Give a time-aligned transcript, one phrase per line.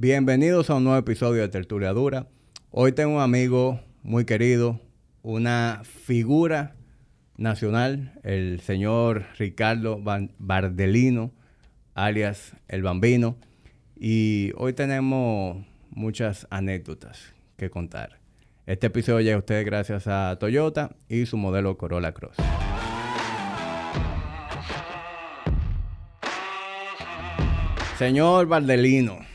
[0.00, 2.28] Bienvenidos a un nuevo episodio de Tertulia Dura.
[2.70, 4.80] Hoy tengo un amigo muy querido,
[5.22, 6.76] una figura
[7.36, 10.00] nacional, el señor Ricardo
[10.38, 11.32] Bardelino,
[11.94, 13.38] alias El Bambino.
[13.98, 18.20] Y hoy tenemos muchas anécdotas que contar.
[18.66, 22.36] Este episodio llega a ustedes gracias a Toyota y su modelo Corolla Cross.
[27.98, 29.27] Señor Bardelino.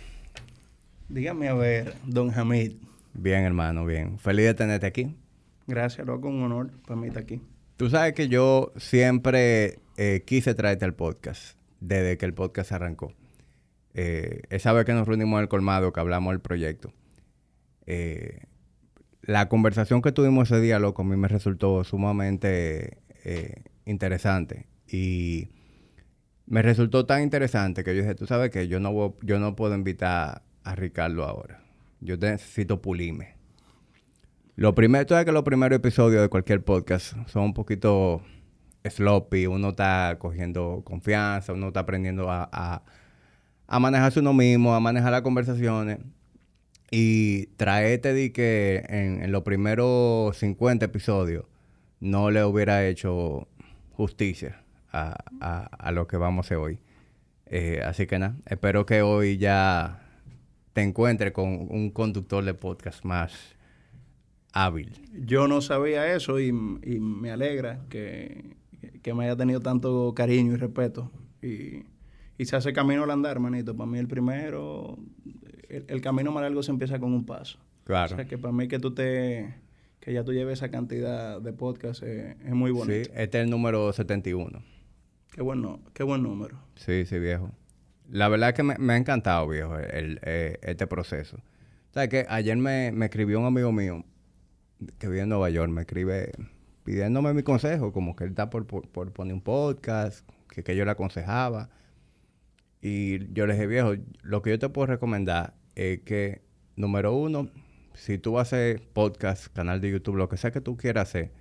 [1.13, 2.73] Dígame a ver, don Hamid.
[3.13, 4.17] Bien, hermano, bien.
[4.17, 5.15] Feliz de tenerte aquí.
[5.67, 7.39] Gracias, loco, un honor para mí estar aquí.
[7.77, 13.13] Tú sabes que yo siempre eh, quise traerte al podcast, desde que el podcast arrancó.
[13.93, 16.91] Eh, esa vez que nos reunimos en el colmado, que hablamos del proyecto.
[17.85, 18.45] Eh,
[19.21, 22.97] la conversación que tuvimos ese día, loco, a mí me resultó sumamente
[23.85, 24.65] interesante.
[24.87, 25.49] Y
[26.47, 29.75] me resultó tan interesante que yo dije, tú sabes que yo no, yo no puedo
[29.75, 31.63] invitar a Ricardo ahora.
[32.01, 33.35] Yo necesito pulirme.
[34.55, 38.21] Lo primero, tú sabes que los primeros episodios de cualquier podcast son un poquito
[38.83, 42.83] sloppy, uno está cogiendo confianza, uno está aprendiendo a,
[43.67, 45.99] a, manejarse uno mismo, a manejar las conversaciones.
[46.91, 51.45] Y traete de que en, los primeros 50 episodios
[51.99, 53.47] no le hubiera hecho
[53.93, 56.79] justicia a, a, lo que vamos a hacer hoy.
[57.47, 60.02] Eh, así que nada, espero que hoy ya
[60.73, 63.55] te encuentres con un conductor de podcast más
[64.53, 64.91] hábil.
[65.25, 68.55] Yo no sabía eso y, me alegra que,
[69.13, 71.11] me haya tenido tanto cariño y respeto.
[71.41, 71.85] Y,
[72.43, 73.73] se hace camino al andar, manito.
[73.77, 74.97] Para mí el primero,
[75.69, 77.57] el, camino más largo se empieza con un paso.
[77.85, 78.13] Claro.
[78.13, 79.55] O sea que para mí que tú te,
[80.01, 83.05] que ya tú lleves esa cantidad de podcast es, muy bonito.
[83.05, 84.61] Sí, este es el número 71.
[85.31, 86.59] Qué bueno, qué buen número.
[86.75, 87.51] Sí, sí, viejo.
[88.09, 91.37] La verdad es que me, ha encantado, viejo, el, eh, este proceso.
[91.37, 94.03] O sea, que ayer me, escribió un amigo mío
[94.97, 96.31] que vive en Nueva York, me escribe
[96.83, 100.91] pidiéndome mi consejo, como que él está por, poner un podcast, que, que yo le
[100.91, 101.69] aconsejaba.
[102.81, 106.41] Y yo le dije, viejo, lo que yo te puedo recomendar es que,
[106.75, 107.49] número uno,
[107.93, 111.31] si tú hacer podcast, canal de YouTube, lo que sea que tú quieras hacer,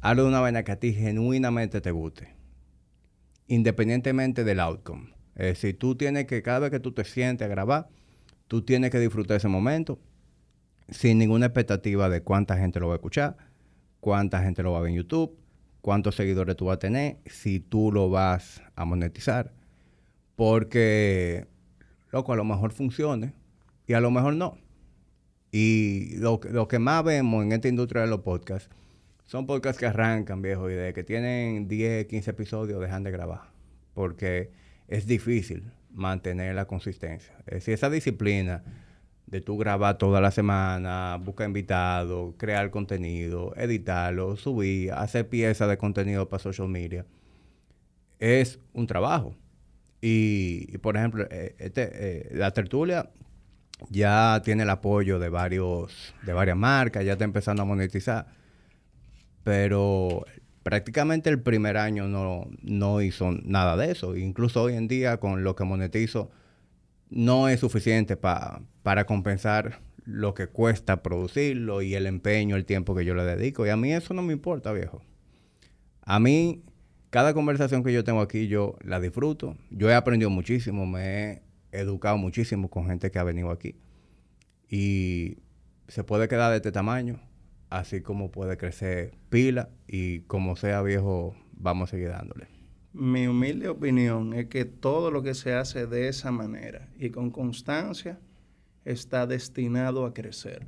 [0.00, 2.34] hazlo de una vaina que a ti genuinamente te guste,
[3.46, 5.15] independientemente del outcome.
[5.36, 7.88] Eh, si tú tienes que, cada vez que tú te sientes a grabar,
[8.48, 9.98] tú tienes que disfrutar ese momento
[10.88, 13.36] sin ninguna expectativa de cuánta gente lo va a escuchar,
[14.00, 15.36] cuánta gente lo va a ver en YouTube,
[15.80, 19.52] cuántos seguidores tú vas a tener, si tú lo vas a monetizar.
[20.36, 21.46] Porque,
[22.12, 23.34] loco, a lo mejor funcione
[23.86, 24.58] y a lo mejor no.
[25.50, 28.68] Y lo, lo que más vemos en esta industria de los podcasts
[29.24, 33.50] son podcasts que arrancan, viejo, y de que tienen 10, 15 episodios dejan de grabar.
[33.92, 34.52] Porque
[34.88, 37.34] es difícil mantener la consistencia.
[37.46, 38.62] Es decir, esa disciplina
[39.26, 45.78] de tú grabar toda la semana, buscar invitados, crear contenido, editarlo, subir, hacer piezas de
[45.78, 47.04] contenido para social media,
[48.18, 49.34] es un trabajo.
[50.00, 53.10] Y, por ejemplo, eh, este, eh, la tertulia
[53.90, 58.26] ya tiene el apoyo de varios, de varias marcas, ya está empezando a monetizar.
[59.42, 60.24] Pero
[60.66, 64.16] prácticamente el primer año no, no hizo nada de eso.
[64.16, 66.28] Incluso hoy en día con lo que monetizo
[67.08, 73.04] no es suficiente para compensar lo que cuesta producirlo y el empeño, el tiempo que
[73.04, 73.64] yo le dedico.
[73.64, 75.02] Y a mí eso no me importa, viejo.
[76.02, 76.64] A mí,
[77.10, 79.56] cada conversación que yo tengo aquí, yo la disfruto.
[79.70, 83.76] Yo he aprendido muchísimo, me he educado muchísimo con gente que ha venido aquí.
[84.68, 85.38] Y
[85.86, 87.20] se puede quedar de este tamaño
[87.70, 92.48] así como puede crecer pila y como sea viejo, vamos a seguir dándole.
[92.92, 97.30] Mi humilde opinión es que todo lo que se hace de esa manera y con
[97.30, 98.18] constancia
[98.84, 100.64] está destinado a crecer.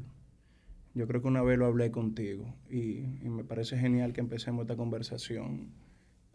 [0.95, 4.77] Yo creo que una vez lo hablé contigo y, me parece genial que empecemos esta
[4.77, 5.69] conversación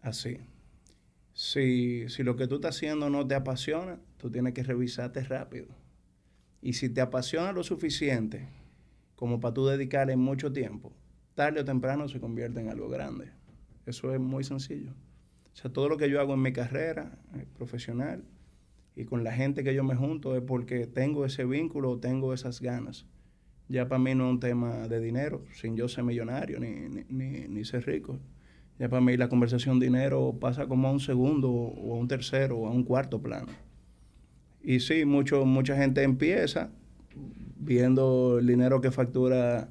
[0.01, 0.38] así.
[1.34, 5.68] Si, si lo que tú estás haciendo no te apasiona, tú tienes que revisarte rápido.
[6.62, 8.48] Y si te apasiona lo suficiente,
[9.15, 10.94] como para tú dedicarle mucho tiempo,
[11.36, 13.31] tarde o temprano se convierte en algo grande.
[13.86, 14.92] Eso es muy sencillo.
[15.54, 18.24] O sea, todo lo que yo hago en mi carrera eh, profesional
[18.95, 22.62] y con la gente que yo me junto es porque tengo ese vínculo, tengo esas
[22.62, 23.06] ganas.
[23.69, 27.48] Ya para mí no es un tema de dinero, sin yo ser millonario ni, ni,
[27.48, 28.19] ni, ser rico.
[28.77, 32.57] Ya para mí la conversación dinero pasa como a un segundo o a un tercero
[32.57, 33.51] o a un cuarto plano.
[34.62, 36.71] Y sí, mucho, mucha gente empieza
[37.63, 39.69] viendo el dinero que factura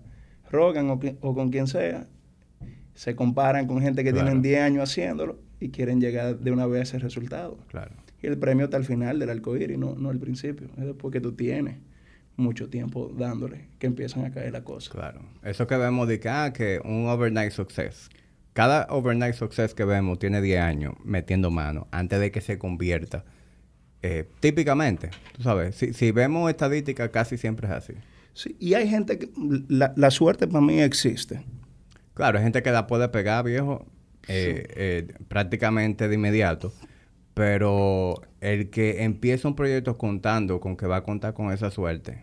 [0.50, 2.06] Rogan o, con quien sea,
[2.94, 6.81] se comparan con gente que tienen 10 años haciéndolo y quieren llegar de una vez
[6.81, 7.59] a ese resultado.
[7.69, 7.93] Claro.
[8.23, 10.69] Y el premio está al final del arcoíris, no, no al principio.
[10.77, 11.77] Es después que tú tienes
[12.37, 14.91] mucho tiempo dándole que empiezan a caer las cosas.
[14.91, 15.21] Claro.
[15.43, 18.11] Eso que vemos de que, ah, que un overnight success.
[18.53, 23.25] Cada overnight success que vemos tiene 10 años metiendo mano antes de que se convierta.
[24.02, 27.93] Eh, típicamente, tú sabes, si, si vemos estadísticas, casi siempre es así.
[28.34, 29.31] Sí, y hay gente que
[29.69, 31.44] la, la suerte para mí existe.
[32.14, 33.87] Claro, hay gente que la puede pegar, viejo,
[34.28, 36.72] eh, eh, prácticamente de inmediato.
[37.34, 42.22] Pero el que empieza un proyecto contando con que va a contar con esa suerte,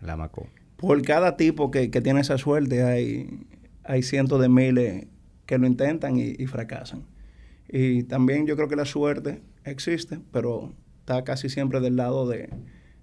[0.00, 0.48] la macó.
[0.76, 3.46] Por cada tipo que, que tiene esa suerte hay,
[3.84, 5.06] hay cientos de miles
[5.46, 7.04] que lo intentan y, y, fracasan.
[7.68, 10.74] Y también yo creo que la suerte existe, pero
[11.04, 12.48] está casi siempre del lado de,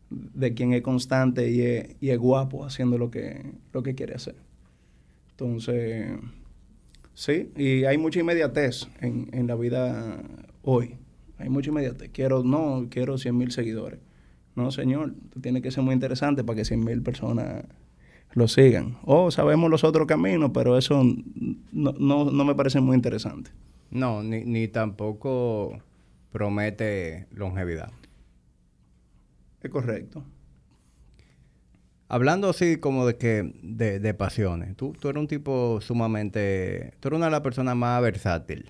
[0.09, 4.15] de quien es constante y es, y es guapo haciendo lo que, lo que quiere
[4.15, 4.35] hacer.
[5.29, 6.09] Entonces,
[7.13, 10.19] sí, y hay mucha inmediatez en, en la vida
[10.63, 10.95] hoy.
[11.37, 12.09] Hay mucha inmediatez.
[12.11, 13.99] Quiero, no, quiero 100 mil seguidores.
[14.55, 17.65] No, señor, tú tienes que ser muy interesante para que 100 mil personas
[18.33, 18.97] lo sigan.
[19.03, 21.03] O sabemos los otros caminos, pero eso
[21.71, 23.51] no, no, no me parece muy interesante.
[23.91, 25.83] No, ni, ni tampoco
[26.31, 27.91] promete longevidad.
[29.61, 30.23] Es correcto.
[32.07, 37.07] Hablando así como de que de, de pasiones, tú, tú, eres un tipo sumamente, tú
[37.07, 38.69] eres una de las personas más versátil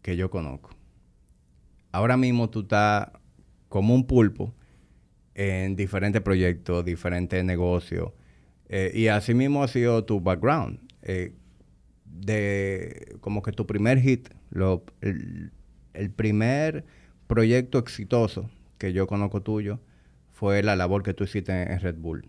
[0.00, 0.70] que yo conozco.
[1.90, 3.08] Ahora mismo tú estás
[3.68, 4.54] como un pulpo
[5.34, 8.12] en diferentes proyectos, diferentes negocios,
[8.68, 10.78] eh, y así mismo ha sido tu background.
[11.02, 11.34] Eh,
[12.04, 15.52] de como que tu primer hit, lo, el,
[15.94, 16.84] el primer
[17.26, 19.80] proyecto exitoso que yo conozco tuyo
[20.30, 22.26] fue la labor que tú hiciste en Red Bull.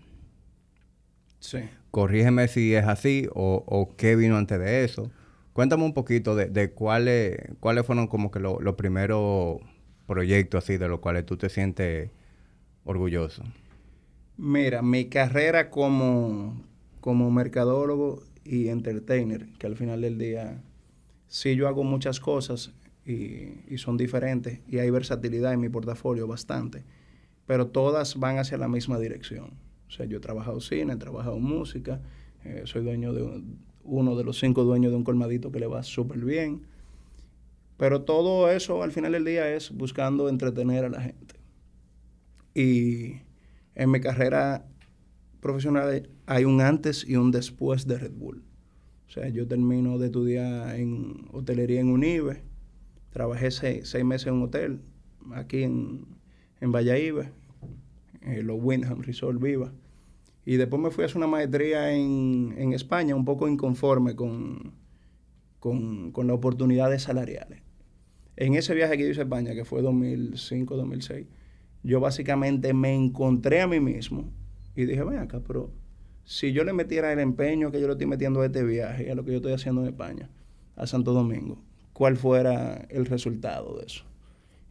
[1.39, 1.59] Sí.
[1.91, 5.11] Corrígeme si es así o, o, qué vino antes de eso.
[5.51, 9.57] Cuéntame un poquito de, de cuáles, cuáles fueron como que los lo primeros
[10.07, 12.11] proyectos así de los cuales tú te sientes
[12.85, 13.43] orgulloso.
[14.37, 16.61] Mira, mi carrera como,
[17.01, 20.61] como mercadólogo y entertainer, que al final del día
[21.27, 22.71] sí yo hago muchas cosas
[23.05, 26.83] y, y son diferentes y hay versatilidad en mi portafolio bastante,
[27.45, 29.51] pero todas van hacia la misma dirección
[29.93, 32.01] o sea, yo he trabajado cine, he trabajado música,
[32.43, 35.67] eh, soy dueño de un, uno de los cinco dueños de un colmadito que le
[35.67, 36.63] va súper bien.
[37.77, 41.35] Pero todo eso al final del día es buscando entretener a la gente.
[42.55, 43.21] Y
[43.75, 44.65] en mi carrera
[45.41, 48.43] profesional hay un antes y un después de Red Bull.
[49.07, 52.41] O sea, yo termino de estudiar en hotelería en Unive,
[53.13, 54.81] trabajé seis, seis meses en un hotel
[55.33, 56.05] aquí en,
[56.59, 57.27] en Valladolid,
[58.21, 59.71] eh, los Windham Resort Viva.
[60.45, 64.73] Y después me fui a hacer una maestría en, en España, un poco inconforme con,
[65.59, 67.61] con, con, las oportunidades salariales.
[68.35, 71.27] En ese viaje que yo hice a España, que fue 2005-2006,
[71.83, 74.33] yo básicamente me encontré a mí mismo
[74.75, 75.71] y dije, ven acá, pero
[76.25, 79.15] si yo le metiera el empeño que yo le estoy metiendo a este viaje, a
[79.15, 80.29] lo que yo estoy haciendo en España,
[80.75, 81.61] a Santo Domingo,
[81.93, 84.03] ¿cuál fuera el resultado de eso?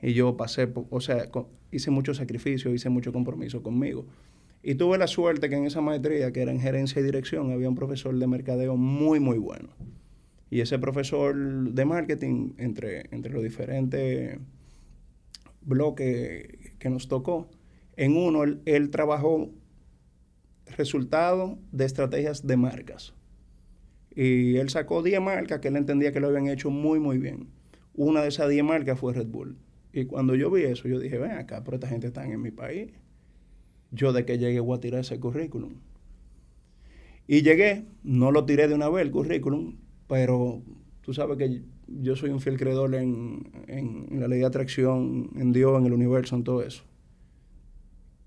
[0.03, 1.29] Y yo pasé, o sea,
[1.71, 4.07] hice mucho sacrificio, hice mucho compromiso conmigo.
[4.63, 7.69] Y tuve la suerte que en esa maestría, que era en gerencia y dirección, había
[7.69, 9.71] un profesor de mercadeo muy, muy bueno.
[10.51, 14.39] Y ese profesor de marketing, entre, entre los diferentes
[15.63, 17.49] bloques que nos tocó,
[17.97, 19.51] en uno él, él trabajó
[20.77, 23.15] resultados de estrategias de marcas.
[24.15, 27.49] Y él sacó 10 marcas que él entendía que lo habían hecho muy, muy bien.
[27.95, 29.57] Una de esas 10 marcas fue Red Bull.
[29.93, 32.51] Y cuando yo vi eso, yo dije, ven acá, pero esta gente está en mi
[32.51, 32.91] país
[33.93, 35.75] yo de que llegué voy a tirar ese currículum.
[37.29, 39.77] Y llegué, no lo tiré de una vez el currículum,
[40.09, 40.63] pero
[41.03, 45.53] tú sabes que yo soy un fiel creedor en, en, la ley de atracción, en
[45.53, 46.85] Dios, en el universo, en todo eso.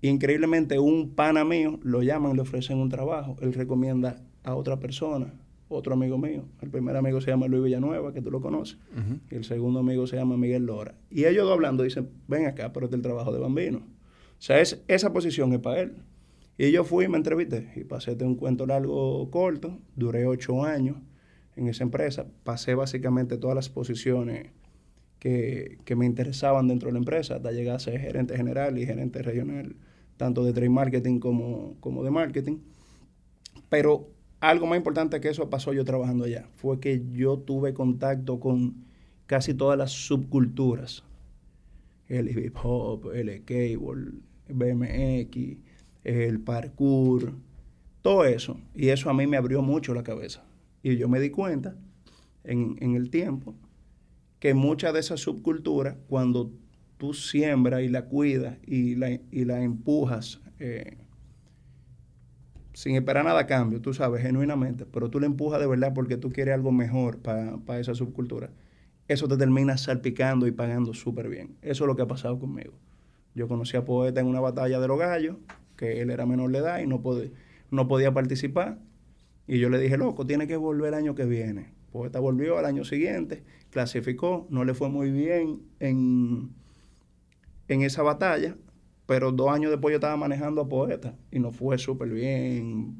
[0.02, 5.34] Increíblemente, un pana mío lo llaman, le ofrecen un trabajo, él recomienda a otra persona,
[5.68, 6.44] otro amigo mío.
[6.60, 9.20] El primer amigo se llama Luis Villanueva, que tú lo conoces, uh -huh.
[9.30, 10.94] y el segundo amigo se llama Miguel Lora.
[11.10, 13.78] Y ellos dos hablando dicen, ven acá, pero es el trabajo de Bambino.
[13.78, 15.94] O sea, es, esa posición es para él.
[16.58, 20.64] Y yo fui y me entrevisté y pasé de un cuento largo corto, duré ocho
[20.64, 20.96] años
[21.54, 24.50] en esa empresa, pasé básicamente todas las posiciones
[25.18, 28.86] que, que, me interesaban dentro de la empresa, hasta llegar a ser gerente general y
[28.86, 29.76] gerente regional,
[30.16, 32.58] tanto de trade marketing como, como de marketing.
[33.68, 34.08] Pero
[34.40, 38.84] algo más importante que eso pasó yo trabajando allá, fue que yo tuve contacto con
[39.26, 41.04] casi todas las subculturas
[42.08, 44.12] el hip hop, el cable,
[44.48, 45.58] BMX,
[46.04, 47.32] el parkour,
[48.02, 48.60] todo eso.
[48.74, 50.44] Y eso a mí me abrió mucho la cabeza.
[50.82, 51.74] Y yo me di cuenta
[52.44, 53.54] en, en el tiempo
[54.38, 56.52] que muchas de esas subculturas, cuando
[56.98, 60.98] tú siembras y la cuidas y la, y la empujas eh,
[62.76, 66.18] sin esperar nada a cambio, tú sabes, genuinamente, pero tú la empujas de verdad porque
[66.18, 68.50] tú quieres algo mejor para esa subcultura,
[69.08, 71.56] eso te termina salpicando y pagando súper bien.
[71.62, 72.74] Eso es lo que ha pasado conmigo.
[73.34, 75.36] Yo conocí a Poeta en una batalla de los gallos,
[75.74, 77.02] que él era menor de edad y no,
[77.70, 78.78] no podía participar.
[79.46, 81.72] Y yo le dije, loco, tiene que volver el año que viene.
[81.92, 86.50] Poeta volvió al año siguiente, clasificó, no le fue muy bien en,
[87.68, 88.54] en esa batalla,
[89.06, 92.98] pero dos años después yo estaba manejando a Poeta y nos fue súper bien.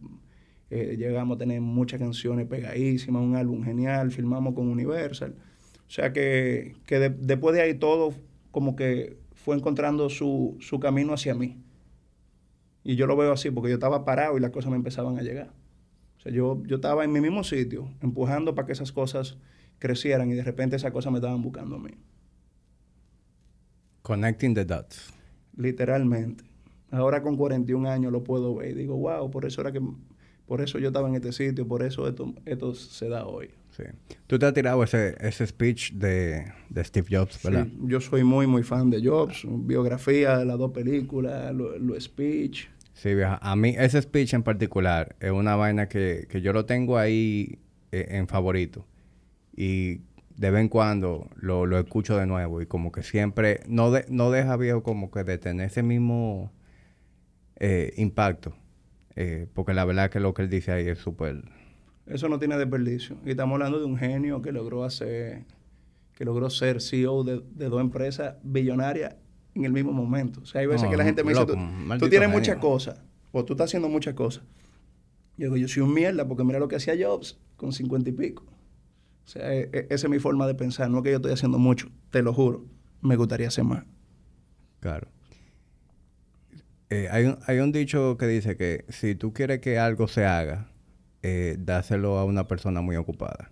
[0.71, 5.35] Eh, llegamos a tener muchas canciones pegadísimas, un álbum genial, filmamos con Universal.
[5.87, 6.75] O sea que,
[7.21, 8.15] después de ahí todo
[8.51, 11.63] como que fue encontrando su, su camino hacia mí.
[12.83, 15.23] Y yo lo veo así porque yo estaba parado y las cosas me empezaban a
[15.23, 15.53] llegar.
[16.19, 19.39] O sea, yo, yo estaba en mi mismo sitio, empujando para que esas cosas
[19.79, 21.91] crecieran y de repente esas cosas me estaban buscando a mí.
[24.03, 25.16] Connecting the dots.
[25.57, 26.45] Literalmente.
[26.91, 29.81] Ahora con 41 años lo puedo ver y digo, wow, por eso era que
[30.47, 33.51] por eso yo estaba en este sitio, por eso esto, esto se da hoy.
[33.71, 33.83] Sí.
[34.27, 37.67] Tú te has tirado ese, ese speech de, de Steve Jobs, ¿verdad?
[37.67, 39.45] Sí, yo soy muy, muy fan de Jobs.
[39.45, 42.69] Biografía, las dos películas, los speech.
[42.95, 43.39] Sí, vieja.
[43.43, 47.59] A mí ese speech en particular es una vaina que, que yo lo tengo ahí
[47.93, 48.87] eh, en favorito.
[49.55, 50.01] Y
[50.37, 54.05] de vez en cuando lo, lo, escucho de nuevo y como que siempre no, de,
[54.09, 56.53] no deja viejo como que de tener ese mismo
[57.57, 58.55] eh, impacto.
[59.15, 61.43] Eh, porque la verdad que lo que él dice ahí es súper
[62.07, 63.17] eso no tiene desperdicio.
[63.25, 65.45] Y estamos hablando de un genio que logró hacer,
[66.15, 69.17] que logró ser CEO de, dos empresas billonarias
[69.55, 70.41] en el mismo momento.
[70.43, 71.47] O sea, hay veces que la gente me dice,
[71.99, 73.01] tú, tienes muchas cosas,
[73.33, 74.45] o tú estás haciendo muchas cosas.
[75.37, 78.13] Yo digo, yo soy un mierda porque mira lo que hacía Jobs con cincuenta y
[78.13, 78.45] pico.
[79.27, 80.89] O sea, e, e, esa es mi forma de pensar.
[80.89, 82.65] No que yo estoy haciendo mucho, te lo juro.
[83.03, 83.85] Me gustaría hacer más.
[84.81, 85.09] Claro.
[86.91, 90.25] Eh, hay, un, hay un dicho que dice que si tú quieres que algo se
[90.25, 90.69] haga,
[91.23, 93.51] eh, dáselo a una persona muy ocupada.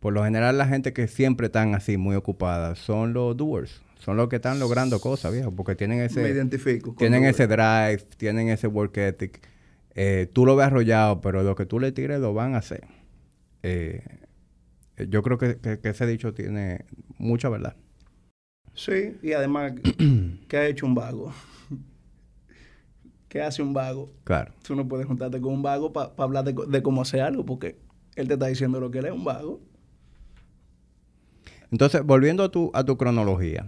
[0.00, 3.82] Por lo general, la gente que siempre están así, muy ocupadas, son los doers.
[3.98, 6.22] Son los que están logrando cosas, viejo, porque tienen ese...
[6.22, 6.94] Me identifico.
[6.96, 9.40] Tienen ese drive, tienen ese work ethic.
[9.94, 12.84] Eh, tú lo ves arrollado, pero lo que tú le tires lo van a hacer.
[13.62, 14.02] Eh,
[15.08, 16.84] yo creo que, que, ese dicho tiene
[17.18, 17.76] mucha verdad.
[18.74, 19.72] Sí, y además,
[20.48, 21.32] ¿qué ha hecho un vago?
[23.28, 24.10] ¿Qué hace un vago?
[24.24, 24.52] Claro.
[24.62, 27.76] Tú no puedes juntarte con un vago para hablar de, cómo hacer algo, porque
[28.16, 29.60] él te está diciendo lo que él es un vago.
[31.70, 33.66] Entonces, volviendo a tu, a tu cronología,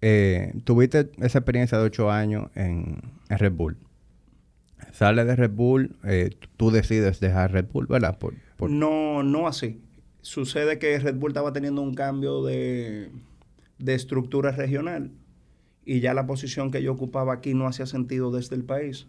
[0.00, 3.76] eh, tuviste esa experiencia de ocho años en, Red Bull.
[4.92, 8.18] Sale de Red Bull, eh, tú decides dejar Red Bull, ¿verdad?
[8.60, 9.80] No, no así.
[10.22, 13.10] Sucede que Red Bull estaba teniendo un cambio de,
[13.78, 15.12] de estructura regional
[15.84, 19.06] y ya la posición que yo ocupaba aquí no hacía sentido desde el país.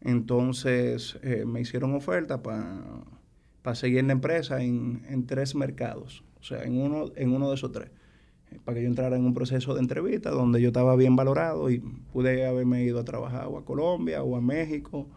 [0.00, 6.42] Entonces eh, me hicieron oferta para seguir en la empresa en, en, tres mercados, o
[6.42, 7.90] sea, en uno, en uno de esos tres,
[8.64, 11.80] para que yo entrara en un proceso de entrevista donde yo estaba bien valorado y
[12.12, 15.08] pude haberme ido a trabajar o a Colombia o a México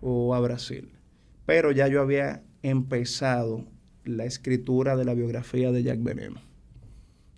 [0.00, 0.90] o a Brasil.
[1.46, 3.64] Pero ya yo había empezado
[4.04, 6.40] la escritura de la biografía de Jack Veneno.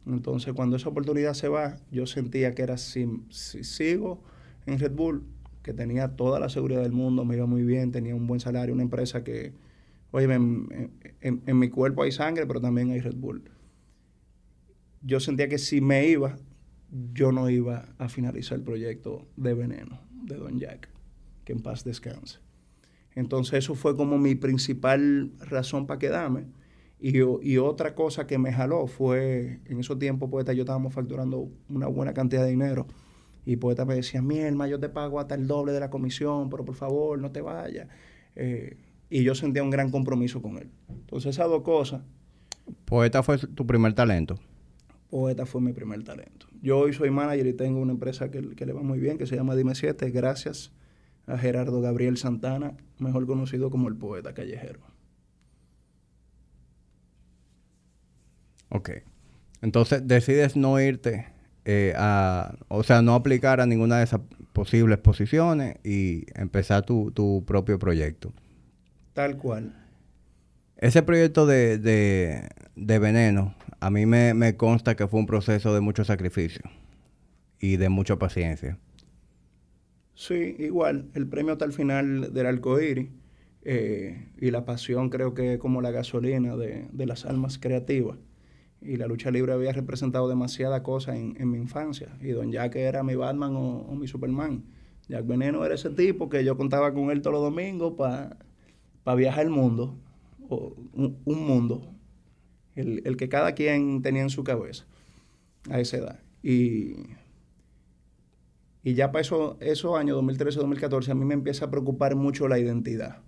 [0.06, 4.22] Entonces, cuando esa oportunidad se va, yo sentía que era si, sigo
[4.66, 5.22] en Red Bull,
[5.62, 8.72] que tenía toda la seguridad del mundo, me iba muy bien, tenía un buen salario,
[8.72, 9.52] una empresa que,
[10.10, 13.42] oye, en, mi cuerpo hay sangre, pero también hay Red Bull.
[15.02, 16.36] Yo sentía que si me iba,
[17.12, 20.88] yo no iba a finalizar el proyecto de Veneno, de Don Jack,
[21.44, 22.38] que en paz descanse.
[23.14, 26.46] Entonces, eso fue como mi principal razón para quedarme
[27.00, 31.86] y, otra cosa que me jaló fue, en esos tiempos, Poeta, yo estábamos facturando una
[31.86, 32.86] buena cantidad de dinero.
[33.44, 36.64] Y Poeta me decía, Mielma, yo te pago hasta el doble de la comisión, pero
[36.64, 37.88] por favor, no te vayas.
[38.34, 38.76] Eh,
[39.10, 40.70] y yo sentía un gran compromiso con él.
[40.88, 42.02] Entonces, esas dos cosas.
[42.84, 44.38] ¿Poeta fue tu primer talento?
[45.10, 46.46] Poeta fue mi primer talento.
[46.60, 49.26] Yo hoy soy manager y tengo una empresa que, que le va muy bien, que
[49.26, 50.72] se llama Dime 7, gracias
[51.26, 54.80] a Gerardo Gabriel Santana, mejor conocido como el poeta callejero.
[58.70, 58.90] Ok.
[59.62, 61.26] Entonces decides no irte
[61.64, 64.20] eh, a, o sea, no aplicar a ninguna de esas
[64.52, 68.32] posibles posiciones y empezar tu, tu propio proyecto.
[69.12, 69.74] Tal cual.
[70.76, 75.75] Ese proyecto de, de, de veneno, a mí me, me, consta que fue un proceso
[75.75, 76.62] de mucho sacrificio
[77.61, 78.78] y de mucha paciencia.
[80.14, 81.11] Sí, igual.
[81.14, 83.08] El premio hasta el final del arcoíris
[83.62, 88.18] eh, y la pasión creo que es como la gasolina de, de las almas creativas.
[88.80, 92.16] Y la lucha libre había representado demasiadas cosas en, mi infancia.
[92.20, 94.64] Y Don Jack era mi Batman o, mi Superman.
[95.08, 99.44] Jack Veneno era ese tipo que yo contaba con él todos los domingos para viajar
[99.44, 99.99] el mundo,
[100.49, 101.92] o un, mundo,
[102.78, 104.87] el, que cada quien tenía en su cabeza
[105.70, 106.20] a esa edad.
[106.42, 106.94] Y,
[108.82, 112.58] y ya para eso, esos años, 2013-2014, a mí me empieza a preocupar mucho la
[112.58, 113.23] identidad.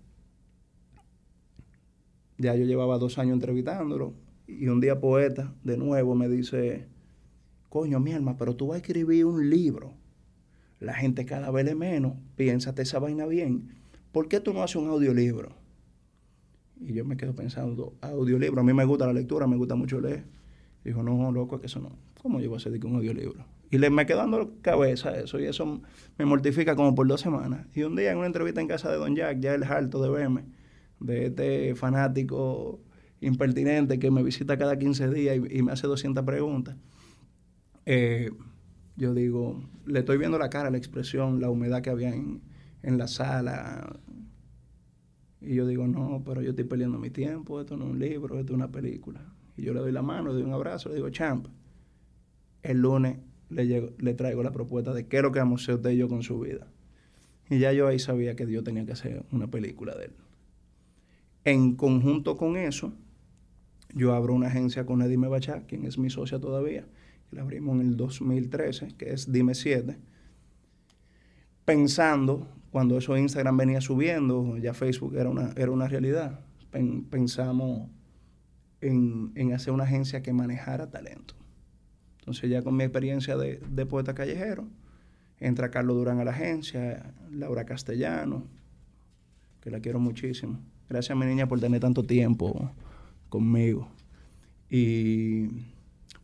[2.39, 4.15] Ya yo llevaba dos años entrevistándolo
[4.47, 6.87] y un día poeta, de nuevo, me dice,
[7.69, 9.95] coño, mi alma, pero tú vas a escribir un libro.
[10.79, 13.75] La gente cada vez le menos, piénsate esa vaina bien.
[14.13, 15.60] ¿Por qué tú no haces un audiolibro?
[16.81, 20.01] Y yo me quedo pensando, audiolibro, a mí me gusta la lectura, me gusta mucho
[20.01, 20.25] leer.
[20.85, 21.93] Dijo, no, loco, es que eso no.
[22.23, 23.45] ¿Cómo yo voy a hacer un audiolibro?
[23.71, 25.81] Y le me quedo dando cabeza eso, y eso
[26.19, 27.67] me mortifica como por dos semanas.
[27.75, 30.11] Y un día en una entrevista en casa de Don Jack, ya el harto de
[30.11, 30.45] verme,
[30.99, 32.81] de este fanático
[33.21, 36.77] impertinente que me visita cada 15 días y, me hace 200 preguntas.
[37.87, 38.31] Eh,
[38.97, 42.41] yo digo, le estoy viendo la cara, la expresión, la humedad que había en,
[42.83, 43.97] la sala.
[45.41, 48.39] Y yo digo, no, pero yo estoy perdiendo mi tiempo, esto no es un libro,
[48.39, 49.21] esto es una película.
[49.57, 51.47] Y yo le doy la mano, le doy un abrazo, le digo, champ,
[52.63, 53.19] el lunes
[53.49, 55.97] le, le traigo la propuesta de qué es lo que vamos a hacer usted y
[55.97, 56.67] yo con su vida.
[57.49, 60.13] Y ya yo ahí sabía que yo tenía que hacer una película de él.
[61.45, 62.93] En conjunto con eso,
[63.95, 66.85] yo abro una agencia con Edime Bachá, quien es mi socia todavía.
[67.31, 69.97] La abrimos en el 2013, que es Dime 7.
[71.65, 76.41] Pensando, cuando eso Instagram venía subiendo, ya Facebook era una, era una realidad,
[77.11, 77.89] pensamos
[78.81, 81.35] en, en, hacer una agencia que manejara talento.
[82.21, 84.69] Entonces ya con mi experiencia de, de poeta callejero,
[85.39, 88.47] entra Carlos Durán a la agencia, Laura Castellano,
[89.61, 90.61] que la quiero muchísimo.
[90.89, 92.73] Gracias mi niña por tener tanto tiempo
[93.29, 93.89] conmigo.
[94.69, 95.49] Y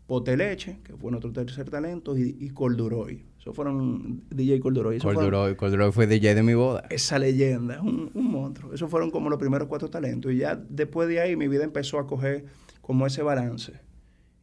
[0.06, 3.24] Poteleche, que fue nuestro tercer talento, y, y Corduroy.
[3.46, 4.98] Esos fueron DJ Corduroy.
[4.98, 6.82] Corduroy, Corduroy fue DJ de mi boda.
[6.90, 8.74] Esa leyenda, un, un monstruo.
[8.74, 10.32] Esos fueron como los primeros cuatro talentos.
[10.32, 12.46] Y ya después de ahí mi vida empezó a coger
[12.80, 13.74] como ese balance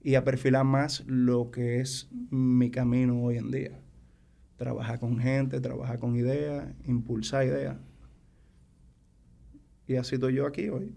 [0.01, 3.77] y a perfilar más lo que es mi camino hoy en día.
[4.55, 7.75] Trabajar con gente, trabajar con ideas, impulsar ideas.
[9.85, 10.95] Y así estoy yo aquí hoy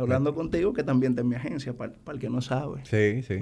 [0.00, 2.80] hablando contigo, que también está en mi agencia, para, el que no sabe.
[2.84, 3.38] Sí, sí.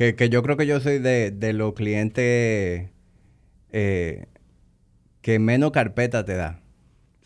[0.00, 2.88] Que, yo creo que yo soy de, los clientes
[3.70, 4.26] eh,
[5.20, 6.60] que menos carpeta te da.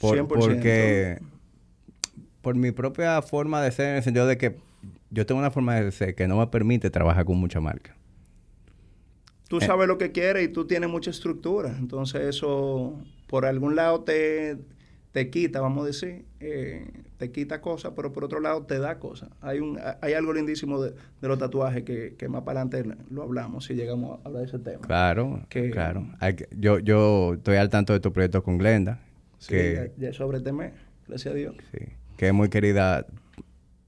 [0.00, 0.26] Por, 100%.
[0.26, 1.18] Porque
[2.40, 4.56] por mi propia forma de ser, en el sentido de que
[5.10, 7.96] yo tengo una forma de ser que no me permite trabajar con mucha marca.
[9.48, 9.66] Tú eh.
[9.66, 11.76] sabes lo que quieres y tú tienes mucha estructura.
[11.78, 14.58] Entonces eso, por algún lado te,
[15.14, 18.98] te quita, vamos a decir, eh, te quita cosas, pero por otro lado te da
[18.98, 19.31] cosas.
[19.42, 23.64] Hay un hay algo lindísimo de, los tatuajes que, que, más para adelante lo hablamos
[23.64, 24.81] si llegamos a hablar de ese tema.
[24.81, 26.09] Claro, claro.
[26.59, 28.98] yo, yo estoy al tanto de tu proyecto con Glenda.
[29.38, 31.55] Sí, que, ya, sobre gracias a Dios.
[31.70, 33.07] Sí, que es muy querida.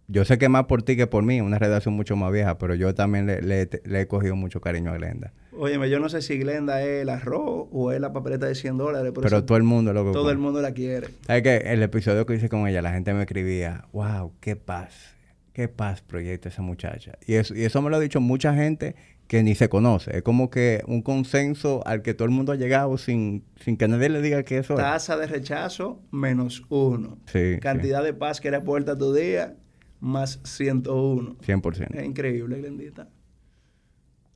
[0.09, 2.75] Yo sé que más por ti que por mí, una redacción mucho más vieja, pero
[2.75, 5.33] yo también le, le he cogido mucho cariño a Glenda.
[5.59, 8.77] Óyeme, yo no sé si Glenda es el arroz o es la papeleta de 100
[8.77, 9.12] dólares.
[9.14, 11.09] Pero, todo el mundo lo Todo el mundo la quiere.
[11.27, 15.16] ¿Sabes que El episodio que hice con ella, la gente me escribía, wow, qué paz,
[15.53, 17.19] qué paz proyecta esa muchacha.
[17.27, 18.95] Y eso, y eso me lo ha dicho mucha gente
[19.29, 20.19] que ni se conoce.
[20.19, 23.88] Es como que un consenso al que todo el mundo ha llegado sin, sin que
[23.88, 27.19] nadie le diga que eso Tasa de rechazo menos uno.
[27.27, 29.57] Sí, Cantidad de paz que le aporta tu día
[30.01, 31.37] más 101.
[31.39, 31.95] 100%.
[31.95, 33.09] Es increíble, Glendita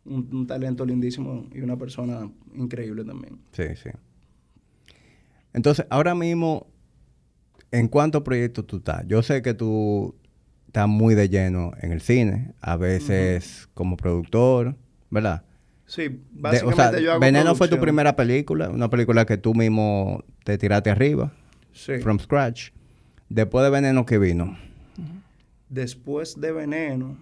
[0.05, 3.39] un, talento lindísimo y una persona increíble también.
[3.53, 3.91] Sí, sí.
[5.53, 6.67] Entonces, ahora mismo,
[7.71, 9.05] ¿en cuántos proyectos tú estás?
[9.07, 10.15] Yo sé que tú
[10.67, 14.77] estás muy de lleno en el cine, a veces como productor,
[15.11, 15.45] ¿verdad?
[15.87, 20.57] Sí, básicamente yo hago Veneno fue tu primera película, una película que tú mismo te
[20.57, 21.33] tiraste arriba,
[21.73, 21.99] sí.
[21.99, 22.71] from scratch.
[23.29, 24.57] Después de Veneno, ¿qué vino?
[25.71, 27.17] Después de Veneno,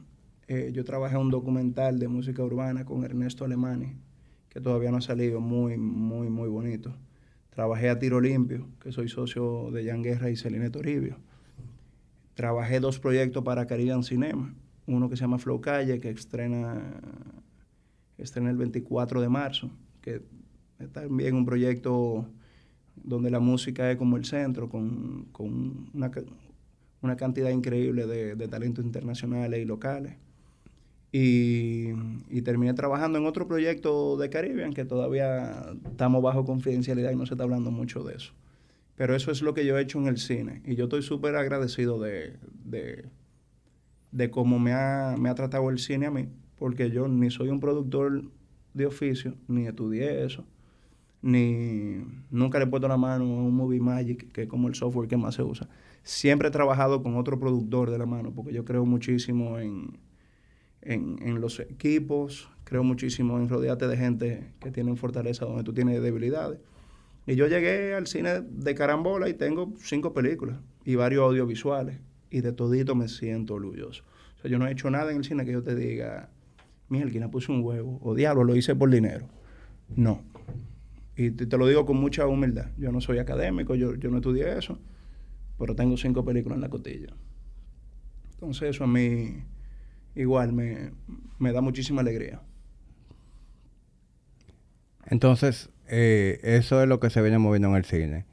[0.46, 3.92] eh, yo trabajé un documental de música urbana con Ernesto Alemani,
[4.48, 6.94] que todavía no ha salido, muy, muy, muy bonito.
[7.50, 11.18] Trabajé a Tiro Limpio, que soy socio de Jan Guerra y Celine Toribio.
[12.32, 14.54] Trabajé dos proyectos para Caribbean Cinema.
[14.86, 16.80] Uno que se llama Flow Calle, que estrena,
[18.16, 20.22] estrena el 24 de marzo, que
[20.78, 22.26] es también un proyecto
[22.96, 26.10] donde la música es como el centro, con, con una,
[27.02, 30.16] una, cantidad increíble de, de talentos internacionales y locales.
[31.10, 31.92] Y,
[32.42, 37.34] terminé trabajando en otro proyecto de Caribbean que todavía estamos bajo confidencialidad y no se
[37.34, 38.32] está hablando mucho de eso.
[38.96, 40.62] Pero eso es lo que yo he hecho en el cine.
[40.64, 42.36] Y yo estoy súper agradecido de,
[44.12, 47.48] de cómo me ha, me ha tratado el cine a mí, porque yo ni soy
[47.48, 48.24] un productor
[48.74, 50.44] de oficio, ni estudié eso,
[51.22, 54.74] ni nunca le he puesto la mano a un Movie Magic, que es como el
[54.74, 55.68] software que más se usa.
[56.02, 59.98] Siempre he trabajado con otro productor de la mano, porque yo creo muchísimo en,
[60.82, 65.72] en, en los equipos, creo muchísimo en rodearte de gente que tienen fortaleza donde tú
[65.72, 66.60] tienes debilidades.
[67.26, 71.98] Y yo llegué al cine de carambola y tengo cinco películas y varios audiovisuales.
[72.30, 74.04] Y de todito me siento orgulloso.
[74.38, 76.30] O sea, yo no he hecho nada en el cine que yo te diga,
[76.88, 79.26] Miguel, puse un huevo, o diablo, lo hice por dinero.
[79.94, 80.22] No.
[81.18, 82.70] Y te, te, lo digo con mucha humildad.
[82.78, 84.78] Yo no soy académico, yo, yo no estudié eso,
[85.58, 87.12] pero tengo cinco películas en la cotilla.
[88.34, 89.42] Entonces eso a mí
[90.14, 90.92] igual me,
[91.40, 92.40] me da muchísima alegría.
[95.06, 98.24] Entonces, eh, eso es lo que se viene moviendo en el cine.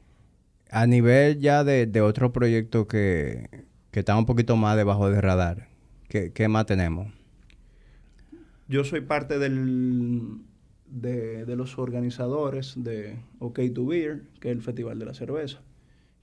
[0.70, 5.22] A nivel ya de, de otro proyecto que, que está un poquito más debajo del
[5.22, 5.66] radar,
[6.08, 7.12] ¿qué, qué más tenemos?
[8.68, 10.40] Yo soy parte del,
[10.88, 15.60] de, de, los organizadores de OK to Beer, que es el Festival de la Cerveza.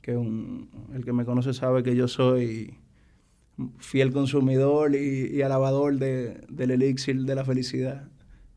[0.01, 2.77] Que un, el que me conoce sabe que yo soy
[3.77, 8.09] fiel consumidor y, alabador de, del elixir de la felicidad,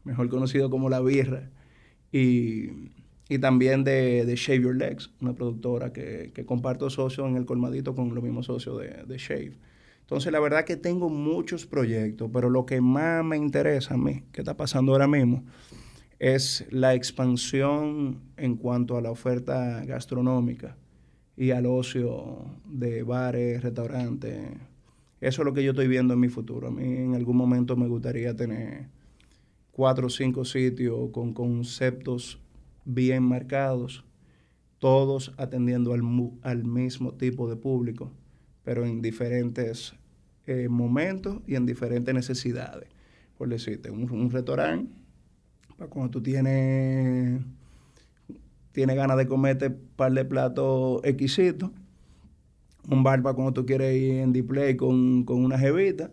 [0.04, 1.50] mejor conocido como la birra.
[2.12, 2.90] Y,
[3.28, 7.44] y también de, de, Shave Your Legs, una productora que, que, comparto socio en el
[7.44, 9.52] colmadito con los mismos socios de, de, Shave.
[10.00, 14.22] Entonces, la verdad que tengo muchos proyectos, pero lo que más me interesa a mí,
[14.32, 15.44] que está pasando ahora mismo,
[16.18, 20.76] es la expansión en cuanto a la oferta gastronómica
[21.36, 24.50] y al ocio de bares, restaurantes.
[25.20, 26.68] Eso es lo que yo estoy viendo en mi futuro.
[26.68, 28.88] A mí en algún momento me gustaría tener
[29.70, 32.40] cuatro o cinco sitios con conceptos
[32.86, 34.04] bien marcados,
[34.78, 38.10] todos atendiendo al, mismo tipo de público,
[38.64, 39.94] pero en diferentes
[40.46, 42.88] eh, momentos y en diferentes necesidades.
[43.36, 44.90] Por decirte, un, restaurante,
[45.84, 47.40] cuando tú tienes,
[48.72, 51.70] tienes ganas de comerte un par de platos exquisitos,
[52.88, 56.10] un bar para cuando tú quieres ir en display con, con una jevita,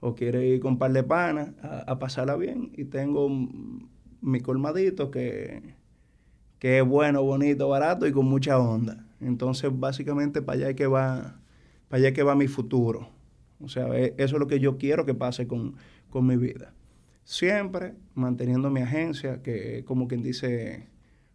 [0.00, 2.72] o quiere ir con un par de panas a, a pasarla bien.
[2.76, 3.28] Y tengo
[4.20, 5.74] mi colmadito que,
[6.58, 9.06] que es bueno, bonito, barato y con mucha onda.
[9.20, 11.40] Entonces, básicamente, para allá es que va,
[11.88, 13.08] para allá es que va mi futuro.
[13.60, 15.76] O sea, e, eso es lo que yo quiero que pase con,
[16.10, 16.72] con mi vida.
[17.24, 20.88] Siempre manteniendo mi agencia, que como quien dice,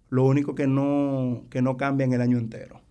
[0.09, 2.81] lo único que no, que no cambia en el año entero.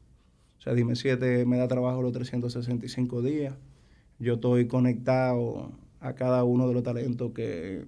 [0.58, 3.54] O sea, Dime 7 me da trabajo los 365 días
[4.18, 7.84] yo estoy conectado a cada uno de los talentos que,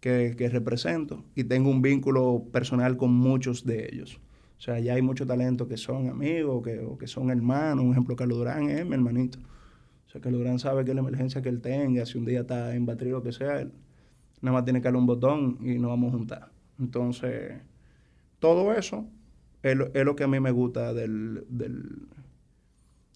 [0.00, 4.20] que, que, represento y tengo un vínculo personal con muchos de ellos.
[4.58, 7.84] O sea, ya hay muchos talentos que son amigos, que, o que son hermanos.
[7.84, 9.38] Un ejemplo, Carlos Durán es mi hermanito.
[10.06, 12.74] O sea, Carlos Durán sabe que la emergencia que él tenga, si un día está
[12.74, 13.72] en batería o lo que sea, él
[14.40, 16.50] nada más tiene que darle un botón y nos vamos a juntar.
[16.78, 17.60] Entonces,
[18.38, 19.06] todo eso
[19.62, 21.44] es lo, es lo que a mí me gusta del...
[21.48, 22.08] del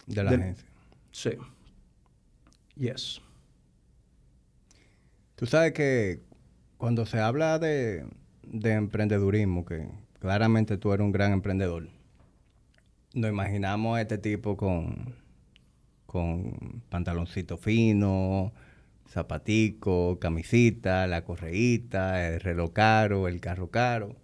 [0.06, 0.68] de la del, agencia.
[1.12, 1.30] Sí.
[2.76, 3.20] Yes.
[5.36, 6.20] Tú sabes que
[6.76, 8.06] cuando se habla de,
[8.42, 11.88] de, emprendedurismo, que claramente tú eres un gran emprendedor,
[13.14, 15.14] nos imaginamos a este tipo con,
[16.06, 18.52] con pantaloncito fino,
[19.10, 24.16] zapatico, camisita, la correíta, el reloj caro, el carro caro.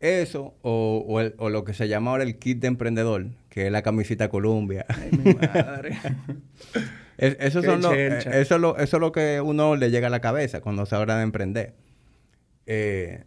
[0.00, 3.66] Eso, o, o, el, o, lo que se llama ahora el kit de emprendedor, que
[3.66, 4.84] es la camisita Columbia.
[4.88, 5.96] Ay, mi madre.
[7.18, 10.60] Es, son eh, eso, lo, eso es lo que uno le llega a la cabeza
[10.60, 11.74] cuando se habla de emprender.
[12.66, 13.22] Eh,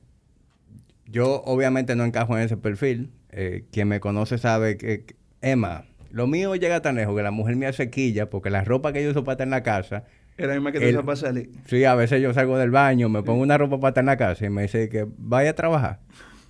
[1.05, 3.11] yo obviamente no encajo en ese perfil.
[3.29, 7.31] Eh, quien me conoce sabe que, que, Emma, lo mío llega tan lejos que la
[7.31, 10.03] mujer me hace quilla porque la ropa que yo uso para estar en la casa...
[10.37, 11.49] Es la misma que tú salir.
[11.67, 14.17] Sí, a veces yo salgo del baño, me pongo una ropa para estar en la
[14.17, 15.99] casa y me dice que vaya a trabajar.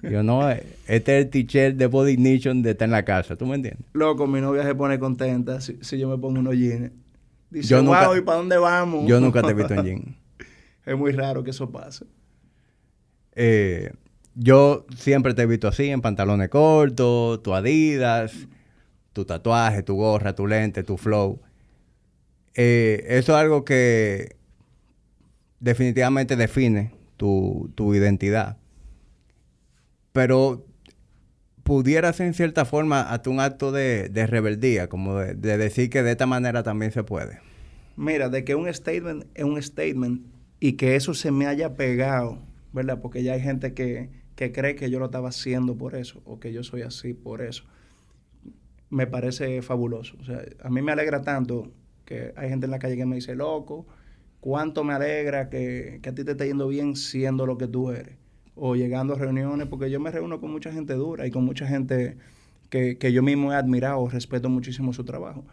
[0.01, 0.49] Yo no,
[0.87, 3.85] este es el teacher de Body Ignition de estar en la casa, ¿tú me entiendes?
[3.93, 6.91] Loco, mi novia se pone contenta si, si yo me pongo unos jeans.
[7.51, 9.07] Dice, yo nunca, wow, ¿y para dónde vamos?
[9.07, 10.17] Yo nunca te he visto en jean.
[10.85, 12.05] es muy raro que eso pase.
[13.33, 13.91] Eh,
[14.33, 18.33] yo siempre te he visto así, en pantalones cortos, tu Adidas,
[19.13, 21.39] tu tatuaje, tu gorra, tu lente, tu flow.
[22.55, 24.37] Eh, eso es algo que
[25.59, 28.57] definitivamente define tu, tu identidad.
[30.13, 30.65] Pero
[31.63, 35.89] pudiera ser en cierta forma hasta un acto de, de rebeldía, como de, de, decir
[35.89, 37.39] que de esta manera también se puede.
[37.97, 40.21] Mira, de que un statement es un statement
[40.59, 42.39] y que eso se me haya pegado,
[42.71, 43.01] ¿verdad?
[43.01, 46.39] Porque ya hay gente que, que cree que yo lo estaba haciendo por eso o
[46.39, 47.63] que yo soy así por eso.
[48.89, 50.15] Me parece fabuloso.
[50.21, 51.71] O sea, a mí me alegra tanto
[52.05, 53.85] Que hay gente en la calle que me dice, loco,
[54.39, 57.91] cuánto me alegra que, que a ti te esté yendo bien siendo lo que tú
[57.91, 58.15] eres.
[58.55, 61.67] O llegando a reuniones, porque yo me reúno con mucha gente dura y con mucha
[61.67, 62.17] gente
[62.69, 65.43] que, que yo mismo he admirado, respeto muchísimo su trabajo.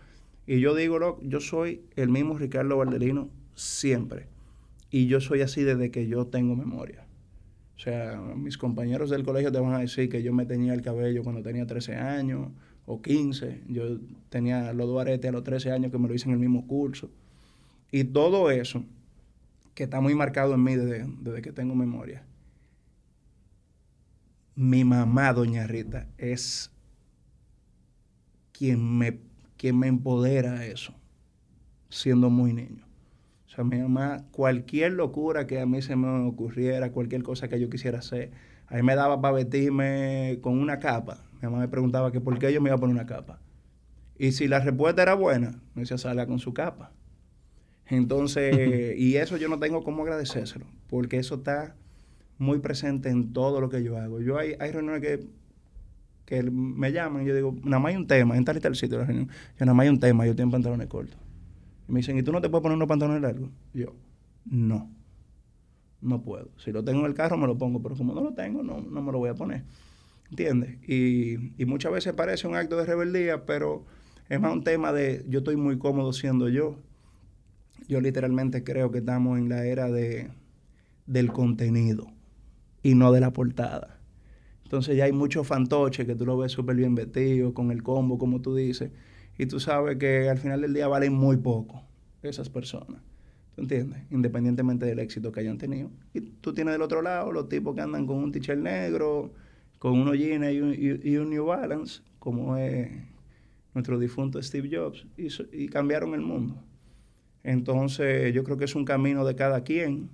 [0.47, 4.27] Y yo digo, loco, yo soy el mismo Ricardo Valdelino siempre.
[4.91, 7.07] Y yo soy así desde que yo tengo memoria.
[7.77, 10.83] O sea, mis compañeros del colegio te van a decir que yo me tenía el
[10.83, 12.51] cabello cuando tenía 13 años
[12.87, 13.63] o 15.
[13.69, 16.67] Yo tenía los dos a los 13 años que me lo hice en el mismo
[16.67, 17.11] curso.
[17.91, 18.85] Y todo eso,
[19.75, 22.25] que está muy marcado en mí desde, desde que tengo memoria.
[24.55, 26.71] Mi mamá, doña Rita, es
[28.53, 29.19] quien me,
[29.57, 30.95] quien me empodera a eso,
[31.89, 32.85] siendo muy niño.
[33.47, 37.61] O sea, mi mamá, cualquier locura que a mí se me ocurriera, cualquier cosa que
[37.61, 38.31] yo quisiera hacer,
[38.69, 41.23] a mí me daba para vestirme con una capa.
[41.43, 43.41] Mi mamá me preguntaba que por qué yo me iba a poner una capa.
[44.17, 46.93] Y si la respuesta era buena, me decía, salga con su capa.
[47.87, 51.75] Entonces, y eso yo no tengo cómo agradecérselo, porque eso está
[52.39, 54.21] muy presente en todo lo que yo hago.
[54.21, 55.27] Yo hay, hay reuniones que,
[56.27, 58.77] que me llaman y yo digo, nada más hay un tema, en tal y tal
[58.77, 59.29] sitio de la reunión.
[59.59, 61.19] Yo nada más hay un tema, yo tengo pantalones cortos.
[61.89, 63.51] Y me dicen, ¿y tú no te puedes poner unos pantalones largos?
[63.75, 63.97] Y yo,
[64.45, 64.89] no,
[66.01, 66.51] no puedo.
[66.59, 68.81] Si lo tengo en el carro me lo pongo, pero como no lo tengo, no,
[68.81, 69.65] no me lo voy a poner.
[70.33, 70.79] ¿Entiendes?
[70.89, 73.85] Y, y muchas veces parece un acto de rebeldía, pero
[74.31, 76.79] es más un tema de yo estoy muy cómodo siendo yo.
[77.87, 80.31] Yo literalmente creo que estamos en la era de,
[81.05, 82.07] del contenido
[82.83, 84.01] y no de la portada.
[84.63, 88.17] Entonces ya hay muchos fantoches que tú lo ves súper bien vestido, con el combo,
[88.17, 88.91] como tú dices,
[89.37, 91.83] y tú sabes que al final del día valen muy poco
[92.23, 93.03] esas personas.
[93.55, 94.01] ¿Tú entiendes?
[94.11, 95.91] Independientemente del éxito que hayan tenido.
[96.15, 99.35] Y tú tienes del otro lado los tipos que andan con un t-shirt negro,
[99.83, 102.89] con y un, y, y un New Balance, como es
[103.75, 106.55] nuestro difunto Steve Jobs, y cambiaron el mundo.
[107.43, 110.09] Entonces, yo creo que es un camino de cada quien.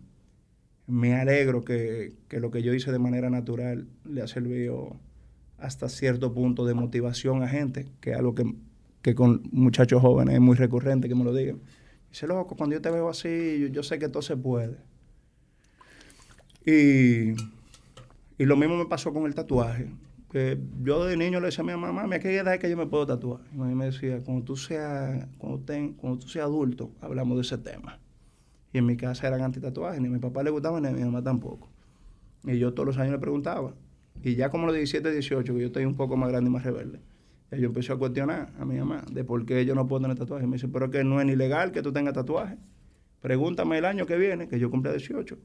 [0.87, 4.97] Me alegro que, que lo que yo hice de manera natural le ha servido
[5.59, 8.51] hasta cierto punto de motivación a gente, que es algo que,
[9.03, 11.61] que con muchachos jóvenes es muy recurrente que me lo digan.
[12.09, 14.79] Dice, loco, cuando yo te veo así, yo, yo sé que todo se puede.
[16.65, 17.35] Y,
[18.39, 19.91] y lo mismo me pasó con el tatuaje.
[20.31, 22.71] Que yo de niño le decía a mi mamá, mami, ¿a qué edad es que
[22.71, 23.41] yo me puedo tatuar?
[23.51, 25.65] Y mi mamá me decía, cuando tú seas, cuando,
[25.97, 27.99] cuando tú seas adulto, hablamos de ese tema.
[28.73, 31.03] Y en mi casa eran antitatuajes, ni a mi papá le gustaba ni a mi
[31.03, 31.71] mamá tampoco.
[32.45, 33.75] Y yo todos los años le preguntaba.
[34.23, 36.63] Y ya como los 17, 18, que yo estoy un poco más grande y más
[36.63, 37.01] rebelde,
[37.51, 40.19] ya yo empecé a cuestionar a mi mamá de por qué yo no puedo tener
[40.19, 40.47] tatuajes.
[40.47, 42.59] Me dice, pero que no es ni legal que tú tengas tatuajes.
[43.21, 45.39] Pregúntame el año que viene, que yo cumple 18,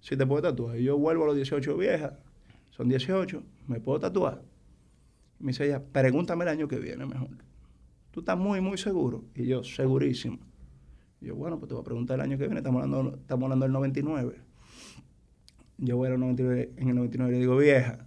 [0.00, 0.78] si te puedo tatuar.
[0.78, 2.14] Y yo vuelvo a los 18 viejas,
[2.80, 4.42] son 18, ¿me puedo tatuar?
[5.38, 7.28] Me dice ella, pregúntame el año que viene mejor.
[8.10, 9.22] Tú estás muy, muy seguro.
[9.34, 10.38] Y yo, segurísimo.
[11.20, 13.44] Y yo, bueno, pues te voy a preguntar el año que viene, estamos hablando, estamos
[13.44, 14.40] hablando del 99.
[15.76, 18.06] Yo voy a los 99, en el 99 y le digo, vieja,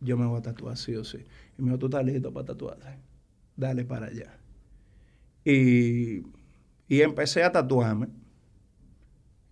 [0.00, 1.18] yo me voy a tatuar sí o sí.
[1.58, 2.98] Y me dijo, tú estás listo para tatuarte.
[3.56, 4.38] Dale para allá.
[5.44, 6.22] Y,
[6.88, 8.08] y empecé a tatuarme.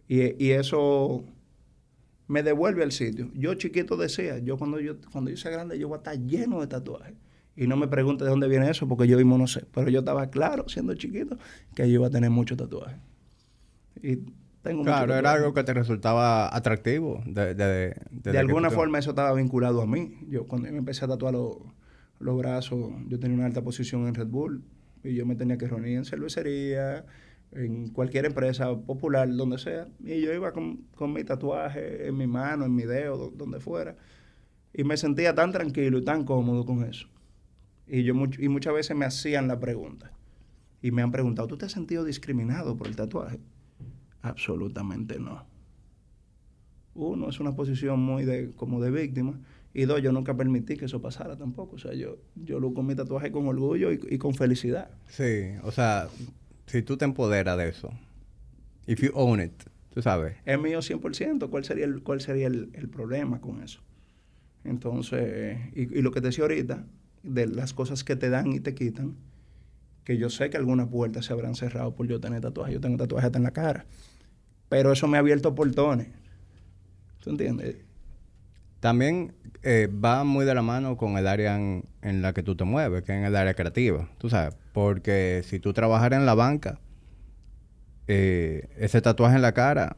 [0.09, 1.27] Y, y eso
[2.33, 3.31] me devuelve al sitio.
[3.35, 6.61] Yo chiquito decía, yo cuando yo cuando yo sea grande yo voy a estar lleno
[6.61, 7.15] de tatuajes.
[7.55, 9.67] Y no me pregunte de dónde viene eso, porque yo mismo no sé.
[9.75, 11.37] Pero yo estaba claro, siendo chiquito,
[11.75, 12.97] que yo iba a tener muchos tatuajes.
[14.03, 14.21] Y
[14.63, 17.23] tengo Claro, era algo que te resultaba atractivo.
[17.27, 20.17] De, de, De que alguna tú forma eso estaba vinculado a mí.
[20.31, 21.59] Yo cuando yo me empecé a tatuar los,
[22.19, 24.65] los brazos, yo tenía una alta posición en Red Bull
[25.05, 27.05] y yo me tenía que reunir en cervecería,
[27.53, 29.89] en cualquier empresa popular, donde sea.
[30.03, 33.61] Y yo iba con, con mi tatuaje en mi mano, en mi dedo, do- donde
[33.61, 33.97] fuera.
[34.75, 37.09] Y me sentía tan tranquilo y tan cómodo con eso.
[37.87, 40.13] Y, yo y muchas veces me hacían la pregunta.
[40.81, 43.39] Y me han preguntado, ¿tú te has sentido discriminado por el tatuaje?
[44.23, 45.45] Absolutamente no.
[46.95, 49.41] Uno, es una posición muy de, como de víctima.
[49.75, 51.77] Y dos, yo nunca permití que eso pasara tampoco.
[51.77, 54.91] O sea, yo, yo luco mi tatuaje con orgullo y, y con felicidad.
[55.09, 56.09] Sí, o sea,
[56.73, 57.91] si tú te empoderas de eso,
[58.87, 59.53] if you own it,
[59.93, 60.37] tú sabes.
[60.47, 61.51] Es mío 100%.
[61.51, 63.81] ¿Cuál sería el, cuál sería el, el problema con eso?
[64.65, 66.87] Entonces, y, y lo que te decía ahorita,
[67.23, 69.17] de las cosas que te dan y te quitan,
[70.05, 72.73] que yo sé que algunas puertas se habrán cerrado por yo tener tatuajes.
[72.73, 73.85] Yo tengo tatuajes hasta en la cara.
[74.71, 76.09] Pero eso me ha abierto portones.
[77.21, 77.77] ¿Tú entiendes?
[78.83, 82.57] También eh, va muy de la mano con el área en, en la que tú
[82.57, 84.57] te mueves, que es en el área creativa, tú sabes.
[84.73, 86.81] Porque si tú trabajaras en la banca,
[88.09, 89.95] eh, ese tatuaje en la cara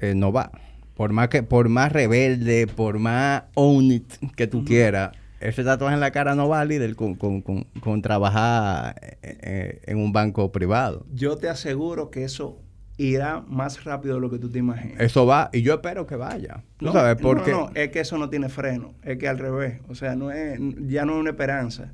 [0.00, 0.50] eh, no va.
[0.96, 5.92] Por más que, por más rebelde, por más own it que tú quieras, ese tatuaje
[5.92, 11.04] en la cara no va líder con, con, con, con trabajar en un banco privado.
[11.12, 12.63] Yo te aseguro que eso
[12.96, 15.00] irá más rápido de lo que tú te imaginas.
[15.00, 16.62] Eso va, y yo espero que vaya.
[16.76, 17.16] ¿Tú no, sabes?
[17.20, 17.50] Porque...
[17.50, 20.30] no, no, es que eso no tiene freno, es que al revés, o sea, no
[20.30, 21.92] es, ya no es una esperanza,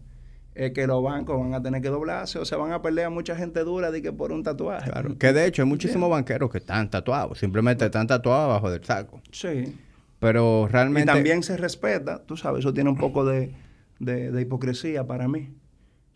[0.54, 3.10] es que los bancos van a tener que doblarse, o sea, van a perder a
[3.10, 4.90] mucha gente dura de que por un tatuaje.
[4.90, 8.84] Claro, que de hecho hay muchísimos banqueros que están tatuados, simplemente están tatuados abajo del
[8.84, 9.22] saco.
[9.32, 9.76] Sí.
[10.18, 11.10] Pero realmente...
[11.10, 13.54] Y también se respeta, tú sabes, eso tiene un poco de,
[14.00, 15.54] de, de hipocresía para mí,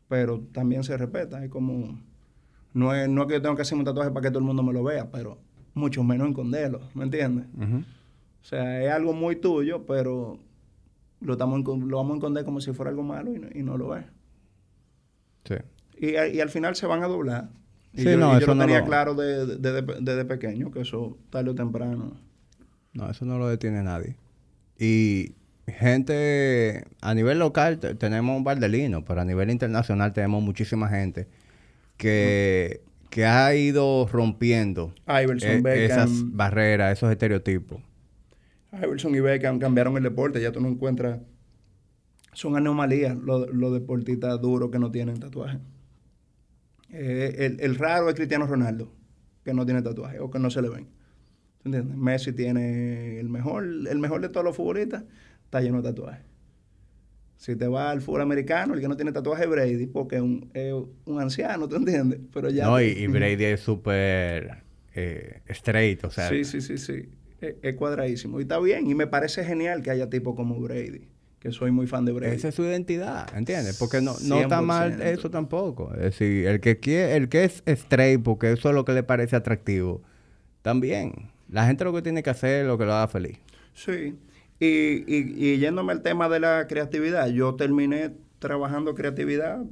[0.08, 1.98] pero también se respeta, es como
[2.74, 4.44] no es, no es que yo tengo que hacer un tatuaje para que todo el
[4.44, 5.38] mundo me lo vea, pero
[5.72, 7.46] mucho menos esconderlo, ¿me entiendes?
[8.42, 10.38] O sea, es algo muy tuyo, pero
[11.20, 13.78] lo, estamos, lo vamos a esconder como si fuera algo malo y no, y no
[13.78, 14.04] lo es.
[15.44, 15.54] Sí.
[15.96, 17.48] Y, y, al final se van a doblar.
[17.92, 19.96] Y Sí, yo, no, y yo eso lo no tenía lo- claro desde de, de-
[20.00, 22.12] desde pequeño, que eso tarde o temprano.
[22.92, 24.16] No, eso no lo detiene nadie.
[24.78, 25.34] Y
[25.68, 31.28] gente, a nivel local te- tenemos un bardelino, pero a nivel internacional tenemos muchísima gente
[31.96, 37.80] que, que ha ido rompiendo Iverson, eh, esas barreras, esos estereotipos.
[38.72, 41.20] Iverson y Beckham cambiaron el deporte, ya tú no encuentras.
[42.32, 45.58] Son anomalías los, los deportistas duros que no tienen tatuaje.
[46.90, 48.92] Eh, el, el raro es Cristiano Ronaldo,
[49.44, 50.88] que no tiene tatuaje o que no se le ven.
[51.62, 51.96] ¿Tú ¿Entiendes?
[51.96, 55.04] Messi tiene el mejor, el mejor de todos los futbolistas,
[55.44, 56.24] está lleno de tatuajes.
[57.44, 60.22] Si te vas al fútbol americano, el que no tiene tatuaje es Brady, porque es
[60.22, 60.50] un,
[61.04, 62.18] un anciano, ¿tú entiendes?
[62.32, 62.64] Pero ya.
[62.64, 64.62] No, y, y Brady es súper
[64.94, 67.10] eh, straight, o sea, Sí, sí, sí, sí.
[67.42, 68.38] Es, es cuadradísimo.
[68.38, 68.88] Y está bien.
[68.88, 71.06] Y me parece genial que haya tipo como Brady.
[71.38, 72.34] Que soy muy fan de Brady.
[72.34, 73.76] esa es su identidad, ¿entiendes?
[73.78, 75.02] Porque no, no está mal 100%.
[75.02, 75.92] eso tampoco.
[75.96, 79.02] Es decir, el que quiere, el que es straight porque eso es lo que le
[79.02, 80.00] parece atractivo,
[80.62, 81.28] también.
[81.50, 83.36] La gente lo que tiene que hacer es lo que lo haga feliz.
[83.74, 84.14] Sí.
[84.60, 84.66] Y,
[85.12, 89.64] y, y yéndome al tema de la creatividad, yo terminé trabajando creatividad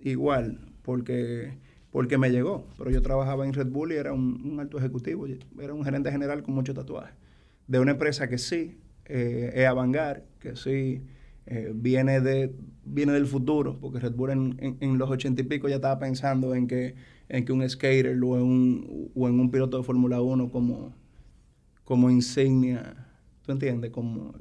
[0.00, 1.58] igual, porque,
[1.90, 2.66] porque me llegó.
[2.78, 5.26] Pero yo trabajaba en Red Bull y era un, un alto ejecutivo,
[5.60, 7.14] era un gerente general con mucho tatuaje.
[7.66, 11.02] De una empresa que sí, eh, es Avangar, que sí
[11.46, 15.44] eh, viene, de, viene del futuro, porque Red Bull en, en- en los ochenta y
[15.44, 16.94] pico ya estaba pensando en que,
[17.28, 20.94] en que un skater o en un, o en un piloto de Fórmula 1 como,
[21.84, 23.03] como insignia,
[23.44, 23.90] ¿tú entiendes?
[23.90, 24.34] Como,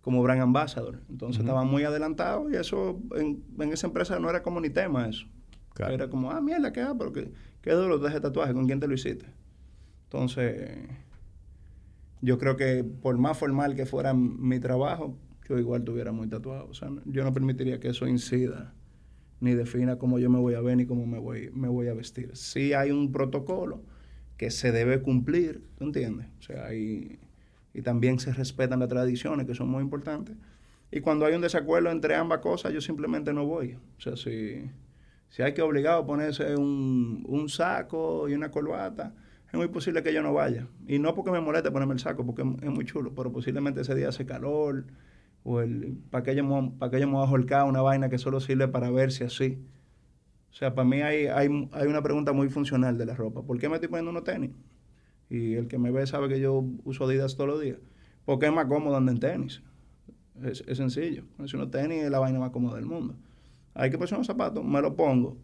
[0.00, 1.00] como brand ambassador.
[1.08, 1.48] Entonces Ujú.
[1.48, 5.26] estaban muy adelantados y eso en, en esa empresa no era como ni tema eso.
[5.74, 5.94] Claro.
[5.94, 6.80] Era como, ah, mierda, ¿qué?
[6.80, 9.26] ah, Pero qué, qué duro de ese tatuaje, ¿con quién te lo hiciste?
[10.04, 10.78] Entonces,
[12.20, 15.16] yo creo que por más formal que fuera mi trabajo,
[15.48, 16.68] yo igual tuviera muy tatuado.
[16.68, 18.74] O sea, yo no permitiría que eso incida
[19.40, 21.94] ni defina cómo yo me voy a ver ni cómo me voy, me voy a
[21.94, 22.36] vestir.
[22.36, 23.82] Sí hay un protocolo
[24.36, 26.26] que se debe cumplir, ¿tú entiendes?
[26.38, 27.18] O sea, hay,
[27.74, 30.36] y también se respetan las tradiciones que son muy importantes.
[30.90, 33.76] Y cuando hay un desacuerdo entre ambas cosas, yo simplemente no voy.
[33.96, 34.68] O sea, si,
[35.28, 39.14] si hay que obligado a ponerse un, un saco y una corbata,
[39.52, 40.66] es muy posible que yo no vaya.
[40.86, 43.94] Y no porque me moleste ponerme el saco, porque es, muy chulo, pero posiblemente ese
[43.94, 44.84] día hace calor,
[45.44, 46.70] o el, para que yo me,
[47.06, 49.58] voy a holcar una vaina que solo sirve para verse así.
[50.50, 53.42] O sea, para mí hay, hay, hay una pregunta muy funcional de la ropa.
[53.42, 54.50] ¿Por qué me estoy poniendo unos tenis?
[55.30, 57.78] Y el que me ve sabe que yo uso Adidas todos los días.
[58.24, 59.62] Porque es más cómodo andar en tenis.
[60.42, 61.24] Es, es sencillo.
[61.46, 63.14] Si unos tenis es la vaina más cómoda del mundo.
[63.74, 65.38] Hay que ponerse unos zapatos, me lo pongo.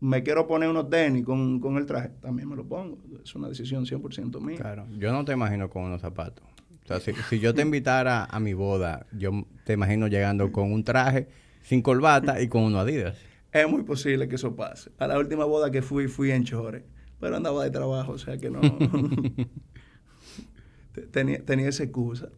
[0.00, 2.98] Me quiero poner unos tenis con, con el traje, también me lo pongo.
[3.22, 4.56] Es una decisión 100% mía.
[4.56, 6.44] Claro, yo no te imagino con unos zapatos.
[6.84, 10.70] O sea, si, si yo te invitara a mi boda, yo te imagino llegando con
[10.70, 11.28] un traje,
[11.62, 13.16] sin corbata y con unos Adidas.
[13.50, 14.90] Es muy posible que eso pase.
[14.98, 16.82] A la última boda que fui, fui en chores.
[17.24, 18.60] Pero andaba de trabajo, o sea que no.
[20.92, 22.28] Te- tenía, tenía esa excusa.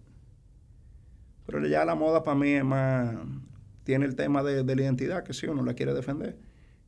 [1.44, 3.16] Pero ya la moda para mí es más.
[3.82, 6.38] Tiene el tema de, de la identidad, que sí, uno la quiere defender.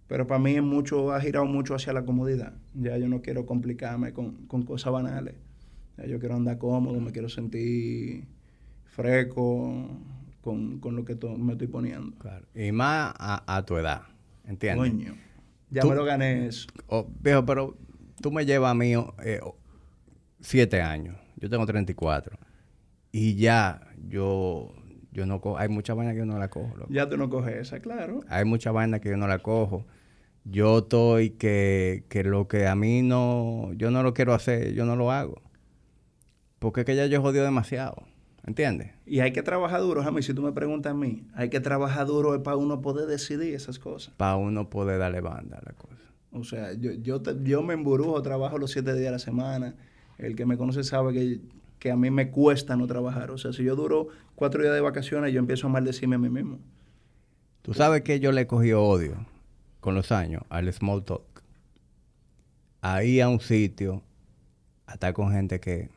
[0.06, 2.52] Pero para mí es mucho, ha girado mucho hacia la comodidad.
[2.74, 5.34] Ya yo no quiero complicarme con, con cosas banales.
[5.96, 8.28] Ya yo quiero andar cómodo, me quiero sentir
[8.84, 9.88] fresco
[10.40, 12.16] con, con lo que to- me estoy poniendo.
[12.18, 12.46] Claro.
[12.54, 14.02] Y más a, a tu edad,
[14.46, 14.88] ¿entiendes?
[14.88, 15.14] Coño.
[15.70, 16.66] Ya Tú- me lo gané eso.
[16.86, 17.76] Oh, viejo, pero
[18.20, 18.94] tú me llevas a mí
[19.24, 19.40] eh,
[20.40, 21.16] siete años.
[21.36, 22.38] Yo tengo 34.
[23.12, 24.74] Y ya yo,
[25.12, 25.58] yo no cojo.
[25.58, 26.76] Hay muchas vainas que yo no la cojo.
[26.76, 26.92] loco.
[26.92, 28.20] Ya tú no coges esa, claro.
[28.28, 29.86] Hay muchas vainas que yo no la cojo.
[30.44, 34.84] Yo estoy que, que lo que a mí no, yo no lo quiero hacer, yo
[34.86, 35.42] no lo hago.
[36.58, 38.04] Porque es que ya yo jodido demasiado.
[38.46, 38.92] ¿Entiendes?
[39.04, 40.22] Y hay que trabajar duro, Jamie.
[40.22, 43.78] Si tú me preguntas a mí, hay que trabajar duro para uno poder decidir esas
[43.78, 44.14] cosas.
[44.16, 45.97] Para uno poder darle banda a la cosa.
[46.32, 49.74] O sea, yo, yo, yo me emburujo, trabajo los siete días a la semana.
[50.18, 51.40] El que me conoce sabe que
[51.78, 53.30] que a mí me cuesta no trabajar.
[53.30, 56.28] O sea, si yo duro cuatro días de vacaciones, yo empiezo a maldecirme a mí
[56.28, 56.58] mismo.
[57.62, 59.26] Tú sabes que yo le he cogido odio
[59.80, 61.22] con los años al small talk.
[62.80, 64.02] Ahí a un sitio
[64.86, 65.90] a estar con gente que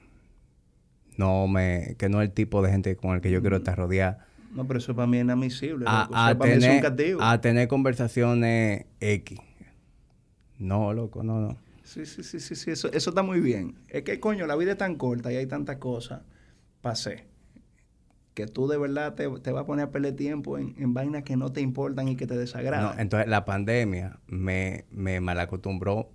[1.17, 3.77] no me que no es el tipo de gente con el que yo quiero estar
[3.77, 4.17] rodeado.
[4.53, 5.85] No, pero eso para mí es inadmisible.
[5.87, 6.09] A.
[6.09, 9.39] O sea, tener, a tener conversaciones X.
[10.61, 11.57] No, loco, no, no.
[11.83, 13.75] Sí, sí, sí, sí, sí, eso, eso está muy bien.
[13.89, 16.21] Es que, coño, la vida es tan corta y hay tantas cosas
[16.83, 17.25] hacer
[18.33, 21.23] que tú de verdad te, te vas a poner a perder tiempo en, en vainas
[21.23, 22.99] que no te importan y que te No, desagradan.
[22.99, 26.09] entonces la pandemia me, me malacostumbró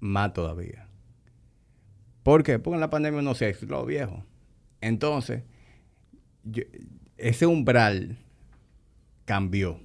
[0.00, 0.86] más todavía.
[2.22, 2.58] ¿Por qué?
[2.58, 4.24] Porque en la pandemia uno se aisló, viejo.
[4.82, 5.44] Entonces,
[6.44, 6.64] yo-
[7.16, 8.18] ese umbral
[9.24, 9.80] cambió,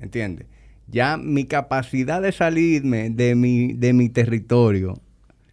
[0.00, 0.46] ¿entiendes?
[0.86, 5.00] Ya mi capacidad de salirme de mi, de mi territorio,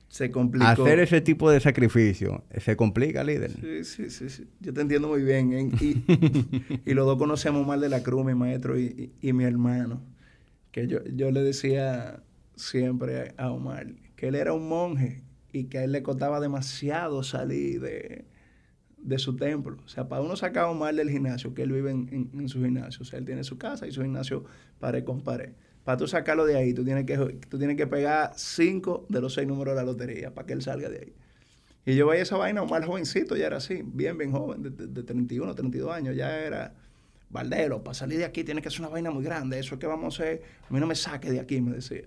[0.09, 0.65] Se complicó.
[0.65, 3.51] hacer ese tipo de sacrificio, se complica, líder.
[3.51, 4.47] Sí, sí, sí, sí.
[4.59, 5.53] Yo te entiendo muy bien.
[5.53, 5.69] ¿eh?
[5.81, 6.03] Y,
[6.89, 10.01] y los dos conocemos mal de la cruz, mi maestro y, y- y mi hermano.
[10.71, 12.21] Que yo, yo le decía
[12.55, 17.23] siempre a Omar que él era un monje y que a él le costaba demasiado
[17.23, 18.25] salir de,
[19.03, 19.77] de su templo.
[19.85, 22.61] O sea, para uno sacar a Omar del gimnasio, que él vive en, en- su
[22.61, 23.01] gimnasio.
[23.01, 24.45] O sea, él tiene su casa y su gimnasio
[24.79, 25.53] pared con pared.
[25.83, 27.17] Para tú sacarlo de ahí, tú tienes que,
[27.49, 30.61] tú tienes que pegar cinco de los seis números de la lotería para que él
[30.61, 31.13] salga de ahí.
[31.85, 34.87] Y yo veía esa vaina, Omar jovencito, ya era así, bien, bien joven, de, de,
[34.87, 36.75] de 31, 32 años, ya era
[37.29, 39.87] Valdero, para salir de aquí tienes que hacer una vaina muy grande, eso es que
[39.87, 42.03] vamos a hacer, a mí no me saque de aquí, me decía.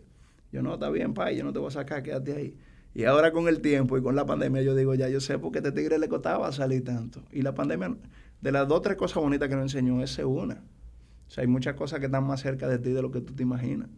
[0.53, 2.57] Yo no, está bien, pai, yo no te voy a sacar, quédate ahí.
[2.95, 5.51] Y ahora con el tiempo y con la pandemia, yo digo, ya yo sé por
[5.51, 7.23] qué este tigre le costaba salir tanto.
[7.33, 7.97] Y la pandemia,
[8.41, 10.63] de las dos, tres cosas bonitas que nos enseñó, es una.
[11.27, 13.35] O sea, hay muchas cosas que están más cerca de ti de lo que tú
[13.35, 13.89] te imaginas.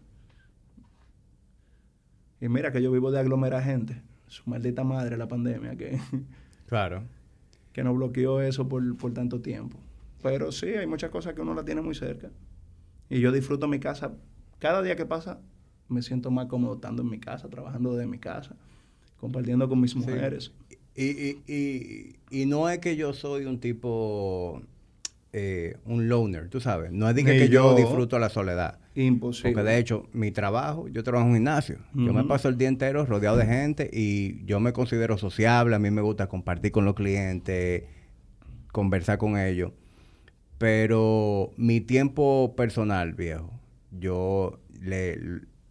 [2.40, 4.02] Y mira que yo vivo de aglomerar gente.
[4.28, 5.98] Su maldita madre, la pandemia, que,
[6.66, 7.04] Claro.
[7.72, 9.78] que nos bloqueó eso por, por tanto tiempo.
[10.22, 12.30] Pero sí, hay muchas cosas que uno la tiene muy cerca.
[13.08, 14.12] Y yo disfruto mi casa.
[14.58, 15.40] Cada día que pasa,
[15.88, 18.56] me siento más cómodo estando en mi casa, trabajando desde mi casa,
[19.18, 20.52] compartiendo con mis mujeres.
[20.94, 24.62] Y, y, y, y no es que yo soy un tipo,
[25.32, 26.90] eh, un loner, tú sabes.
[26.92, 27.76] No es de que, yo, yo.
[27.76, 28.78] disfruto la soledad.
[28.94, 29.52] Imposible.
[29.52, 31.78] Porque de hecho, mi trabajo, yo trabajo en un gimnasio.
[31.92, 35.76] Yo me paso el día entero rodeado de gente y yo me considero sociable.
[35.76, 37.84] A mí me gusta compartir con los clientes,
[38.72, 39.72] conversar con ellos.
[40.56, 43.52] Pero mi tiempo personal, viejo,
[43.90, 45.18] yo le,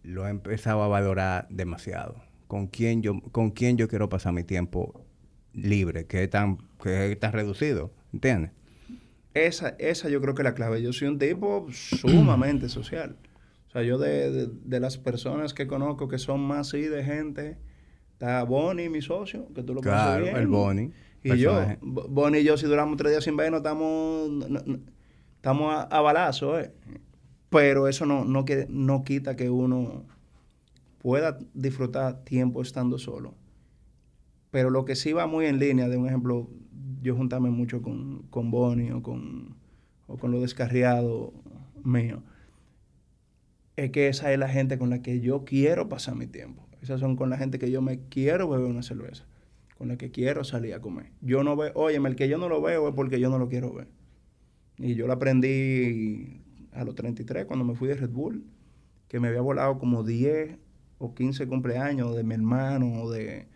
[0.04, 2.25] lo he empezado a valorar demasiado.
[2.46, 5.04] Con quién yo, con quién yo quiero pasar mi tiempo
[5.52, 8.52] libre, que es tan, que es tan reducido, ¿entiendes?
[9.34, 10.80] Esa, esa yo creo que es la clave.
[10.82, 13.16] Yo soy un tipo sumamente social.
[13.68, 17.04] O sea, yo de, de- de las personas que conozco que son más así de
[17.04, 17.58] gente,
[18.12, 20.36] está Bonnie, mi socio, que tú lo conoces Claro, bien.
[20.36, 20.92] el Bonnie.
[21.22, 21.78] Y yo, personaje.
[21.82, 24.78] Bonnie y yo, si duramos tres días sin vernos, estamos, no- no-
[25.34, 26.70] estamos a, a balazo, ¿eh?
[27.50, 30.04] Pero eso no, no, que, no quita que uno
[31.06, 33.36] pueda disfrutar tiempo estando solo.
[34.50, 36.50] Pero lo que sí va muy en línea, de un ejemplo,
[37.00, 39.54] yo juntarme mucho con, con Bonnie o con,
[40.08, 41.32] o con lo descarriado
[41.84, 42.24] mío,
[43.76, 46.66] es que esa es la gente con la que yo quiero pasar mi tiempo.
[46.82, 49.26] Esas son con la gente que yo me quiero beber una cerveza,
[49.78, 51.12] con la que quiero salir a comer.
[51.20, 53.48] Yo no veo, oye, el que yo no lo veo es porque yo no lo
[53.48, 53.86] quiero ver.
[54.76, 56.40] Y yo lo aprendí
[56.72, 58.44] a los 33 cuando me fui de Red Bull,
[59.06, 60.65] que me había volado como 10
[60.98, 63.46] o 15 cumpleaños de mi hermano o de,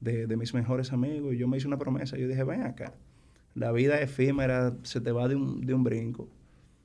[0.00, 1.34] de, mis mejores amigos.
[1.34, 2.16] Y yo me hice una promesa.
[2.16, 2.94] Yo dije, ven acá,
[3.54, 6.28] la vida efímera, se te va de un, de un brinco.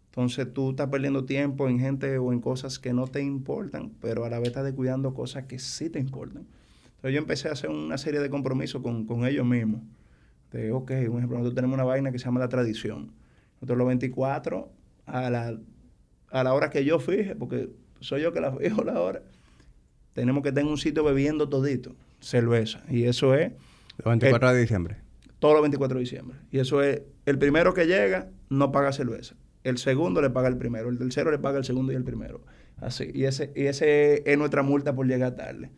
[0.05, 4.26] Entonces tú estás perdiendo tiempo en gente o en cosas que no te importan, pero
[4.26, 6.45] a la vez estás descuidando cosas que sí te importan.
[6.97, 9.82] Entonces yo empecé a hacer una serie de compromisos con, con ellos mismos.
[10.51, 13.11] De, ok, un ejemplo, nosotros tenemos una vaina que se llama la tradición.
[13.55, 14.72] Nosotros los 24,
[15.07, 15.57] a la,
[16.30, 19.24] a la hora que yo fije, porque soy yo que la fijo la hora,
[20.14, 22.82] tenemos que estar en un sitio bebiendo todito, cerveza.
[22.89, 23.51] Y eso es
[23.97, 24.97] El 24 de diciembre.
[25.39, 26.38] todos los 24 de diciembre.
[26.51, 29.36] Y eso es, el primero que llega no paga cerveza.
[29.64, 30.89] El segundo le paga el primero.
[30.89, 32.41] El tercero le paga el segundo y el primero.
[32.78, 33.09] Así.
[33.14, 35.70] Y ese, y ese es nuestra multa por llegar tarde.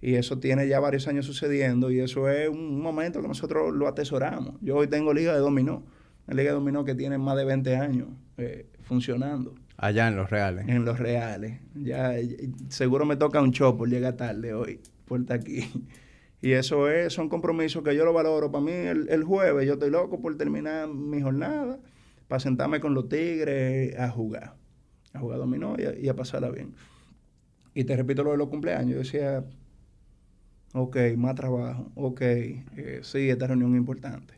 [0.00, 3.86] Y eso tiene ya varios años sucediendo y eso es un momento que nosotros lo
[3.86, 4.56] atesoramos.
[4.60, 5.84] Yo hoy tengo liga de dominó.
[6.26, 8.08] Una liga de dominó que tiene más de 20 años
[8.38, 10.68] eh, funcionando Allá en Los Reales.
[10.68, 11.60] en los reales.
[11.74, 12.14] Ya,
[12.68, 15.68] seguro me toca un show por llegar tarde hoy, por estar aquí.
[16.44, 18.50] Y eso es, son compromisos que yo lo valoro.
[18.50, 21.78] Para mí, el, el jueves, yo estoy loco por terminar mi jornada,
[22.28, 24.56] para sentarme con los tigres a jugar.
[25.14, 26.74] A jugar dominó y a, y a pasarla bien.
[27.74, 28.90] Y te repito lo de los cumpleaños.
[28.92, 29.44] Yo decía,
[30.74, 31.90] Ok, más trabajo.
[31.94, 34.34] Ok, eh, sí, esta reunión es importante.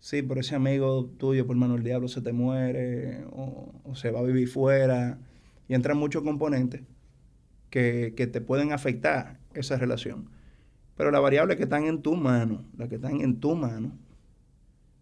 [0.00, 4.20] Sí, pero ese amigo tuyo, por mano del diablo, se te muere o, se va
[4.20, 5.18] a vivir fuera.
[5.68, 6.82] Y entran muchos componentes
[7.70, 10.30] que, que te pueden afectar esa relación.
[10.96, 13.92] Pero las variables que están en tu mano, las que están en tu mano,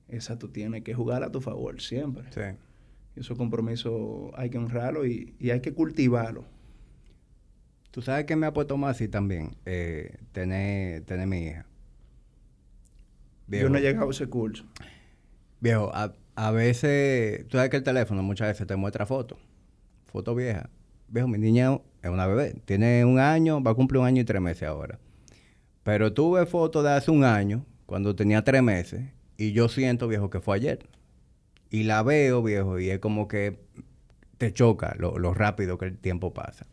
[0.08, 2.24] esa tú tienes que jugar a tu favor siempre.
[2.30, 2.56] Sí.
[3.16, 6.44] Y esos compromisos hay que honrarlo y, hay que cultivarlo.
[7.90, 11.66] Tú sabes que me ha puesto más así también, eh, tener, tener mi hija.
[13.48, 14.64] Yo no he llegado a ese curso.
[15.60, 19.38] Viejo, a, veces, tú sabes que el teléfono muchas veces te muestra fotos,
[20.06, 20.68] fotos viejas.
[21.08, 24.24] Viejo, mi niña es una bebé, tiene un año, va a cumplir un año y
[24.24, 24.98] tres meses ahora.
[25.82, 29.04] Pero tuve fotos de hace un año, cuando tenía tres meses,
[29.38, 30.88] y yo siento, viejo, que fue ayer.
[31.70, 33.58] Y la veo, viejo, y es como que
[34.38, 36.66] te choca lo, rápido que el tiempo pasa.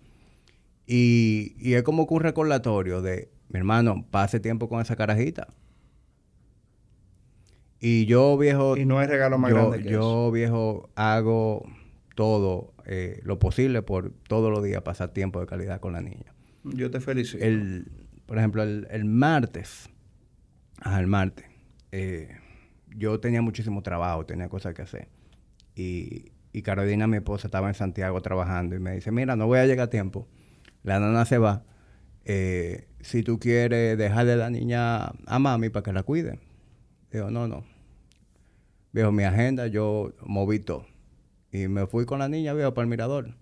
[0.85, 5.47] Y, y, es como que un recordatorio de, mi hermano, pase tiempo con esa carajita.
[7.85, 8.77] Y yo, viejo...
[8.77, 11.69] Y no hay regalo más grande que Yo, viejo, hago
[12.15, 16.33] todo eh, lo posible por todos los días pasar tiempo de calidad con la niña.
[16.63, 17.43] Yo te felicito.
[17.43, 17.91] El,
[18.25, 19.89] por ejemplo, el, el martes,
[20.79, 21.45] ajá, el martes,
[21.91, 22.29] eh,
[22.95, 25.09] yo tenía muchísimo trabajo, tenía cosas que hacer.
[25.75, 29.59] Y, y Carolina, mi esposa, estaba en Santiago trabajando y me dice, mira, no voy
[29.59, 30.29] a llegar a tiempo.
[30.83, 31.65] La nana se va.
[32.23, 36.39] Eh, si tú quieres dejarle a la niña a mami para que la cuide.
[37.11, 37.72] Digo, no, no.
[38.93, 40.85] Viejo, mi agenda, yo moví todo.
[41.51, 43.35] Y me fui con la niña, viejo, para el mirador.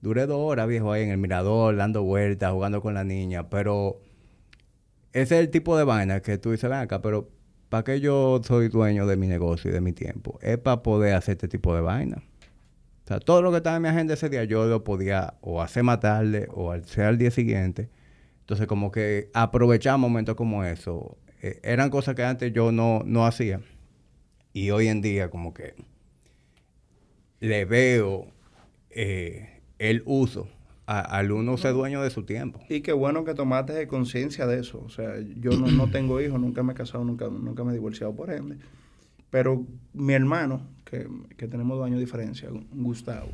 [0.00, 3.48] Duré dos horas, viejo, ahí en el mirador, dando vueltas, jugando con la niña.
[3.50, 4.00] Pero
[5.12, 7.30] ese es el tipo de vaina que tú dices, ven acá, pero
[7.68, 10.40] ¿para qué yo soy dueño de mi negocio y de mi tiempo?
[10.42, 12.24] Es para poder hacer este tipo de vaina.
[13.04, 15.62] O sea, todo lo que estaba en mi agenda ese día yo lo podía o
[15.62, 17.90] hacer más tarde o hacer al día siguiente.
[18.40, 21.16] Entonces, como que aprovechar momentos como eso.
[21.42, 23.60] Eh, eran cosas que antes yo no, no hacía.
[24.52, 25.74] Y hoy en día, como que
[27.40, 28.26] le veo
[28.90, 30.48] eh, el uso
[30.86, 32.60] al uno ser dueño de su tiempo.
[32.70, 34.82] Y qué bueno que tomaste conciencia de eso.
[34.86, 38.14] O sea, yo no, tengo hijos, nunca me he casado, nunca, nunca me he divorciado
[38.14, 38.56] por ende.
[39.28, 41.06] Pero mi hermano, que,
[41.46, 43.28] tenemos dos años de diferencia, Gustavo,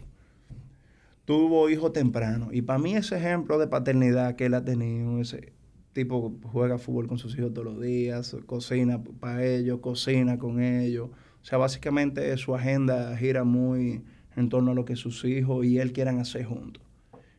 [1.25, 2.49] tuvo hijo temprano.
[2.51, 5.53] Y para mí ese ejemplo de paternidad que él ha tenido, ese
[5.95, 11.09] tipo juega fútbol con sus hijos todos los días, cocina para ellos, cocina con ellos.
[11.41, 14.03] O sea, básicamente su agenda gira muy
[14.37, 16.83] en torno a lo que sus hijos y él quieran hacer juntos.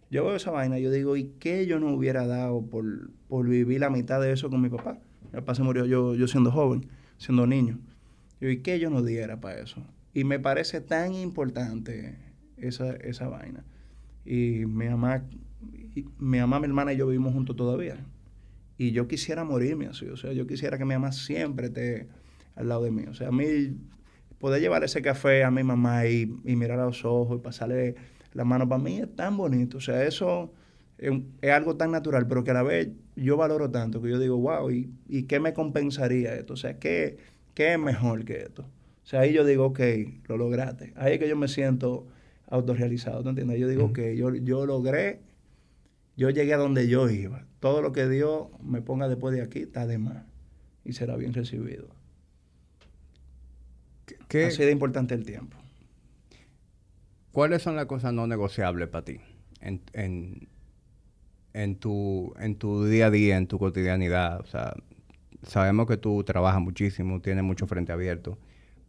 [0.09, 3.81] Yo veo esa vaina, yo digo, ¿y qué yo no hubiera dado por, por vivir
[3.81, 4.99] la mitad de eso con mi papá?
[5.25, 6.87] Mi papá se murió yo, yo siendo joven,
[7.17, 7.79] siendo niño.
[8.39, 9.81] Yo, ¿y qué yo no diera para eso?
[10.13, 12.17] Y me parece tan importante
[12.55, 13.65] esa, esa vaina.
[14.23, 15.23] Y mi mamá,
[16.19, 17.97] mi mamá, mi hermana y yo vivimos juntos todavía.
[18.77, 20.05] Y yo quisiera morirme así.
[20.07, 22.07] O sea, yo quisiera que mi mamá siempre esté
[22.55, 23.03] al lado de mí.
[23.07, 23.77] O sea, a mí
[24.39, 27.95] poder llevar ese café a mi mamá y, y mirar a los ojos y pasarle
[28.33, 29.77] la mano para mí es tan bonito.
[29.77, 30.51] O sea, eso
[30.97, 34.37] es, algo tan natural, pero que a la vez yo valoro tanto que yo digo,
[34.37, 36.53] wow, ¿y, y qué me compensaría esto?
[36.53, 37.17] O sea, ¿qué,
[37.53, 38.63] ¿qué es mejor que esto?
[38.63, 39.79] O sea, ahí yo digo, ok,
[40.27, 40.93] lo lograste.
[40.95, 42.07] Ahí es que yo me siento
[42.47, 43.59] autorrealizado, ¿te entiendes?
[43.59, 45.21] Yo digo, ok, yo, yo logré,
[46.15, 47.45] yo llegué a donde yo iba.
[47.59, 50.23] Todo lo que Dios me ponga después de aquí está de más
[50.83, 51.87] y será bien recibido.
[54.27, 54.45] ¿Qué?
[54.45, 55.57] Así de importante el tiempo.
[57.31, 59.19] ¿Cuáles son las cosas no negociables para ti
[59.59, 59.81] en,
[61.53, 64.39] en, tu, en tu día a día, en tu cotidianidad?
[64.39, 64.73] O sea,
[65.43, 68.37] sabemos que tú trabajas muchísimo, tienes mucho frente abierto,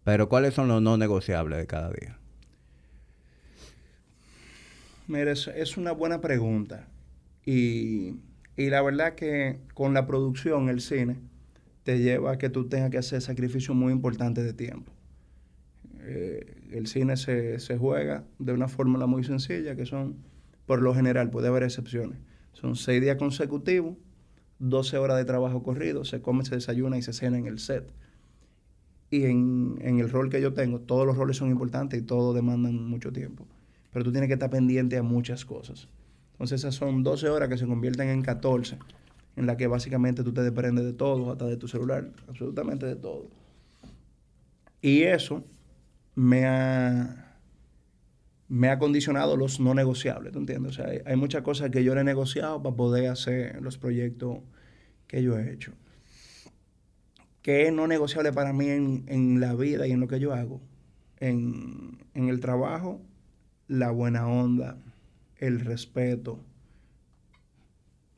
[0.04, 2.18] pero ¿cuáles son los no negociables de cada día?
[5.08, 6.86] Mira, es, una buena pregunta.
[7.46, 8.16] Y,
[8.56, 11.16] y, la verdad que con la producción, el cine,
[11.84, 14.92] te lleva a que tú tengas que hacer sacrificios muy importantes de tiempo.
[16.00, 20.16] Eh, el cine se, se, juega de una fórmula muy sencilla, que son,
[20.66, 22.18] por lo general, puede haber excepciones.
[22.52, 23.96] Son seis días consecutivos,
[24.58, 27.92] 12 horas de trabajo corrido, se come, se desayuna y se cena en el set.
[29.10, 32.34] Y en, en el rol que yo tengo, todos los roles son importantes y todos
[32.34, 33.46] demandan mucho tiempo.
[33.92, 35.88] Pero tú tienes que estar pendiente a muchas cosas.
[36.36, 38.76] Entonces esas son 12 horas que se convierten en 14,
[39.36, 42.96] en la que básicamente tú te desprendes de todo, hasta de tu celular, absolutamente de
[42.96, 43.30] todo.
[44.82, 45.42] Y eso
[46.14, 47.38] me ha,
[48.48, 50.72] me ha condicionado los no negociables, ¿tú entiendes?
[50.72, 54.40] O sea, hay, muchas cosas que yo he negociado para poder hacer los proyectos
[55.06, 55.72] que yo he hecho.
[57.40, 60.60] ¿Qué es no negociable para mí en, la vida y en lo que yo hago?
[61.18, 63.00] En, en el trabajo,
[63.68, 64.76] la buena onda,
[65.38, 66.40] el respeto,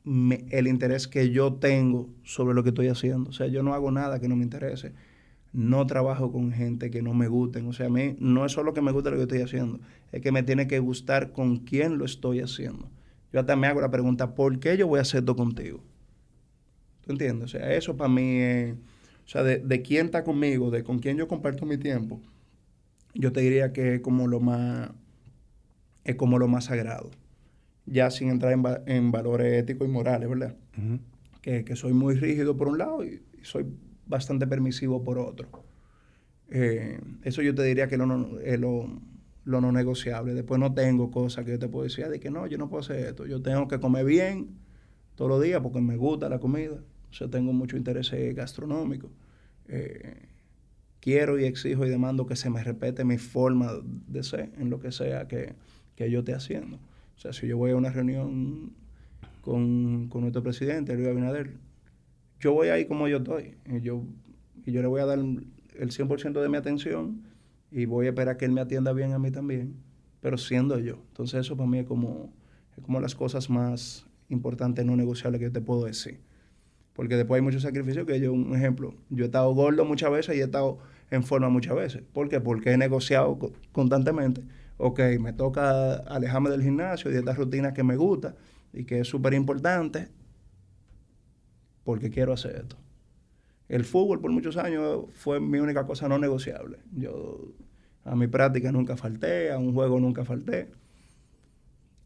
[0.05, 3.29] el interés que yo tengo sobre lo que estoy haciendo.
[3.29, 4.93] O sea, yo no hago nada que no me interese.
[5.51, 7.67] No trabajo con gente que no me gusten.
[7.67, 9.79] O sea, a mí no es solo que me guste lo que estoy haciendo,
[10.11, 12.89] es que me tiene que gustar con quién lo estoy haciendo.
[13.31, 15.83] Yo hasta me hago la pregunta, ¿por qué yo voy a hacer esto contigo?
[17.05, 17.45] ¿Tú entiendes?
[17.45, 20.99] O sea, eso para mí es, o sea, de, de quién está conmigo, de con
[20.99, 22.21] quién yo comparto mi tiempo,
[23.13, 24.91] yo te diría que es como lo más,
[26.09, 27.11] es como lo más sagrado
[27.89, 28.53] ya sin entrar
[28.85, 30.55] en, valores éticos y morales, ¿verdad?
[31.41, 33.65] que, soy muy rígido por un lado y, soy
[34.05, 35.47] bastante permisivo por otro.
[36.49, 39.01] Eh, eso yo te diría que es lo,
[39.45, 40.33] no negociable.
[40.33, 42.81] Después no tengo cosas que yo te puedo decir de que no, yo no puedo
[42.81, 43.25] hacer esto.
[43.25, 44.57] Yo tengo que comer bien
[45.15, 46.75] todos los días porque me gusta la comida.
[47.09, 49.09] O sea, tengo mucho interés gastronómico.
[49.67, 50.27] Eh,
[50.99, 54.79] quiero y exijo y demando que se me respete mi forma de ser en lo
[54.79, 55.55] que sea que,
[55.99, 56.77] que yo esté haciendo.
[56.77, 58.71] O sea, si yo voy a una reunión
[59.41, 61.57] con, nuestro presidente, Luis Abinader,
[62.39, 63.55] yo voy ahí como yo estoy.
[63.65, 64.05] Y yo,
[64.65, 67.21] y yo le voy a dar el 100% de mi atención
[67.69, 69.75] y voy a esperar que él me atienda bien a mí también,
[70.21, 71.03] pero siendo yo.
[71.09, 72.31] Entonces eso para mí es como,
[72.77, 76.21] es como las cosas más importantes, no negociables que yo te puedo decir.
[76.93, 80.37] Porque después hay muchos sacrificios que yo, un ejemplo, yo he estado gordo muchas veces
[80.37, 80.79] y he estado
[81.11, 82.03] en forma muchas veces.
[82.13, 82.39] ¿Por qué?
[82.39, 83.37] Porque he negociado
[83.73, 84.41] constantemente
[84.79, 88.35] ok, me toca alejarme del gimnasio y de esta rutina que me gusta
[88.73, 90.07] y que es súper importante
[91.83, 92.77] porque quiero hacer esto.
[93.67, 96.79] El fútbol por muchos años fue mi única cosa no negociable.
[96.95, 97.53] Yo
[98.05, 100.71] a mi práctica nunca falté, a un juego nunca falté.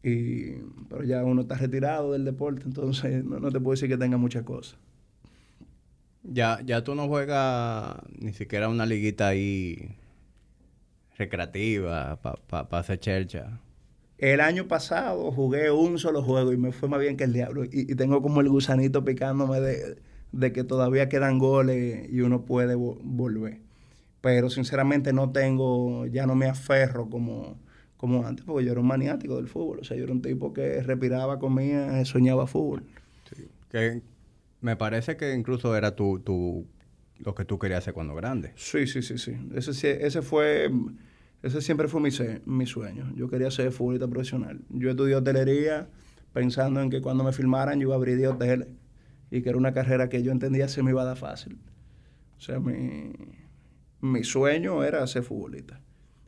[0.02, 0.50] Y,
[0.88, 4.42] pero ya uno está retirado del deporte, entonces no, te puedo decir que tenga muchas
[4.42, 4.78] cosas.
[6.24, 9.96] Ya, ya tú no juegas ni siquiera una liguita ahí
[11.16, 13.60] recreativa, para pa, hacer chercha.
[14.18, 17.64] El año pasado jugué un solo juego y me fue más bien que el diablo.
[17.64, 23.58] Y, tengo como el gusanito picándome de, que todavía quedan goles y uno puede volver.
[24.20, 27.58] Pero sinceramente no tengo, ya no me aferro como,
[27.96, 29.80] como antes, porque yo era un maniático del fútbol.
[29.80, 32.84] O sea, yo era un tipo que respiraba, comía, soñaba fútbol.
[33.70, 34.00] Que
[34.60, 36.66] me parece que incluso era tu, tu
[37.24, 38.52] lo que tú querías hacer cuando grande.
[38.56, 39.36] Sí, sí, sí, sí.
[39.54, 40.70] Ese, ese fue,
[41.42, 42.10] ese siempre fue mi,
[42.44, 43.12] mi sueño.
[43.16, 44.60] Yo quería ser futbolista profesional.
[44.68, 45.88] Yo estudié hotelería
[46.32, 48.68] pensando en que cuando me filmaran yo iba a abrir de hoteles
[49.30, 51.58] y que era una carrera que yo entendía se me iba a dar fácil.
[52.36, 53.12] O sea, mi,
[54.00, 55.80] mi sueño era ser futbolista.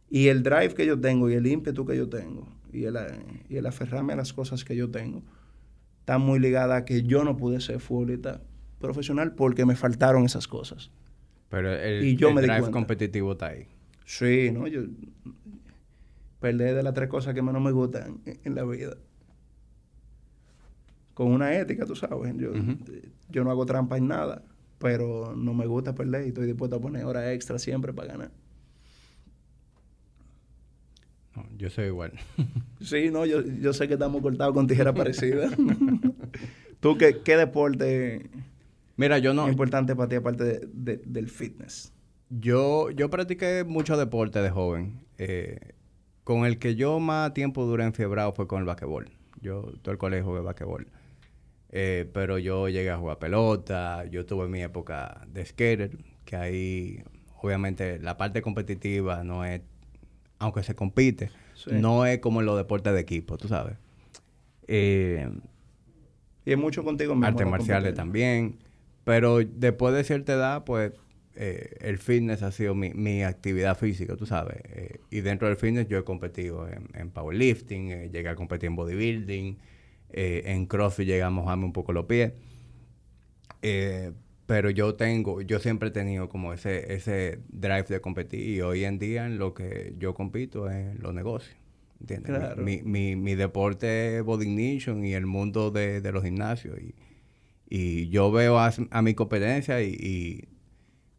[0.09, 2.97] Y el drive que yo tengo y el ímpetu que yo tengo y el,
[3.49, 5.23] y el aferrarme a las cosas que yo tengo
[6.01, 8.41] está muy ligada a que yo no pude ser futbolista
[8.87, 10.91] profesional porque me faltaron esas cosas.
[11.49, 13.67] Pero el, drive competitivo está ahí.
[14.05, 14.67] Sí, ¿no?
[14.67, 14.83] Yo
[16.41, 18.97] perdí de las tres cosas que menos me gustan en, la vida.
[21.15, 22.35] Con una ética, tú sabes.
[22.37, 22.53] Yo,
[23.31, 24.45] yo no hago trampa en nada,
[24.79, 28.31] pero no me gusta perder y estoy dispuesto a poner horas extra siempre para ganar.
[31.57, 32.13] yo soy igual.
[32.81, 35.51] sí, no, yo, yo sé que estamos cortados con tijera parecida.
[36.81, 38.31] ¿Tú qué, qué deporte
[38.97, 39.47] Mira, yo no...
[39.47, 41.93] Es importante para ti aparte del fitness.
[42.31, 45.05] Yo, yo practiqué mucho deporte de joven.
[45.19, 45.75] Eh,
[46.25, 49.11] con el que yo más tiempo duré enfiebrado fue con el basquetbol.
[49.41, 50.89] Yo todo el colegio de basquetbol.
[51.71, 57.05] Eh, pero yo llegué a jugar pelota, yo tuve mi época de skater, que ahí
[57.43, 59.61] obviamente la parte competitiva no es,
[60.39, 61.31] aunque se compite,
[61.71, 63.77] no es como en los deportes de equipo, tú sabes.
[64.69, 65.29] Eh,
[66.45, 67.27] y es mucho contigo mismo.
[67.27, 68.59] Artes marciales también.
[69.07, 70.91] Pero después de cierta edad, pues
[71.37, 74.57] eh, el fitness ha sido mi, actividad física, tú sabes.
[74.65, 78.75] Eh, y dentro del fitness yo he competido en, powerlifting, eh, llegué a competir en
[78.75, 79.59] bodybuilding,
[80.11, 82.33] en CrossFit llegamos a mojarme un poco los pies.
[84.47, 88.85] pero yo tengo, yo siempre he tenido como ese, ese drive de competir y hoy
[88.85, 91.57] en día en lo que yo compito es en los negocios.
[92.01, 92.57] ¿Entiendes?
[92.57, 96.77] Mi, mi, mi, deporte es Body Ignition y el mundo de, de los gimnasios.
[96.81, 96.93] Y,
[97.69, 100.49] y yo veo a, mi competencia y,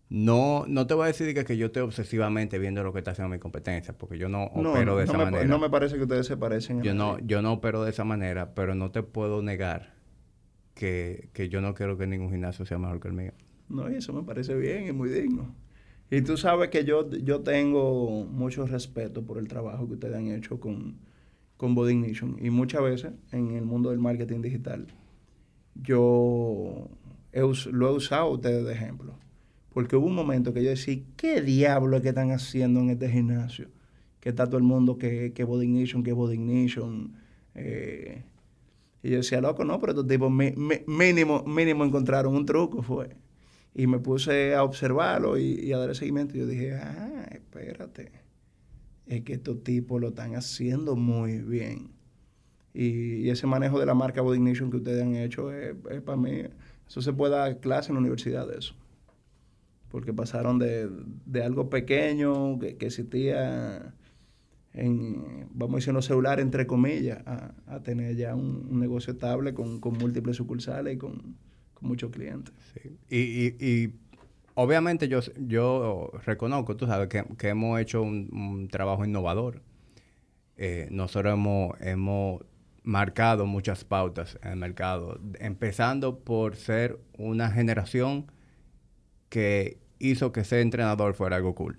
[0.09, 3.33] no, no te voy a decir que, yo esté obsesivamente viendo lo que está haciendo
[3.33, 5.43] mi competencia, porque yo no, opero de esa manera.
[5.43, 6.81] No me parece que ustedes se parecen.
[6.81, 9.95] Yo no, yo no opero de esa manera, pero no te puedo negar
[10.73, 13.33] que, yo no quiero que ningún gimnasio sea mejor que el mío.
[13.67, 15.53] No, y eso me parece bien y muy digno.
[16.09, 20.27] Y tú sabes que yo, yo tengo mucho respeto por el trabajo que ustedes han
[20.27, 20.99] hecho con,
[21.57, 22.37] con Body Ignition.
[22.39, 24.87] Y muchas veces en el mundo del marketing digital
[25.83, 26.89] yo
[27.71, 29.17] lo he usado a ustedes de ejemplo.
[29.73, 33.09] Porque hubo un momento que yo decía, ¿qué diablo es que están haciendo en este
[33.09, 33.69] gimnasio?
[34.19, 37.13] Que está todo el mundo que, que Body Ignition, que Body Ignition.
[37.55, 38.23] Eh,
[39.03, 43.15] Y yo decía, loco, no, pero estos tipos mínimo, mínimo encontraron un truco, fue.
[43.73, 46.35] Y me puse a observarlo y, y a darle seguimiento.
[46.35, 48.11] Y yo dije, ah, espérate.
[49.05, 51.91] Es que estos tipos lo están haciendo muy bien.
[52.77, 55.75] Y, ese manejo de la marca Body Ignition que ustedes han hecho es,
[56.05, 56.43] para mí.
[56.87, 58.75] Eso se puede dar clase en la universidad de eso.
[59.89, 60.87] Porque pasaron de,
[61.43, 63.95] algo pequeño que, existía
[64.73, 69.79] en, vamos a decir, los celulares, entre comillas, a, tener ya un, negocio estable con,
[69.79, 71.35] con múltiples sucursales y con
[71.81, 72.53] muchos clientes.
[72.75, 72.95] Sí.
[73.09, 73.93] Y,
[74.53, 79.63] obviamente yo, yo reconozco, tú sabes, que, hemos hecho un, trabajo innovador.
[80.57, 82.41] Eh, nosotros hemos, hemos
[82.87, 88.31] marcado muchas pautas en el mercado, empezando por ser una generación
[89.29, 91.77] que hizo que ser entrenador fuera algo cool.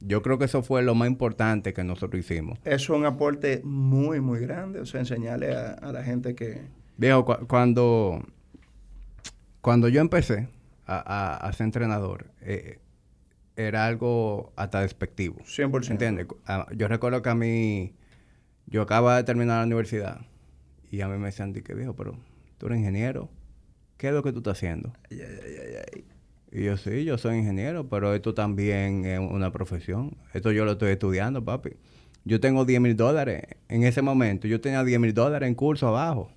[0.00, 2.58] Yo creo que eso fue lo más importante que nosotros hicimos.
[2.64, 4.80] Eso es un aporte muy, muy grande.
[4.80, 6.62] O sea, enseñarle a, la gente que...
[6.96, 8.22] Viejo, cuando
[9.60, 10.48] cuando yo empecé
[10.86, 12.78] a, ser entrenador, eh,
[13.56, 15.40] era algo hasta despectivo.
[15.40, 15.90] 100%.
[15.90, 16.26] ¿Entiendes?
[16.46, 17.92] Ah, yo recuerdo que a mí,
[18.70, 20.20] yo acababa de terminar la universidad
[20.90, 22.18] y a mí me decían, que viejo, pero
[22.58, 23.28] tú eres ingeniero,
[23.96, 24.92] ¿qué es lo que tú estás haciendo?
[25.10, 26.04] Ay, ay, ay,
[26.50, 30.16] y yo sí, yo soy ingeniero, pero esto también es una profesión.
[30.32, 31.72] Esto yo lo estoy estudiando, papi.
[32.24, 33.42] Yo tengo 10 mil dólares.
[33.68, 36.30] En ese momento yo tenía 10 mil dólares en curso abajo.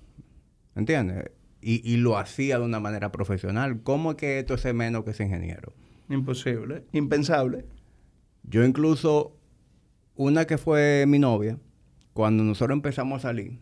[0.74, 1.30] ¿Entiendes?
[1.62, 3.82] y, lo hacía de una manera profesional.
[3.82, 5.72] ¿Cómo es que esto es menos que ese ingeniero?
[6.08, 7.64] Imposible, impensable.
[8.42, 9.36] Yo incluso,
[10.16, 11.58] una que fue mi novia,
[12.12, 13.58] cuando nosotros empezamos a salir,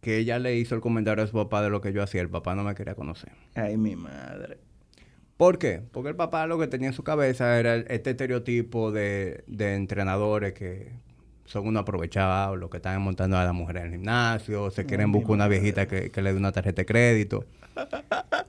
[0.00, 2.30] que ella le hizo el comentario a su papá de lo que yo hacía, el
[2.30, 3.32] papá no me quería conocer.
[3.54, 4.58] Ay, mi madre.
[5.36, 5.82] ¿Por qué?
[5.92, 10.52] Porque el papá lo que tenía en su cabeza era este estereotipo de, de entrenadores
[10.52, 10.92] que,
[11.50, 15.10] son unos aprovechados, los que están montando a la mujer en el gimnasio, se quieren
[15.10, 17.44] buscar una viejita que, le dé una tarjeta de crédito.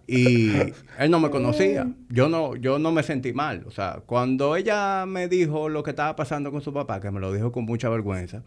[0.06, 0.52] Y
[1.00, 1.92] él no me conocía.
[2.10, 3.64] Yo no, yo no me sentí mal.
[3.66, 7.20] O sea, cuando ella me dijo lo que estaba pasando con su papá, que me
[7.20, 8.44] lo dijo con mucha vergüenza,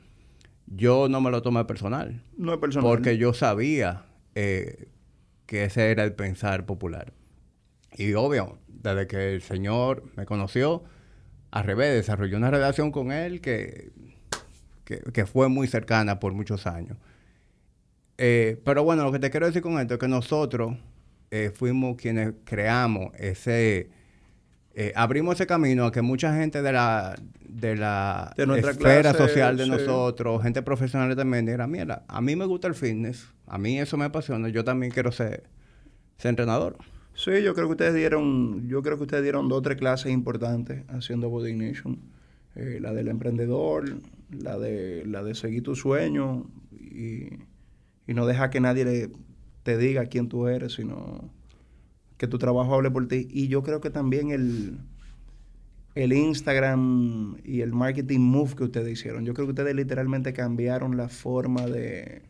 [0.68, 2.22] yo no me lo tomé personal.
[2.36, 2.88] No es personal.
[2.88, 4.04] Porque yo sabía
[4.36, 4.86] eh,
[5.46, 7.12] que ese era el pensar popular.
[7.96, 10.84] Y obvio, desde que el señor me conoció,
[11.50, 13.90] al revés, desarrolló una relación con él que
[14.84, 16.96] que, fue muy cercana por muchos años.
[18.18, 20.76] Eh, pero bueno, lo que te quiero decir con esto es que nosotros
[21.30, 23.90] eh, fuimos quienes creamos ese,
[24.74, 27.16] eh, abrimos ese camino a que mucha gente de la,
[27.48, 32.68] de la esfera social de nosotros, gente profesional también, diga, mira, a mí me gusta
[32.68, 35.44] el fitness, a mí eso me apasiona, yo también quiero ser,
[36.18, 36.76] ser entrenador.
[37.14, 40.12] Sí, yo creo que ustedes dieron, yo creo que ustedes dieron dos o tres clases
[40.12, 41.98] importantes haciendo Body Nation.
[42.54, 43.84] la del emprendedor,
[44.30, 47.30] la de, la de seguir tu sueño y,
[48.06, 49.10] no dejar que nadie
[49.62, 51.30] te diga quién tú eres, sino
[52.16, 53.26] que tu trabajo hable por ti.
[53.30, 54.78] Y yo creo que también el,
[55.94, 60.96] el Instagram y el marketing move que ustedes hicieron, yo creo que ustedes literalmente cambiaron
[60.96, 62.22] la forma de...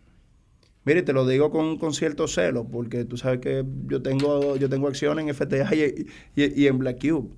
[0.86, 4.86] Mire, te lo digo con, cierto celo, porque tú sabes que yo tengo, yo tengo
[4.86, 7.30] acciones en FTA y, y en Black Cube,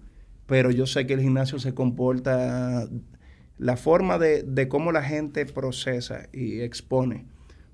[0.47, 2.89] pero yo sé que el gimnasio se comporta
[3.59, 7.27] la forma de, de, cómo la gente procesa y expone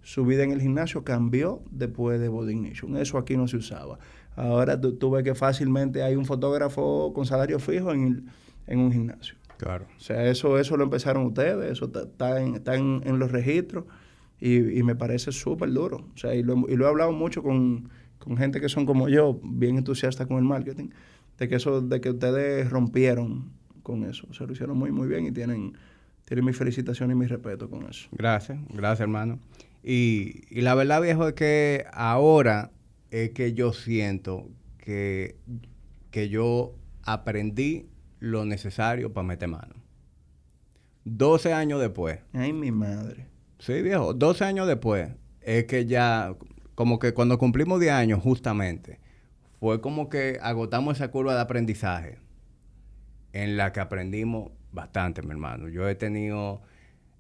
[0.03, 2.97] su vida en el gimnasio cambió después de Body Ignition.
[2.97, 3.99] Eso aquí no se usaba.
[4.35, 8.29] Ahora tú, ves que fácilmente hay un fotógrafo con salario fijo en,
[8.67, 9.37] un gimnasio.
[9.59, 9.87] Claro.
[9.97, 12.61] O sea, eso, eso lo empezaron ustedes, eso está, en,
[13.05, 13.85] en, los registros
[14.41, 16.09] y, me parece súper duro.
[16.15, 19.09] O sea, y lo, y lo, he hablado mucho con, con gente que son como
[19.09, 20.89] yo, bien entusiastas con el marketing,
[21.39, 23.53] de que eso, de que ustedes rompieron
[23.83, 24.33] con eso.
[24.33, 25.77] Se lo hicieron muy, muy bien y tienen,
[26.25, 28.09] tienen mi felicitación y mi respeto con eso.
[28.13, 29.39] Gracias, gracias hermano.
[29.83, 32.71] Y, y la verdad, viejo, es que ahora
[33.11, 35.37] es que yo siento que,
[36.11, 37.87] que yo aprendí
[38.21, 39.75] lo necesario para meter mano.
[41.05, 42.21] 12 años después.
[42.33, 43.27] Ay, mi madre.
[43.59, 44.15] Sí, viejo.
[44.15, 45.11] 12 años después
[45.41, 46.35] es que ya,
[46.75, 49.01] como que cuando cumplimos 10 años, justamente,
[49.59, 52.19] fue como que agotamos esa curva de aprendizaje
[53.33, 55.69] en la que aprendimos bastante, mi hermano.
[55.69, 56.63] Yo he tenido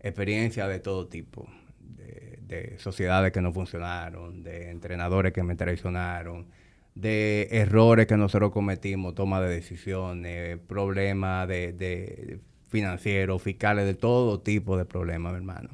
[0.00, 1.48] experiencias de todo tipo,
[1.80, 6.48] de, sociedades que no funcionaron, de entrenadores que me traicionaron,
[6.94, 14.76] de errores que nosotros cometimos, toma de decisiones, problemas de, financieros, fiscales, de todo tipo
[14.76, 15.70] de problemas, mi hermano.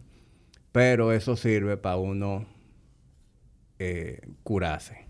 [0.70, 2.46] Pero eso sirve para uno
[3.80, 5.06] eh, curarse,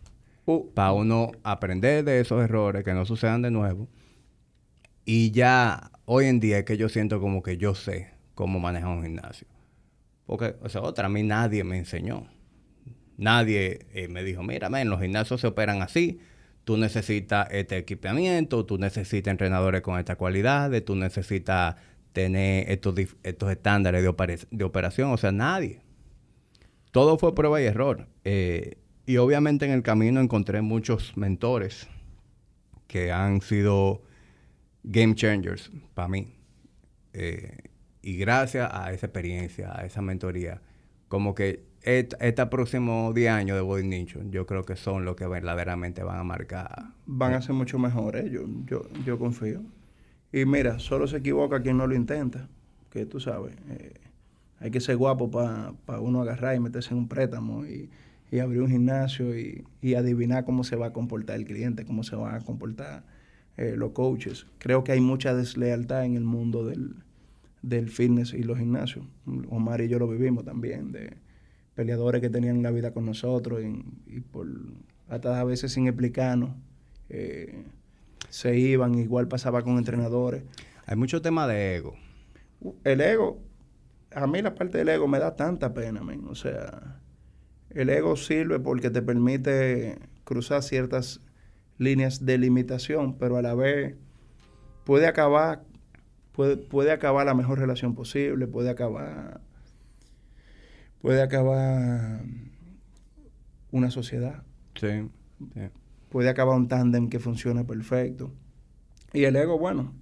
[0.46, 0.72] uh.
[0.72, 3.88] para uno aprender de esos errores que no sucedan de nuevo
[5.11, 8.90] y ya hoy en día es que yo siento como que yo sé cómo manejar
[8.90, 9.48] un gimnasio.
[10.26, 12.26] Porque, o sea, otra, a mí nadie me enseñó.
[13.16, 16.20] Nadie eh, me dijo, mira, en los gimnasios se operan así,
[16.64, 21.76] tú necesitas este equipamiento, tú necesitas entrenadores con estas cualidades, tú necesitas
[22.12, 25.80] tener estos, estos estándares de, de operación, o sea, nadie.
[26.92, 28.09] Todo fue prueba y error.
[28.24, 31.88] Eh, y obviamente en el camino encontré muchos mentores
[32.88, 34.02] que han sido
[34.89, 36.34] game changers para mí.
[37.12, 37.59] Eh,
[38.03, 40.62] y gracias a esa experiencia, a esa mentoría,
[41.09, 45.26] como que este, próximo 10 años de Body Nicho, yo creo que son los que
[45.26, 46.93] verdaderamente van a marcar.
[47.07, 49.62] Van a ser mucho mejores, yo, yo, yo confío.
[50.32, 52.49] Y mira, solo se equivoca quien no lo intenta,
[52.91, 53.55] que tú sabes.
[53.70, 53.95] Eh,
[54.61, 57.91] hay que ser guapo para uno agarrar y meterse en un préstamo y,
[58.30, 62.03] y abrir un gimnasio y, y, adivinar cómo se va a comportar el cliente, cómo
[62.03, 63.05] se van a comportar
[63.59, 64.46] eh, los coaches.
[64.59, 66.94] Creo que hay mucha deslealtad en el mundo del,
[67.62, 69.04] del fitness y los gimnasios.
[69.50, 71.16] Omar y yo lo vivimos también, de
[71.74, 73.61] peleadores que tenían la vida con nosotros
[74.06, 74.46] y, por
[75.09, 76.50] hasta a veces sin explicarnos.
[77.09, 77.64] Eh,
[78.28, 80.44] se iban, igual pasaba con entrenadores.
[80.86, 81.96] Hay mucho tema de ego.
[82.84, 83.40] El ego,
[84.12, 87.00] a mí la parte del ego me da tanta pena, O sea,
[87.70, 91.20] el ego sirve porque te permite cruzar ciertas
[91.78, 93.96] líneas de limitación, pero a la vez
[94.84, 95.62] puede acabar,
[96.32, 99.40] puede, puede acabar la mejor relación posible, puede acabar
[101.00, 102.22] puede acabar
[103.70, 104.42] una sociedad.
[104.74, 105.08] Sí,
[106.08, 108.32] Puede acabar un tándem que funcione perfecto.
[109.12, 109.92] Y el ego, bueno,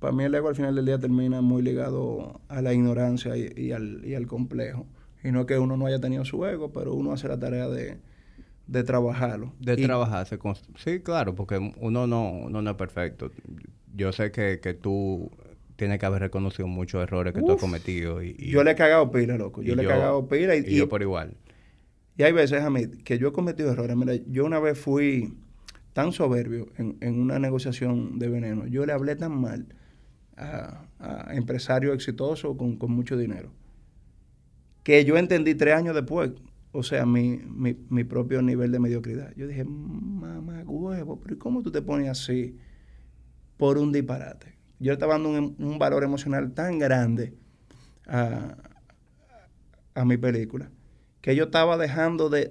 [0.00, 3.72] para mí el ego al final del día termina muy ligado a la ignorancia y,
[3.72, 4.86] al, y al, complejo.
[5.24, 7.98] Y no que uno no haya tenido su ego, pero uno hace la tarea de,
[8.66, 9.52] de trabajarlo.
[9.60, 10.38] De trabajarse.
[10.76, 13.30] Sí, claro, porque uno no, uno no es perfecto.
[13.94, 15.30] Yo sé que, que tú
[15.76, 18.22] tiene que haber reconocido muchos errores que tú has cometido.
[18.22, 19.62] Y, yo le he cagado pila, loco.
[19.62, 20.56] Yo le he cagado pila.
[20.56, 21.36] Y, yo por igual.
[22.16, 23.96] Y hay veces a mí que yo he cometido errores.
[23.96, 25.34] Mira, yo una vez fui
[25.92, 28.66] tan soberbio en, en una negociación de veneno.
[28.66, 29.66] Yo le hablé tan mal
[30.36, 33.50] a, a empresarios exitosos con, con, mucho dinero.
[34.82, 36.32] Que yo entendí tres años después,
[36.72, 39.34] o sea, mi, mi, mi propio nivel de mediocridad.
[39.36, 42.56] Yo dije, mamá huevo, pero ¿cómo tú te pones así
[43.56, 44.56] por un disparate?
[44.78, 47.34] yo estaba dando un, valor emocional tan grande
[48.06, 48.56] a,
[50.04, 50.70] mi película
[51.20, 52.48] que yo estaba dejando de,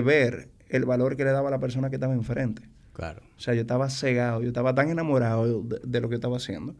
[0.00, 2.62] ver el valor que le daba a la persona que estaba enfrente.
[2.92, 3.22] Claro.
[3.36, 6.74] O sea, yo estaba cegado, yo estaba tan enamorado de, lo que estaba haciendo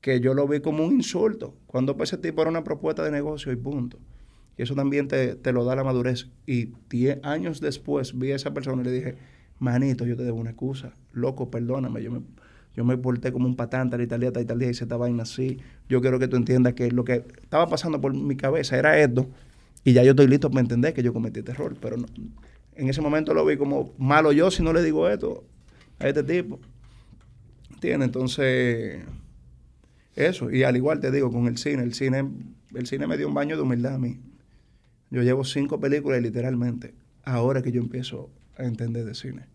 [0.00, 1.56] que yo lo vi como un insulto.
[1.66, 3.98] Cuando pues ese tipo era una propuesta de negocio y punto.
[4.58, 6.28] Y eso también te, te lo da la madurez.
[6.46, 9.14] Y diez años después vi a esa persona y le dije,
[9.60, 10.92] manito, yo te debo una excusa.
[11.12, 12.02] Loco, perdóname.
[12.02, 12.22] Yo me,
[12.74, 14.84] yo me porté como un patán, tal y tal día, tal y tal día, hice
[14.84, 15.58] esta vaina así.
[15.88, 19.28] Yo quiero que tú entiendas que lo que estaba pasando por mi cabeza era esto,
[19.84, 21.76] y ya yo estoy listo para entender que yo cometí este error.
[21.80, 21.96] Pero
[22.74, 25.44] en ese momento lo vi como malo yo si no le digo esto
[25.98, 26.58] a este tipo.
[27.70, 28.08] ¿Entiendes?
[28.08, 29.02] Entonces,
[30.14, 30.50] eso.
[30.50, 32.28] Y al igual te digo, con el cine, el cine,
[32.74, 34.18] el cine me dio un baño de humildad a mí.
[35.10, 36.94] Yo llevo cinco películas literalmente,
[37.24, 39.46] ahora que yo empiezo a entender de cine.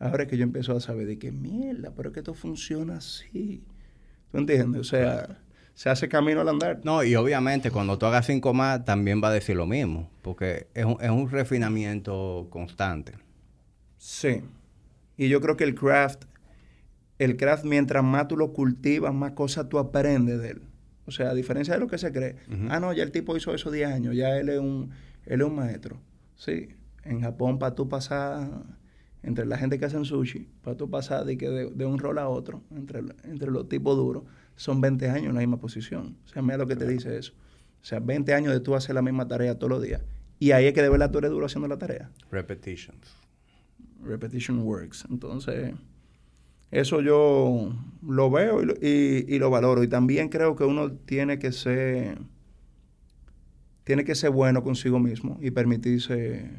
[0.00, 3.64] Ahora que yo empiezo a saber de qué mierda, pero es que esto funciona así.
[4.30, 4.80] ¿Tú entiendes?
[4.80, 5.38] O sea,
[5.74, 6.80] se hace camino al andar.
[6.84, 10.68] No, y obviamente cuando tú hagas cinco más también va a decir lo mismo, porque
[10.74, 13.14] es un, es un refinamiento constante.
[13.96, 14.42] Sí.
[15.16, 16.24] Y yo creo que el craft,
[17.18, 20.62] el craft mientras más tú lo cultivas, más cosas tú aprendes de él.
[21.08, 22.36] O sea, a diferencia de lo que se cree.
[22.68, 24.90] Ah, no, ya el tipo hizo eso 10 años, ya él es un,
[25.24, 25.98] él es un maestro.
[26.36, 26.68] Sí,
[27.02, 28.46] en Japón para tú pasar
[29.22, 32.28] entre la gente que hacen sushi, para tú pasar de, que de, un rol a
[32.28, 36.18] otro, entre, entre los tipos duros, son 20 años en la misma posición.
[36.26, 37.32] O sea, mira lo que te dice eso.
[37.80, 40.02] O sea, 20 años de tú hacer la misma tarea todos los días.
[40.38, 42.10] Y ahí es que de verdad tú eres duro haciendo la tarea.
[42.30, 43.16] Repetitions.
[44.02, 45.06] Repetition works.
[45.10, 45.72] Entonces,
[46.70, 49.82] eso yo lo veo y, y lo valoro.
[49.82, 52.18] Y también creo que uno tiene que ser
[53.84, 56.50] tiene que ser bueno consigo mismo y permitirse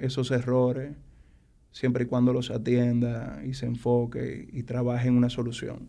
[0.00, 0.96] esos errores
[1.72, 5.88] siempre y cuando los atienda y se enfoque y, trabaje en una solución.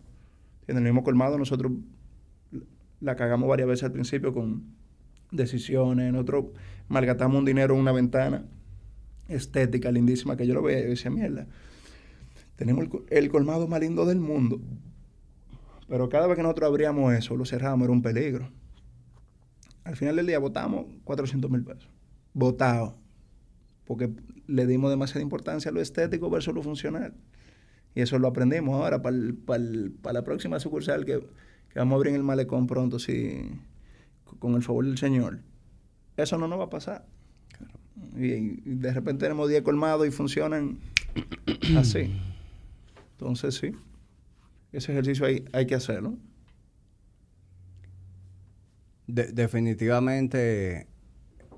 [0.66, 1.72] En el mismo colmado nosotros
[3.00, 4.64] la cagamos varias veces al principio con
[5.30, 6.46] decisiones, nosotros
[6.88, 8.44] malgatamos un dinero en una ventana
[9.28, 11.46] estética lindísima que yo lo veía y decía, mierda,
[12.56, 14.60] tenemos el, colmado más lindo del mundo.
[15.88, 18.50] Pero cada vez que nosotros abríamos eso, lo cerrábamos, era un peligro.
[19.84, 21.88] Al final del día votamos 400 mil pesos.
[22.32, 22.96] Votado.
[23.84, 24.10] Porque
[24.46, 27.14] le dimos demasiada importancia a lo estético versus lo funcional.
[27.94, 31.20] Y eso lo aprendimos ahora para la próxima sucursal que,
[31.74, 33.50] vamos a abrir en el malecón pronto, si,
[34.38, 35.40] con el favor del Señor.
[36.16, 37.06] eso no nos va a pasar.
[38.16, 40.78] Y, y de repente tenemos 10 colmados y funcionan
[41.76, 42.10] así.
[43.24, 43.72] Entonces, sí,
[44.72, 46.18] ese ejercicio hay, hay que hacerlo.
[49.06, 50.88] De- definitivamente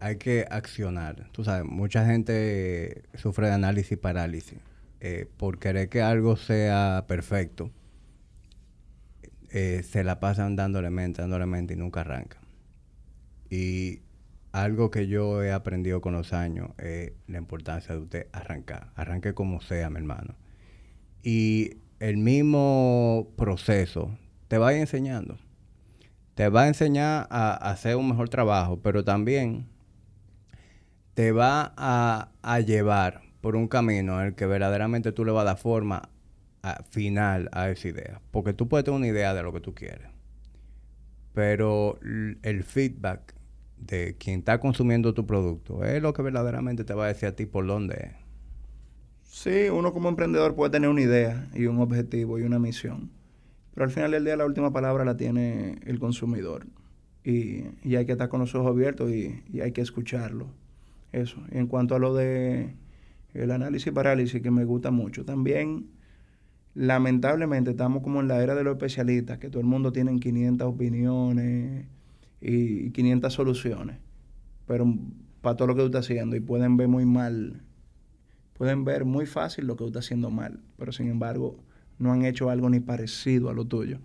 [0.01, 1.31] hay que accionar.
[1.33, 4.59] Tú sabes, mucha gente sufre de análisis parálisis.
[5.01, 7.71] Eh, por querer que algo sea perfecto,
[9.51, 12.43] eh, se la pasan dándole mente, dándole mente y nunca arrancan.
[13.51, 14.01] Y
[14.53, 18.93] algo que yo he aprendido con los años es la importancia de usted arrancar.
[18.97, 20.35] Arranque como sea, mi hermano.
[21.27, 24.17] Y el mismo proceso
[24.47, 25.39] te va a enseñando
[26.37, 29.67] te va a enseñar a, hacer un mejor trabajo, pero también
[31.15, 35.45] te va a, llevar por un camino en el que verdaderamente tú le vas a
[35.47, 36.11] dar forma
[36.91, 38.21] final a esa idea.
[38.33, 40.09] Porque tú puedes tener una idea de lo que tú quieres,
[41.33, 43.35] pero el feedback
[43.79, 47.33] de quien está consumiendo tu producto es lo que verdaderamente te va a decir a
[47.35, 48.26] ti por dónde es.
[49.37, 53.11] Sí, uno como emprendedor puede tener una idea y un objetivo y una misión,
[53.75, 56.67] pero al final del día la última palabra la tiene el consumidor
[57.23, 60.47] y, y hay que estar con los ojos abiertos y, y hay que escucharlo.
[61.13, 61.37] Eso.
[61.53, 62.77] Y en cuanto a lo de
[63.35, 65.91] el análisis parálisis, que me gusta mucho, también
[66.73, 70.67] lamentablemente estamos como en la era de los especialistas, que todo el mundo tiene 500
[70.67, 71.85] opiniones
[72.41, 73.99] y 500 soluciones,
[74.67, 74.87] pero
[75.43, 77.61] para todo lo que tú estás haciendo y pueden ver muy mal
[78.57, 81.57] pueden ver muy fácil lo que tú estás haciendo mal, pero sin embargo
[81.99, 83.99] no han hecho algo ni parecido a lo tuyo.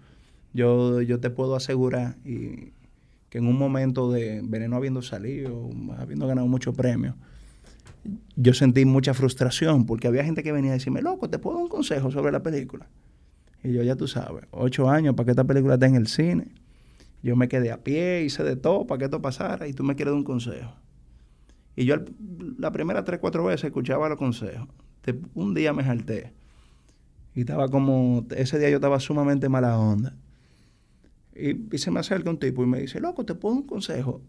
[0.53, 2.73] Yo, yo te puedo asegurar y
[3.29, 7.15] que en un momento de Veneno habiendo salido, habiendo ganado muchos premios,
[8.35, 11.63] yo sentí mucha frustración porque había gente que venía a decirme, loco, te puedo dar
[11.63, 12.87] un consejo sobre la película.
[13.63, 16.47] Y yo, ya tú sabes, ocho años para que esta película esté en el cine.
[17.23, 19.95] Yo me quedé a pie, hice de todo para que esto pasara y tú me
[19.95, 20.73] quieres dar un consejo.
[21.75, 21.95] Y yo
[22.57, 24.67] la primera tres, cuatro veces escuchaba los consejos.
[25.33, 26.33] Un día me jalté.
[27.33, 30.15] Y estaba como, ese día yo estaba sumamente mala onda.
[31.33, 34.21] Y, y se me acerca un tipo y me dice, loco, ¿te puedo un consejo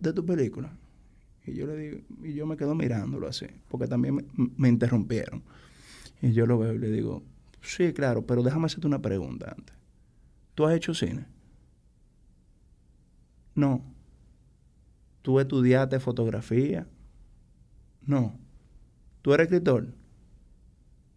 [0.00, 0.76] de tu película?
[1.46, 4.24] Y yo le digo, y yo me quedo mirándolo así, porque también me,
[4.56, 5.42] me interrumpieron.
[6.20, 7.22] Y yo lo veo y le digo,
[7.62, 9.74] sí, claro, pero déjame hacerte una pregunta antes.
[10.54, 11.26] ¿Tú has hecho cine?
[13.54, 13.82] No.
[15.28, 16.86] ¿Tú estudiaste fotografía?
[18.00, 18.40] No.
[19.20, 19.92] ¿Tú eres escritor?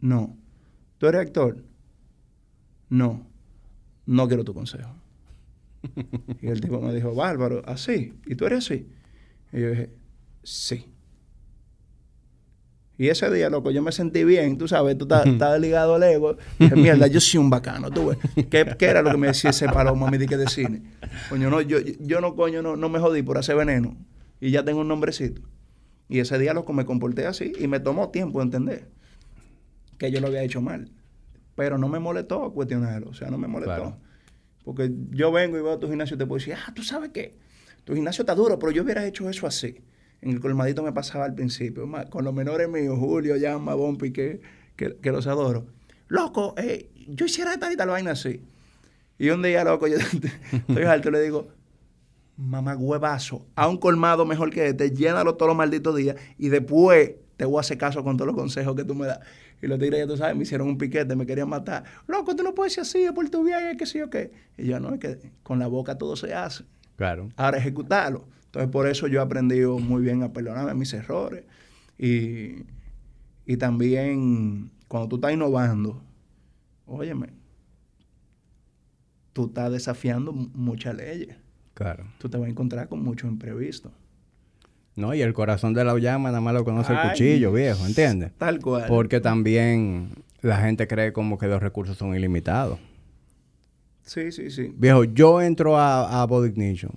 [0.02, 0.38] No.
[0.98, 1.64] ¿Tú eres actor?
[2.90, 3.26] No.
[4.06, 4.94] No quiero tu consejo.
[6.42, 8.14] y el tipo me dijo, bárbaro, así.
[8.26, 8.90] ¿Y tú eres así?
[9.54, 9.94] Y yo dije,
[10.44, 10.92] sí.
[13.02, 16.38] Y ese día, loco, yo me sentí bien, tú sabes, tú estás ligado al ego.
[16.60, 18.20] Dije, mierda, yo soy un bacano, tú ves.
[18.52, 20.84] ¿Qué, qué era lo que me decía ese paloma a mí de de cine?
[21.28, 23.98] Coño, no, yo, yo no, coño, no, no me jodí por hacer veneno.
[24.40, 25.42] Y ya tengo un nombrecito.
[26.10, 28.88] Y ese día, loco, me comporté así y me tomó tiempo entender
[29.98, 30.92] que yo lo había hecho mal.
[31.56, 33.74] Pero no me molestó cuestionarlo, o sea, no me molestó.
[33.74, 33.98] Claro.
[34.64, 37.36] Porque yo vengo y veo tu gimnasio y te puedo decir, ah, tú sabes qué,
[37.84, 39.82] tu gimnasio está duro, pero yo hubiera hecho eso así.
[40.22, 44.42] En el colmadito me pasaba al principio, con los menores míos, Julio, Llama, Bompi, que,
[44.76, 45.66] que, que los adoro.
[46.08, 48.42] Loco, eh, yo hiciera tal y tal vaina así.
[49.18, 49.98] Y un día, loco, yo
[50.52, 51.48] estoy alto y le digo,
[52.38, 57.14] mamá huevazo, a un colmado mejor que este, llénalo todos los malditos días y después
[57.38, 59.20] te voy a hacer caso con todos los consejos que tú me das.
[59.62, 61.84] Y los tigres, ya tú sabes, me hicieron un piquete, me querían matar.
[62.08, 64.32] Loco, tú no puedes ser así, es por tu bien, que sí o qué.
[64.58, 66.64] Y yo, no, es que con la boca todo se hace.
[66.96, 67.30] Claro.
[67.36, 68.28] Ahora ejecutarlo.
[68.52, 71.46] Entonces, por eso yo he aprendido muy bien a perdonarme mis errores.
[71.98, 72.64] Y,
[73.46, 76.02] y también, cuando tú estás innovando,
[76.86, 77.28] óyeme,
[79.34, 81.36] tú estás desafiando mu- muchas leyes.
[81.74, 82.04] Claro.
[82.18, 83.92] Tú te vas a encontrar con muchos imprevistos.
[84.98, 88.34] No, y el corazón de la llama nada más lo conoce el cuchillo, viejo, ¿entiendes?
[88.38, 88.84] Tal cual.
[88.90, 90.10] Porque también
[90.42, 92.78] la gente cree como que los recursos son ilimitados.
[94.04, 94.74] Sí, sí, sí.
[94.76, 96.92] Viejo, yo entro a, a Body Ignition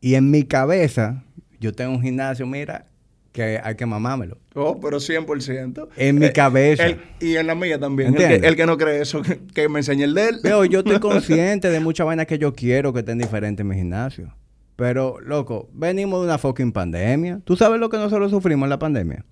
[0.00, 1.22] y en mi cabeza
[1.58, 2.86] yo tengo un gimnasio, mira,
[3.32, 4.38] que hay que mamármelo.
[4.54, 5.88] Oh, pero 100%.
[5.96, 6.86] En mi cabeza.
[6.86, 8.14] el- y en la mía también.
[8.16, 10.36] El que, el que no cree eso, que, que me enseñe el de él.
[10.42, 13.76] Viejo, yo estoy consciente de muchas vainas que yo quiero que estén diferentes en mi
[13.76, 14.34] gimnasio.
[14.76, 17.40] Pero, loco, venimos de una fucking pandemia.
[17.44, 19.24] ¿Tú sabes lo que nosotros sufrimos en la pandemia?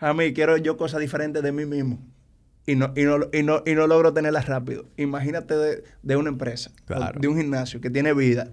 [0.00, 1.98] A mí quiero yo cosas diferentes de mí mismo.
[2.66, 4.86] Y no, y no, y no, y no logro tenerlas rápido.
[4.96, 7.20] Imagínate de, de una empresa, Claro.
[7.20, 8.50] de un gimnasio que tiene vida,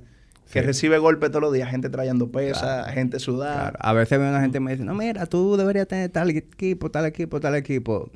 [0.52, 0.66] que Sí.
[0.66, 2.92] recibe golpes todos los días, gente trayendo pesas, Claro.
[2.94, 3.70] gente sudada.
[3.72, 3.78] Claro.
[3.82, 6.92] A veces veo una gente y me dice, no, mira, tú deberías tener tal equipo,
[6.92, 8.12] tal equipo, tal equipo.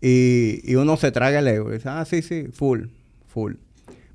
[0.00, 2.86] Y, y uno se traga el ego y dice, ah, sí, sí, full,
[3.26, 3.54] full.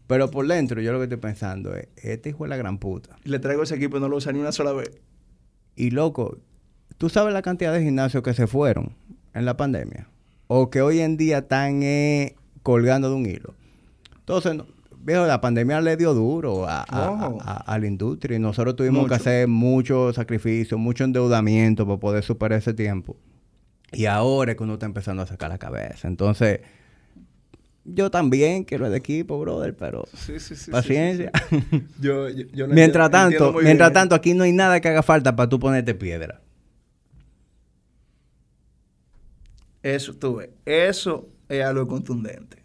[0.08, 3.16] Pero por dentro yo lo que estoy pensando es, este hijo de la gran puta.
[3.24, 4.92] Le traigo ese equipo y no lo usa ni una sola vez.
[5.76, 6.38] Y loco,
[6.98, 8.96] ¿tú sabes la cantidad de gimnasios que se fueron
[9.34, 10.08] en la pandemia?
[10.48, 13.54] O que hoy en día están eh, colgando de un hilo.
[14.20, 14.68] Entonces, no-
[15.06, 19.04] viejo, la pandemia le dio duro a, a- a- a la industria y nosotros tuvimos
[19.04, 19.10] Mucho.
[19.10, 23.16] que hacer mucho sacrificio, mucho endeudamiento para poder superar ese tiempo.
[23.92, 26.08] Y ahora es que uno está empezando a sacar la cabeza.
[26.08, 26.60] Entonces,
[27.86, 31.32] yo también quiero el equipo, brother, pero Sí, sí, sí, paciencia.
[32.02, 33.94] Yo, yo, yo mientras tanto, mientras bien.
[33.94, 36.42] tanto, aquí no hay nada que haga falta para tú ponerte piedra.
[39.84, 42.65] Eso, tú ves, eso es algo contundente.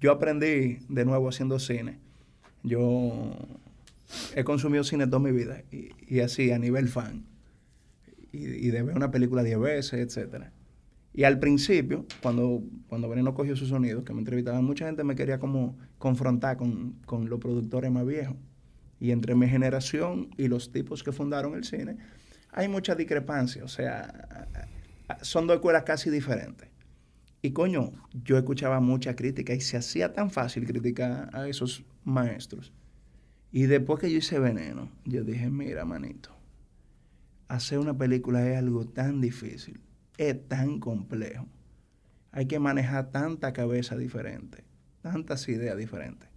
[0.00, 1.98] Yo aprendí de nuevo haciendo cine.
[2.62, 3.34] Yo
[4.34, 7.24] he consumido cine toda mi vida y, así a nivel fan.
[8.32, 10.52] Y, y de ver una película 10 veces, etcétera.
[11.12, 15.16] Y al principio, cuando, cuando Veneno cogió su sonido, que me entrevistaban, mucha gente me
[15.16, 18.36] quería como confrontar con, con los productores más viejos.
[19.00, 21.96] Y entre mi generación y los tipos que fundaron el cine,
[22.52, 23.64] hay mucha discrepancia.
[23.64, 24.48] O sea,
[25.22, 26.68] son dos escuelas casi diferentes.
[27.42, 32.72] Y coño, yo escuchaba mucha crítica y se hacía tan fácil criticar a esos maestros.
[33.50, 36.30] Y después que yo hice Veneno, yo dije, mira, manito,
[37.48, 39.80] hacer una película es algo tan difícil,
[40.18, 41.46] es tan complejo.
[42.30, 44.64] Hay que manejar tanta cabeza diferente,
[45.00, 46.28] tantas ideas diferentes,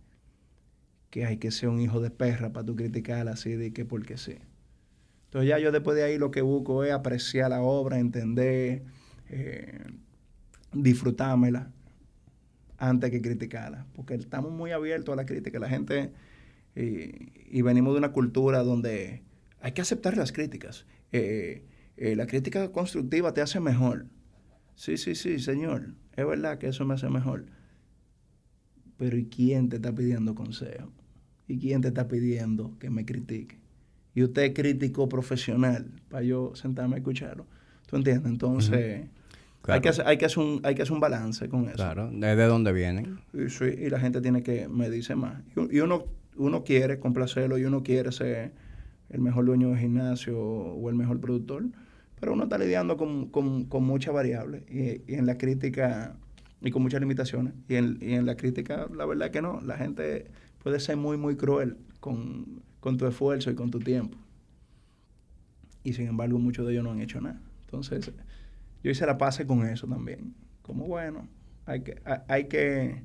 [1.09, 4.17] que hay que ser un hijo de perra para tú criticarla así de que porque
[4.17, 4.37] sí.
[5.25, 8.83] Entonces ya yo después de ahí lo que busco es apreciar la obra, entender,
[9.29, 9.83] eh,
[10.73, 11.71] disfrutármela
[12.77, 15.59] antes que criticarla, porque estamos muy abiertos a la crítica.
[15.59, 16.11] La gente,
[16.75, 19.23] eh, y venimos de una cultura donde
[19.61, 20.85] hay que aceptar las críticas.
[21.11, 21.63] Eh,
[21.95, 24.07] eh, la crítica constructiva te hace mejor.
[24.75, 25.93] Sí, sí, sí, señor.
[26.15, 27.45] Es verdad que eso me hace mejor.
[28.97, 30.91] Pero ¿y quién te está pidiendo consejo?
[31.47, 33.59] ¿Y quién te está pidiendo que me critique?
[34.15, 37.47] Y usted es crítico profesional para yo sentarme a escucharlo.
[37.87, 38.31] ¿Tú entiendes?
[38.31, 39.07] Entonces,
[39.63, 39.75] Claro.
[39.77, 41.75] hay, que hacer, hay, que hacer un, hay que hacer un balance con eso.
[41.75, 43.21] Claro, ¿desde dónde vienen?
[43.33, 45.41] Y, sí, y la gente tiene que medirse más.
[45.55, 46.03] Y, y uno,
[46.35, 48.51] uno quiere complacerlo y uno quiere ser
[49.09, 51.63] el mejor dueño de gimnasio o el mejor productor,
[52.19, 56.15] pero uno está lidiando con, con, con muchas variables y, y en la crítica
[56.61, 57.53] y con muchas limitaciones.
[57.67, 60.25] Y en, y en la crítica, la verdad que no, la gente
[60.63, 64.17] puede ser muy, muy cruel con, con tu esfuerzo y con tu tiempo.
[65.83, 67.41] Y sin embargo, muchos de ellos no han hecho nada.
[67.65, 68.11] Entonces,
[68.83, 70.35] yo hice la paz con eso también.
[70.61, 71.27] Como bueno,
[71.65, 73.01] hay que, hay que,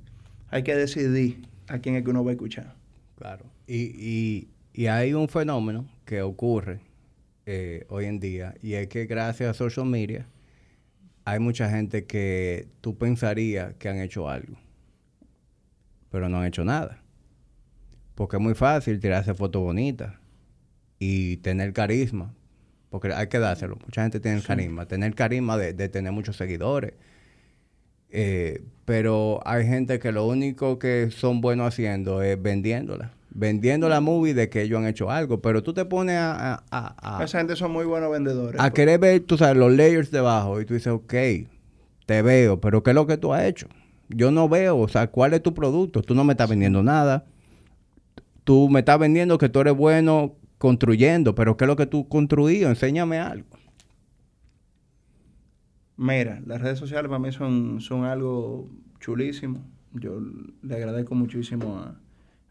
[0.48, 2.76] hay que decidir a quién es que uno va a escuchar.
[3.16, 3.46] Claro.
[3.66, 6.80] Y, y, y hay un fenómeno que ocurre
[7.46, 10.26] eh, hoy en día y es que gracias a social media
[11.24, 14.56] hay mucha gente que tú pensarías que han hecho algo,
[16.10, 17.02] pero no han hecho nada.
[18.14, 20.14] Porque es muy fácil tirarse fotos bonitas
[20.98, 22.34] y tener carisma.
[22.90, 23.76] Porque hay que dárselo.
[23.84, 24.86] Mucha gente tiene el carisma.
[24.86, 26.94] Tener carisma de, de tener muchos seguidores.
[28.10, 33.12] Eh, pero hay gente que lo único que son buenos haciendo es vendiéndola.
[33.30, 35.42] Vendiendo la movie de que ellos han hecho algo.
[35.42, 38.60] Pero tú te pones a, a, a- Esa gente son muy buenos vendedores.
[38.60, 40.60] a querer ver, tú sabes, los layers debajo.
[40.60, 41.14] Y tú dices, ok,
[42.06, 43.68] te veo, pero ¿qué es lo que tú has hecho?
[44.08, 46.00] Yo no veo, o sea, ¿cuál es tu producto?
[46.00, 47.26] Tú no me estás vendiendo nada.
[48.44, 52.02] Tú me estás vendiendo que tú eres bueno construyendo, pero ¿qué es lo que tú
[52.02, 52.68] has construido?
[52.68, 53.48] Enséñame algo.
[55.96, 58.68] Mira, las redes sociales para mí son, son algo
[59.00, 59.64] chulísimo.
[59.92, 60.20] Yo
[60.62, 61.98] le agradezco muchísimo a,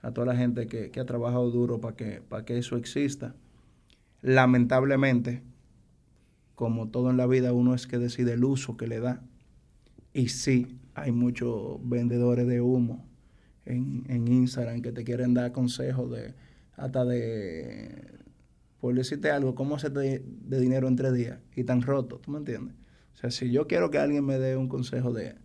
[0.01, 3.36] a toda la gente que, que ha trabajado duro para que, para que eso exista.
[4.22, 5.44] Lamentablemente,
[6.56, 9.22] como todo en la vida, uno es que decide el uso que le da.
[10.14, 13.06] Y sí, hay muchos vendedores de humo
[13.65, 16.34] en, en Instagram que te quieren dar consejos de
[16.78, 17.91] hasta de,
[18.80, 22.32] por decirte algo, cómo hacerte de, de dinero en tres días y tan roto, ¿tú
[22.32, 22.76] me entiendes?
[23.14, 25.36] O sea, si yo quiero que alguien me dé un consejo de,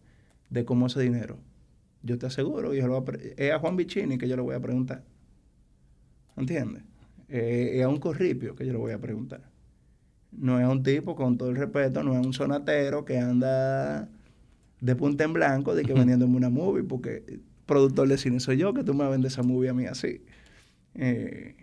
[0.51, 1.39] de cómo hacer dinero,
[2.03, 4.55] yo te aseguro, yo lo a pre- es a Juan Bichini que yo le voy
[4.55, 5.05] a preguntar.
[6.37, 6.83] ¿Entiendes?
[7.29, 9.51] Eh, es a un corripio que yo le voy a preguntar.
[10.33, 14.09] No es a un tipo, con todo el respeto, no es un sonatero que anda
[14.81, 18.75] de punta en blanco de que vendiéndome una movie, porque productor de cine soy yo,
[18.75, 20.23] que tú me vendes esa movie a mí así.
[20.95, 21.57] Eh,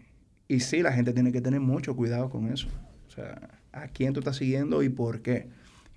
[0.47, 2.67] y sí, la gente tiene que tener mucho cuidado con eso.
[3.07, 5.47] O sea, a quién tú estás siguiendo y por qué.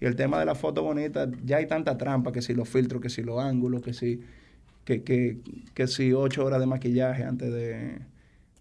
[0.01, 3.01] Y el tema de la foto bonita, ya hay tanta trampa, que si los filtros,
[3.01, 4.21] que si los ángulos, que si,
[4.85, 5.39] que, que,
[5.75, 7.99] que si ocho horas de maquillaje antes de,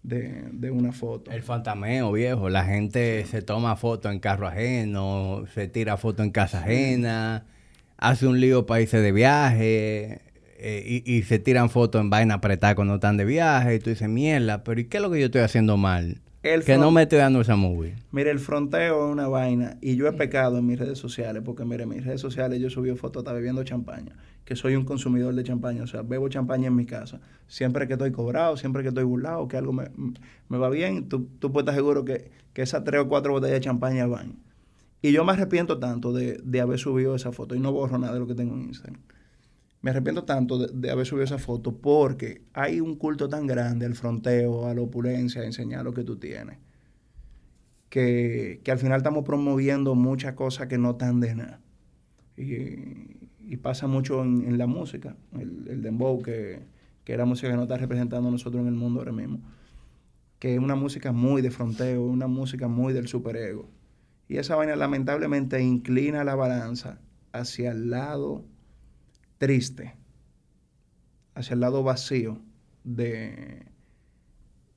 [0.02, 1.30] de, de una foto.
[1.30, 2.48] El fantameo, viejo.
[2.48, 7.44] La gente se toma fotos en carro ajeno, se tira fotos en casa ajena,
[7.96, 10.31] hace un lío para irse de viaje
[10.64, 13.74] eh, y, y se tiran fotos en vaina apretada cuando están de viaje.
[13.74, 16.62] Y tú dices, mierda, pero ¿y qué es lo que yo estoy haciendo mal El
[16.62, 17.96] Que no me estoy dando esa movie.
[18.12, 21.64] Mire, el fronteo es una vaina y yo he pecado en mis redes sociales porque,
[21.64, 24.14] mire, en mis redes sociales yo subí fotos hasta bebiendo champaña,
[24.44, 27.20] que soy un consumidor de champaña, o sea, bebo champaña en mi casa.
[27.48, 29.90] Siempre que estoy cobrado, siempre que estoy burlado, que algo me,
[30.48, 33.54] me va bien, tú, tú puedes estar seguro que, que esas tres o cuatro botellas
[33.54, 34.36] de champaña van.
[35.00, 38.14] Y yo me arrepiento tanto de, de haber subido esa foto y no borro nada
[38.14, 39.00] de lo que tengo en Instagram.
[39.82, 43.94] Me arrepiento tanto de, haber subido esa foto porque hay un culto tan grande al
[43.94, 46.58] fronteo, a la opulencia, a enseñar lo que tú tienes
[47.92, 51.60] que, que al final estamos promoviendo muchas cosas que no están de nada.
[52.38, 56.60] Y, pasa mucho en, la música, el, el dembow, que,
[57.04, 59.40] que es la música que nos está representando a nosotros en el mundo ahora mismo,
[60.38, 63.68] que es una música muy de fronteo, una música muy del superego.
[64.26, 66.98] Y esa vaina lamentablemente inclina la balanza
[67.32, 68.46] hacia el lado
[69.42, 69.96] triste,
[71.34, 72.38] hacia el lado vacío
[72.84, 73.66] de,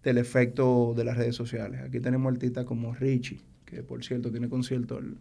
[0.01, 1.81] del efecto de las redes sociales.
[1.81, 5.17] Aquí tenemos artistas como Richie, que por cierto tiene concierto el,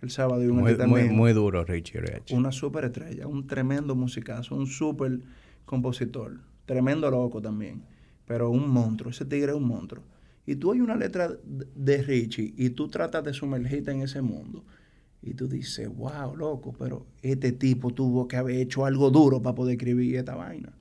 [0.00, 2.30] el sábado y un Muy, artista muy, muy duro, Richie Rich.
[2.30, 5.18] Una súper estrella, un tremendo musicazo, un súper
[5.64, 7.82] compositor, tremendo loco también,
[8.26, 10.04] pero un monstruo, ese tigre es un monstruo.
[10.46, 11.32] Y tú hay una letra
[11.74, 14.64] de Richie y tú tratas de sumergirte en ese mundo
[15.26, 19.54] y tú dices, wow, loco, pero este tipo tuvo que haber hecho algo duro para
[19.54, 20.76] poder escribir esta vaina.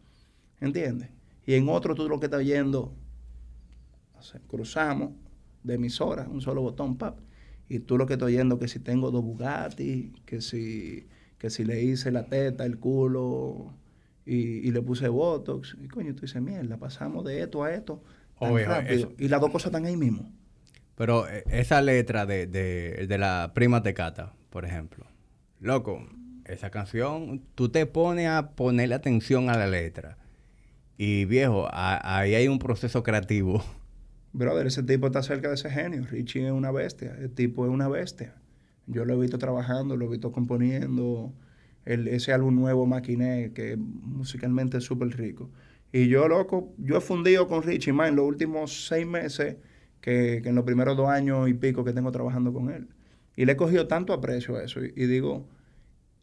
[0.60, 1.10] ¿Entiendes?
[1.46, 2.94] Y en otro tú lo que estás yendo,
[4.18, 5.12] o sea, cruzamos
[5.64, 7.20] de emisora, un solo botón, pap.
[7.70, 11.08] Y tú lo que estás oyendo que si tengo dos Bugatti, que si,
[11.38, 13.74] que si le hice la teta, el culo
[14.26, 14.36] y,
[14.68, 15.78] y le puse Botox.
[15.82, 18.04] Y coño, tú dices, mierda, pasamos de esto a esto
[18.40, 18.94] tan Obvio, rápido.
[18.94, 19.14] eso.
[19.18, 20.30] Y las dos cosas están ahí mismo.
[20.96, 25.06] Pero eh, esa letra de, de, la prima Tecata, por ejemplo.
[25.60, 26.08] Loco,
[26.46, 30.18] esa canción, tú te pones a ponerle atención a la letra.
[30.98, 33.64] Y viejo, ahí hay un proceso creativo.
[34.34, 36.06] Brother, ese tipo está cerca de ese genio.
[36.10, 37.16] Richie es una bestia.
[37.20, 38.36] El tipo es una bestia.
[38.88, 41.34] Yo lo he visto trabajando, lo he visto componiendo.
[41.86, 45.50] El, ese álbum nuevo, Maquiné, que musicalmente es súper rico.
[45.92, 49.58] Y yo, loco, yo he fundido con Richie en los últimos seis meses
[50.04, 52.90] que, que en los primeros dos años y pico que tengo trabajando con él.
[53.38, 54.84] Y le he cogido tanto aprecio a eso.
[54.84, 55.48] Y, y digo,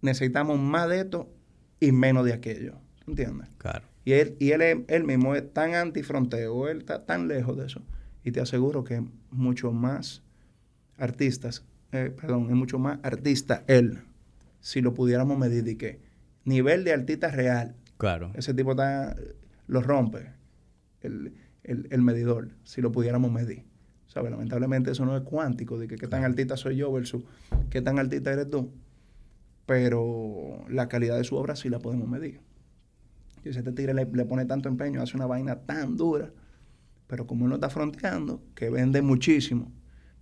[0.02, 1.32] necesitamos más de esto
[1.80, 2.74] y menos de aquello.
[3.06, 3.48] ¿Entiendes?
[3.56, 3.86] Claro.
[4.04, 7.82] Y él, y él, él mismo es tan antifronteo, él está tan lejos de eso.
[8.22, 10.22] Y te aseguro que mucho más
[10.98, 14.00] artistas, eh, perdón, es mucho más artista él,
[14.60, 16.00] si lo pudiéramos medir de que
[16.44, 18.30] nivel de artista real, Claro.
[18.34, 19.16] ese tipo está,
[19.66, 20.32] lo rompe
[21.00, 21.32] el,
[21.64, 23.64] el- el medidor, si lo pudiéramos medir.
[24.12, 24.30] ¿Sabes?
[24.30, 27.22] Lamentablemente eso no es cuántico, de que qué tan artista soy yo versus
[27.70, 28.72] qué tan artista eres tú.
[29.66, 32.40] Pero la calidad de su obra sí la podemos medir.
[33.44, 36.32] Y si este tigre le, le pone tanto empeño, hace una vaina tan dura,
[37.06, 39.72] pero como él no está fronteando, que vende muchísimo,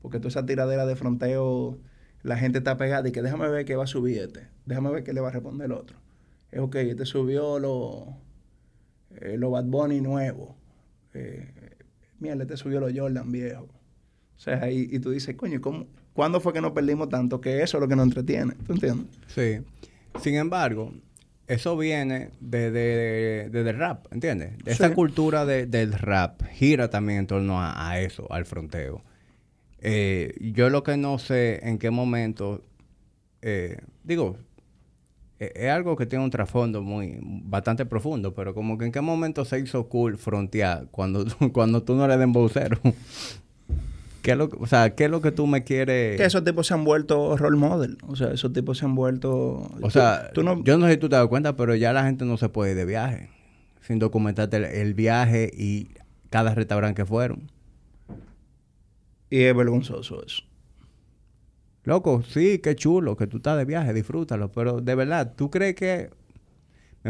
[0.02, 1.78] porque toda esa tiradera de fronteo,
[2.22, 5.02] la gente está pegada y que déjame ver qué va a subir este, déjame ver
[5.02, 5.96] qué le va a responder el otro.
[6.50, 8.04] Es ok, este subió los
[9.20, 10.56] eh, lo Bad Bunny nuevo.
[11.14, 11.76] Eh,
[12.18, 13.68] mierda, este subió los Jordan viejo.
[14.38, 17.40] O sea, y, y tú dices, coño, ¿cómo, ¿cuándo fue que nos perdimos tanto?
[17.40, 18.54] Que eso es lo que nos entretiene.
[18.66, 19.06] ¿Tú entiendes?
[19.26, 19.58] Sí.
[20.22, 20.92] Sin embargo,
[21.48, 24.56] eso viene de, de- de- rap, ¿entiendes?
[24.64, 24.94] De Esa Sí.
[24.94, 29.02] cultura de- del rap gira también en torno a, a eso, al fronteo.
[29.80, 32.64] Eh, yo lo que no sé en qué momento,
[33.42, 34.36] eh, digo,
[35.40, 39.00] eh, es algo que tiene un trasfondo muy bastante profundo, pero como que en qué
[39.00, 42.78] momento se hizo cool frontear cuando, tú- cuando tú no eres dembocero.
[44.22, 46.16] ¿Qué es lo, que- o sea, ¿qué es lo que tú me quieres...?
[46.18, 47.98] Que esos tipos se han vuelto role model.
[48.06, 49.30] O sea, esos tipos se han vuelto...
[49.32, 50.62] O tú- sea, tú no...
[50.64, 52.72] yo no sé si tú te das cuenta, pero ya la gente no se puede
[52.72, 53.30] ir de viaje
[53.80, 55.88] sin documentarte el, el viaje y
[56.30, 57.50] cada restaurante que fueron.
[59.30, 60.42] Y es vergonzoso eso.
[61.84, 65.74] Loco, sí, qué chulo que tú estás de viaje, disfrútalo, pero de verdad, ¿tú crees
[65.74, 66.10] que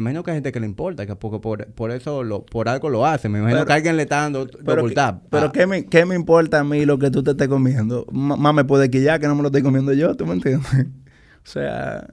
[0.01, 2.69] me imagino que hay gente que le importa, que porque por, por eso lo, por
[2.69, 3.29] algo lo hace.
[3.29, 5.23] Me imagino Pero- que alguien le está dando Pero, double que- tap.
[5.31, 8.07] pero Ah, ¿qué, me, ¿qué me importa a mí lo que tú te estés comiendo?
[8.13, 10.69] Más me puede quillar que no me lo estoy comiendo yo, ¿tú me entiendes?
[11.45, 12.07] o sea...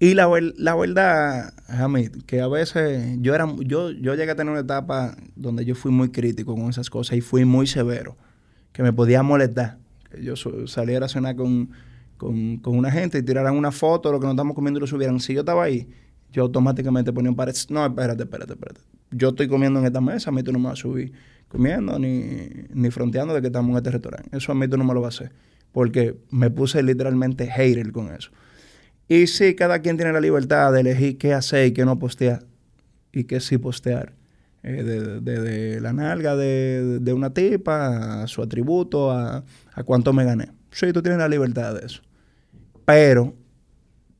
[0.00, 0.28] Y la,
[0.58, 5.16] la verdad, Hamid, que a veces yo era yo, yo llegué a tener una etapa
[5.36, 8.16] donde yo fui muy crítico con esas cosas y fui muy severo,
[8.72, 9.78] que me podía molestar.
[10.10, 10.34] Que yo
[10.66, 11.70] saliera a cenar con,
[12.18, 14.82] con, con una gente y tiraran una foto de lo que nos estamos comiendo y
[14.82, 15.20] lo subieran.
[15.20, 15.88] Si yo estaba ahí,
[16.34, 17.54] yo automáticamente ponía un pared.
[17.68, 18.80] No, espérate, espérate, espérate.
[19.12, 21.12] Yo estoy comiendo en esta mesa, a mí tú no me vas a subir
[21.46, 24.36] comiendo ni, ni fronteando de que estamos en este restaurante.
[24.36, 25.36] Eso a mí tú no me lo vas a hacer.
[25.70, 28.30] Porque me puse literalmente hater con eso.
[29.06, 32.44] Y sí, cada quien tiene la libertad de elegir qué hacer y qué no postear.
[33.12, 34.12] Y qué sí postear.
[34.64, 40.24] desde de, la nalga de, de, una tipa, a su atributo, a, a cuánto me
[40.24, 40.50] gané.
[40.72, 42.02] Sí, tú tienes la libertad de eso.
[42.84, 43.34] Pero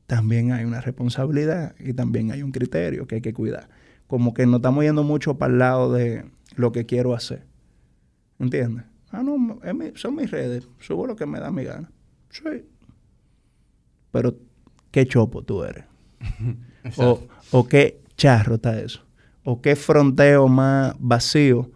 [0.07, 3.69] también hay una responsabilidad y también hay un criterio que hay que cuidar.
[4.07, 6.25] Como que no estamos yendo mucho para el lado de
[6.55, 7.43] lo que quiero hacer.
[8.39, 8.85] ¿Entiendes?
[9.11, 9.59] Ah, no,
[9.95, 11.89] son mis redes, subo lo que me da mi gana.
[12.29, 12.65] Sí.
[14.11, 14.35] Pero,
[14.91, 15.85] ¿qué chopo tú eres?
[16.97, 17.21] o,
[17.51, 19.05] o, qué charro está eso.
[19.43, 21.71] O qué fronteo más vacío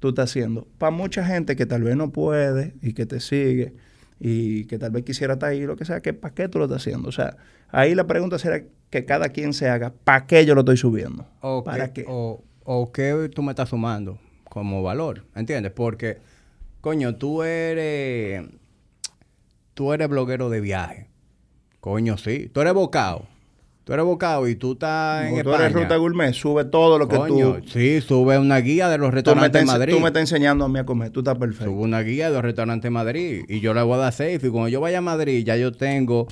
[0.00, 0.66] tú estás haciendo.
[0.78, 3.74] Para mucha gente que tal vez no puede y que te sigue
[4.18, 6.64] y que tal vez quisiera estar ahí, lo que sea, que ¿para qué tú lo
[6.64, 7.08] estás haciendo?
[7.08, 7.36] O sea,
[7.70, 11.26] ahí la pregunta será que cada quien se haga, ¿para qué yo lo estoy subiendo?
[11.40, 12.04] O ¿Para qué?
[12.08, 15.72] O, o qué tú me estás sumando como valor, ¿entiendes?
[15.72, 16.18] Porque,
[16.80, 18.44] coño, tú eres,
[19.74, 21.08] tú eres bloguero de viaje.
[21.80, 22.48] Coño, sí.
[22.52, 23.26] Tú eres bocado.
[23.84, 27.18] Tú eres bocado y tú estás en tú eres Ruta Gourmet, sube todo lo que
[27.28, 27.56] tú...
[27.66, 29.92] Sí, sube una guía de los restaurantes de Madrid.
[29.92, 31.66] Tú me estás enseñando a mí a comer, tú estás perfecto.
[31.66, 34.40] Sube una guía de los restaurantes de Madrid y yo le voy a dar safe.
[34.42, 36.26] Y cuando yo vaya a Madrid, ya yo tengo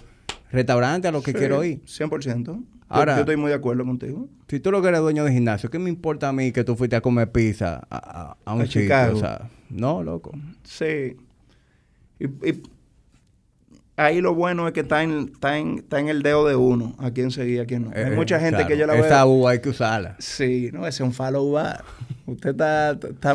[0.50, 1.82] restaurante a los que quiero ir.
[1.84, 2.64] 100%.
[2.88, 4.28] Ahora, yo, estoy muy de acuerdo contigo.
[4.48, 6.74] Si tú lo que eres dueño de gimnasio, ¿qué me importa a mí que tú
[6.74, 8.94] fuiste a comer pizza a, un chico?
[9.12, 10.32] O sea, no, loco.
[10.64, 11.16] Sí.
[12.18, 12.26] y
[13.96, 16.94] ahí lo bueno es que está en, está en, está en el dedo de uno,
[16.98, 17.90] a quién seguir, a quién no.
[17.94, 19.04] hay eh, mucha gente que yo la veo.
[19.04, 20.16] Esa U hay que usarla.
[20.18, 21.84] Sí, no, ese es un follow back.
[22.26, 23.34] Usted está, está,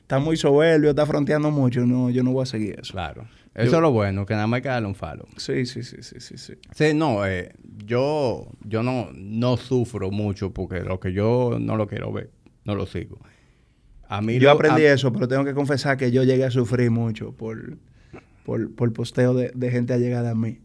[0.00, 1.86] está, muy soberbio, está fronteando mucho.
[1.86, 2.92] No, yo no voy a seguir eso.
[2.92, 3.26] Claro.
[3.54, 5.26] Eso es lo bueno, que nada más hay que darle un follow.
[5.36, 6.38] Sí, sí, sí, sí, sí.
[6.38, 7.52] Sí, sí no, eh,
[7.84, 12.30] yo, yo no, no sufro mucho porque lo que yo no lo quiero ver,
[12.64, 13.18] no lo sigo.
[14.08, 17.32] A mí yo aprendí eso, pero tengo que confesar que yo llegué a sufrir mucho
[17.32, 17.76] por
[18.48, 20.62] por, por posteo de, de, gente allegada a mí.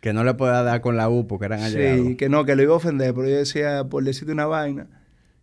[0.00, 2.08] Que no le pueda dar con la U porque eran allegados.
[2.08, 4.88] Sí, que no, que lo iba a ofender, pero yo decía, por decirte una vaina,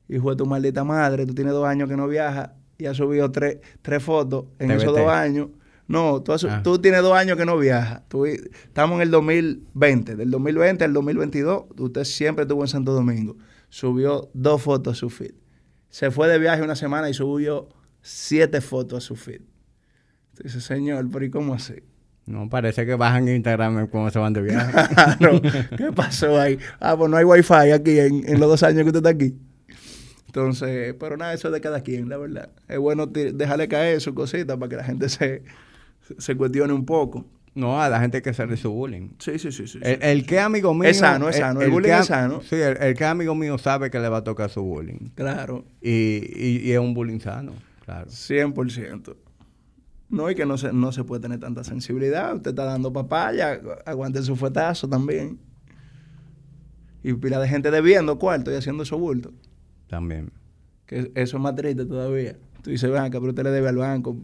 [0.09, 3.31] hijo de tu maldita madre, tú tienes dos años que no viajas y has subido
[3.31, 5.47] tres, tres fotos en esos dos años.
[5.87, 6.61] No, tú, ah.
[6.61, 8.01] tú, tienes dos años que no viajas.
[8.09, 10.17] Tú, estamos en el 2020.
[10.17, 13.37] Del 2020 al 2022, usted siempre estuvo en Santo Domingo.
[13.69, 15.35] Subió dos fotos a su feed.
[15.89, 17.69] Se fue de viaje una semana y subió
[18.01, 19.39] siete fotos a su feed.
[20.43, 21.75] Dice, señor, pero ¿y cómo así?
[22.27, 24.73] No, parece que bajan Instagram cuando se van de viaje.
[25.77, 26.59] ¿Qué pasó ahí?
[26.79, 29.33] Ah, pues no hay wifi aquí en, los dos años que usted está aquí.
[30.25, 32.49] Entonces, pero nada, eso es de cada quien, la verdad.
[32.67, 35.41] Es bueno dejarle caer su cosita para que la gente se,
[36.17, 37.25] se cuestione un poco.
[37.55, 39.09] No, a la gente que de su bullying.
[39.19, 39.65] Sí, sí, sí.
[39.65, 40.89] sí, el, que amigo mío.
[40.89, 41.61] Es sano, es sano.
[41.61, 42.41] El, bullying es sano.
[42.41, 45.11] Sí, el, que amigo mío sabe que le va a tocar su bullying.
[45.15, 45.63] Claro.
[45.81, 47.53] Y, y, y es un bullying sano,
[47.85, 48.07] claro.
[48.11, 49.15] 100%.
[50.09, 52.35] No, y que no se, no se puede tener tanta sensibilidad.
[52.35, 55.39] Usted está dando papaya, aguante su fuetazo también.
[57.03, 59.33] Y pila de gente debiendo cuarto y haciendo eso bulto.
[59.87, 60.31] También.
[60.85, 62.37] Que eso es más triste todavía.
[62.61, 64.17] Tú dices, banca, pero usted le debe al banco,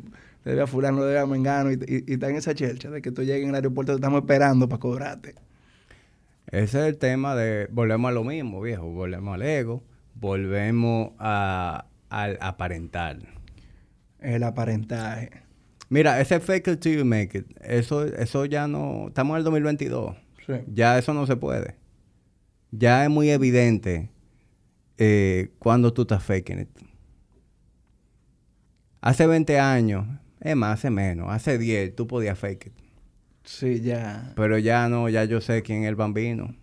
[0.44, 3.02] le debe a fulano, le debe a mengano, y, y, está en esa chelcha de
[3.02, 5.36] que tú llegues en el aeropuerto, te estamos esperando para cobrarte.
[6.48, 9.84] Ese es el tema de, volvemos a lo mismo, viejo, volvemos al ego,
[10.16, 13.20] volvemos a, al aparentar.
[14.20, 15.43] El aparentaje.
[15.94, 19.10] Mira, ese fake it till you make it, eso, eso ya no...
[19.10, 20.16] Estamos en el 2022.
[20.74, 21.76] Ya eso no se puede.
[22.72, 24.10] Ya es muy evidente
[24.98, 26.70] eh, cuando tú estás faking it.
[29.02, 30.08] Hace 20 años,
[30.42, 32.74] es más, hace menos, hace 10, tú podías fake it.
[33.44, 34.34] Sí, ya.
[34.36, 36.56] Pero ya no, ya yo sé quién es el bambino.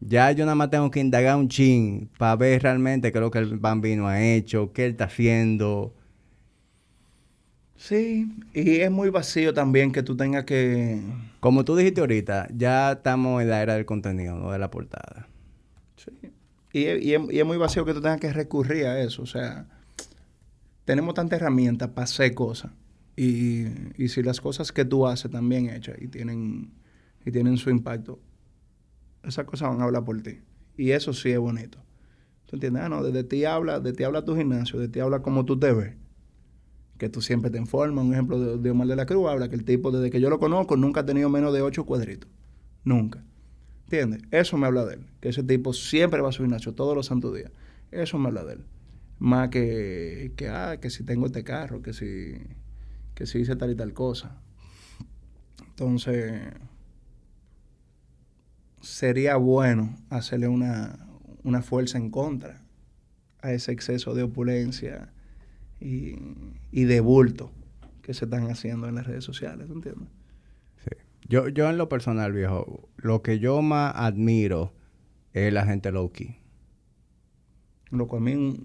[0.00, 3.30] Ya yo nada más tengo que indagar un chin para ver realmente qué es lo
[3.30, 5.92] que el bambino ha hecho, qué él está haciendo
[7.76, 11.00] Sí, y es muy vacío también que tú tengas que...
[11.40, 15.28] Como tú dijiste ahorita, ya estamos en la era del contenido, no de la portada.
[15.96, 16.10] Sí.
[16.72, 19.22] Y, y, es, muy vacío que tú tengas que recurrir a eso.
[19.22, 19.66] O sea,
[20.84, 22.72] tenemos tantas herramientas para hacer cosas.
[23.14, 23.66] Y,
[23.96, 26.72] y si las cosas que tú haces también hechas y tienen,
[27.24, 28.18] y tienen su impacto,
[29.22, 30.40] esas cosas van a hablar por ti.
[30.76, 31.78] Y eso sí es bonito.
[32.46, 32.82] ¿Tú entiendes?
[32.84, 35.58] Ah, no, de ti habla, de ti habla tu gimnasio, de ti habla cómo tú
[35.58, 35.94] te ves
[36.98, 38.04] que tú siempre te informas.
[38.04, 40.38] Un ejemplo de, Omar de la Cruz habla que el tipo, desde que yo lo
[40.38, 42.30] conozco, nunca ha tenido menos de ocho cuadritos.
[42.84, 43.22] Nunca.
[43.84, 44.22] ¿Entiendes?
[44.30, 45.06] Eso me habla de él.
[45.20, 47.50] Que ese tipo siempre va a su gimnasio todos los santos días.
[47.90, 48.64] Eso me habla de él.
[49.18, 52.36] Más que, que, ah, que si tengo este carro, que si,
[53.14, 54.40] que si hice tal y tal cosa.
[55.68, 56.42] Entonces,
[58.80, 60.98] sería bueno hacerle una,
[61.42, 62.62] una fuerza en contra
[63.40, 65.12] a ese exceso de opulencia
[65.80, 66.16] y,
[66.70, 67.52] y de bulto
[68.02, 70.08] que se están haciendo en las redes sociales, ¿entiendes?
[70.84, 70.90] Sí.
[71.28, 74.72] Yo, yo en lo personal, viejo, lo que yo más admiro
[75.32, 76.36] es la gente low-key.
[77.90, 78.60] Lo que a mí,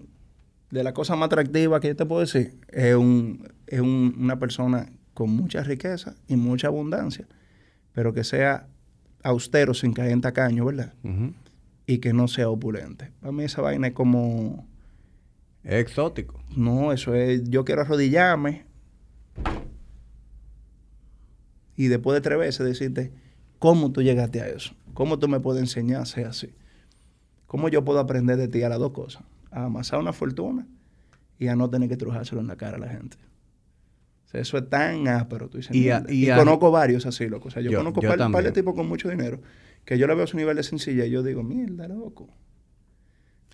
[0.70, 4.38] de la cosa más atractiva que yo te puedo decir, es, un, es un- una
[4.38, 7.26] persona con mucha riqueza y mucha abundancia,
[7.92, 8.68] pero que sea
[9.22, 10.94] austero sin caer en tacaño, ¿verdad?
[11.86, 13.10] Y que no sea opulente.
[13.20, 14.66] Para mí esa vaina es como...
[15.64, 16.40] Es exótico.
[16.56, 18.64] No, eso es, yo quiero arrodillarme
[21.76, 23.12] y después de tres veces decirte,
[23.58, 24.74] ¿cómo tú llegaste a eso?
[24.94, 26.50] ¿Cómo tú me puedes enseñar a ser así?
[27.46, 29.22] ¿Cómo yo puedo aprender de ti a las dos cosas?
[29.50, 30.66] A amasar una fortuna
[31.38, 33.16] y a no tener que trujárselo en la cara a la gente.
[34.26, 37.04] O sea, eso es tan áspero, tú dices, Y a- y y, a- conozco varios
[37.06, 37.48] así, loco.
[37.48, 39.40] O sea, yo, Yo- conozco un par, par de tipos con mucho dinero
[39.84, 42.28] que yo le veo su nivel de sencillez y yo digo, mierda, loco.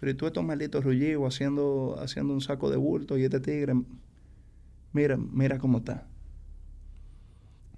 [0.00, 3.74] Pero y tú estos malditos rullidos haciendo, haciendo un saco de bulto y este tigre,
[4.92, 6.06] mira, mira cómo está.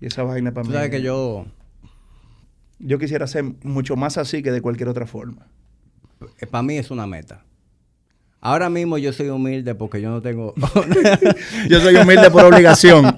[0.01, 0.73] Y esa vaina para mí.
[0.73, 1.47] sabes que yo,
[2.79, 5.47] Yo quisiera ser mucho más así que de cualquier otra forma.
[6.51, 7.45] para mí es una meta.
[8.43, 10.55] Ahora mismo yo soy humilde porque yo no tengo...
[11.69, 13.15] Yo soy humilde por obligación.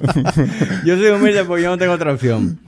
[0.85, 2.59] yo soy humilde porque yo no tengo otra opción.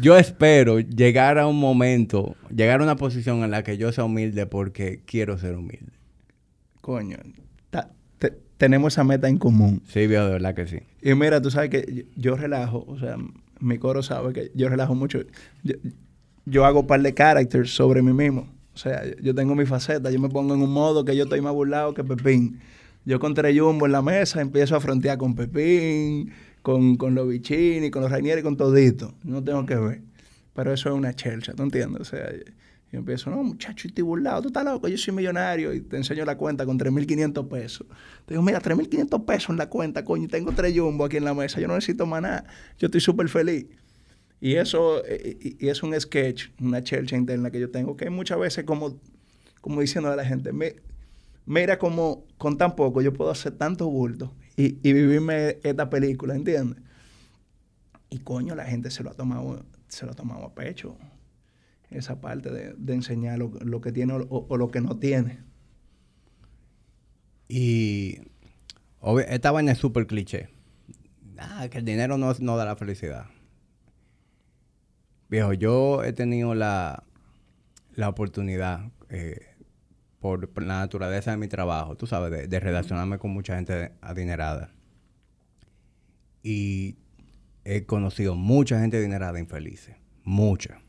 [0.00, 4.04] Yo espero llegar a un momento, llegar a una posición en la que yo sea
[4.04, 5.92] humilde porque quiero ser humilde.
[6.80, 7.16] Coño,
[7.70, 9.82] ta- te- tenemos esa meta en común.
[9.88, 10.78] Sí, viejo, de verdad que sí.
[11.02, 13.16] Y mira, tú sabes que yo, yo relajo, o sea,
[13.60, 15.20] mi coro sabe que yo relajo mucho.
[15.62, 15.74] Yo,
[16.46, 18.48] yo hago un par de characters sobre mí mismo.
[18.74, 21.40] O sea, yo tengo mi faceta, yo me pongo en un modo que yo estoy
[21.40, 22.60] más burlado que Pepín.
[23.04, 26.30] Yo con tres jumbo en la mesa empiezo a frontear con Pepín,
[26.62, 29.14] con, con los bichini, con los Rainieri, con todito.
[29.24, 30.00] No tengo que ver.
[30.54, 32.00] Pero eso es una chelcha, ¿tú entiendes?
[32.00, 32.30] O sea,
[32.90, 35.96] yo, empiezo, no, muchacho, yo estoy burlado, tú estás loco, yo soy millonario y te
[35.96, 37.86] enseño la cuenta con 3.500 pesos.
[38.26, 41.24] Te digo, mira, 3.500 pesos en la cuenta, coño, y tengo tres jumbo aquí en
[41.24, 42.44] la mesa, yo no necesito más nada,
[42.78, 43.66] yo estoy súper feliz.
[44.40, 48.08] Y eso eh, y, y es un sketch, una chelcha interna que yo tengo, que
[48.10, 48.96] muchas veces como,
[49.60, 50.72] como diciendo a la gente, "Mi-
[51.46, 56.82] mira como con tan poco yo puedo hacer tanto bulto y, vivirme esta película, ¿entiendes?
[58.10, 60.96] Y coño, la gente se lo ha tomado, se lo ha tomado a pecho.
[61.90, 65.38] Esa parte de, enseñar lo, que tiene o, o lo que no tiene.
[67.46, 68.18] Y
[69.00, 70.48] obvi- esta vaina es súper cliché.
[71.38, 73.26] Ah, que el dinero no, no da la felicidad.
[75.28, 77.04] Viejo, yo he tenido la,
[77.94, 79.47] la oportunidad, eh,
[80.20, 83.92] por, por la naturaleza de mi trabajo, tú sabes, de, de relacionarme con mucha gente
[84.00, 84.72] adinerada.
[86.42, 86.96] Y
[87.64, 89.96] he conocido mucha gente adinerada infelices.
[90.24, 90.80] Mucha.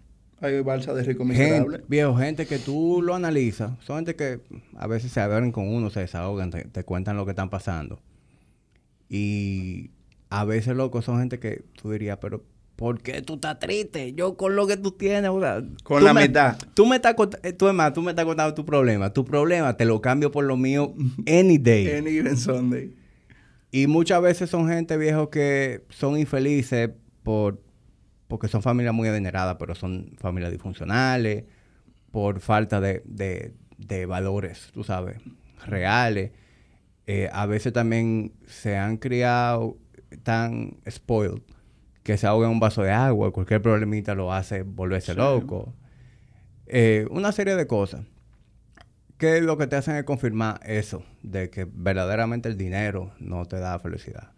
[0.41, 1.83] Hay balsa de rico Gente, miserable.
[1.89, 4.39] viejo, gente que tú lo analizas, son gente que
[4.77, 8.01] a veces se abren con uno, se desahogan, te, te cuentan lo que están pasando.
[9.09, 9.91] Y
[10.29, 12.45] a veces, loco, son gente que tú dirías, pero
[12.79, 14.13] ¿por qué tú estás triste?
[14.13, 16.57] Yo con lo que tú tienes, o sea, Con tú la me- mitad.
[16.73, 17.13] Tú me estás
[17.57, 19.11] tú es más, tú me estás contando tu problema.
[19.11, 20.93] Tu problema te lo cambio por lo mío
[21.27, 21.87] any day.
[21.97, 22.95] Any given Sunday.
[23.71, 26.89] Y muchas veces son gente, viejo, que son infelices
[27.21, 27.61] por
[28.29, 31.43] porque son familias muy adineradas, pero son familias disfuncionales,
[32.11, 35.17] por falta de, de- de valores, tú sabes,
[35.65, 36.31] reales.
[37.07, 39.77] Eh, a veces también se han criado
[40.23, 41.41] tan spoiled
[42.03, 45.17] que se ahoga en un vaso de agua, cualquier problemita lo hace volverse Sí.
[45.17, 45.73] loco.
[46.67, 48.01] Eh, una serie de cosas
[49.17, 53.59] que lo que te hacen es confirmar eso, de que verdaderamente el dinero no te
[53.59, 54.31] da felicidad.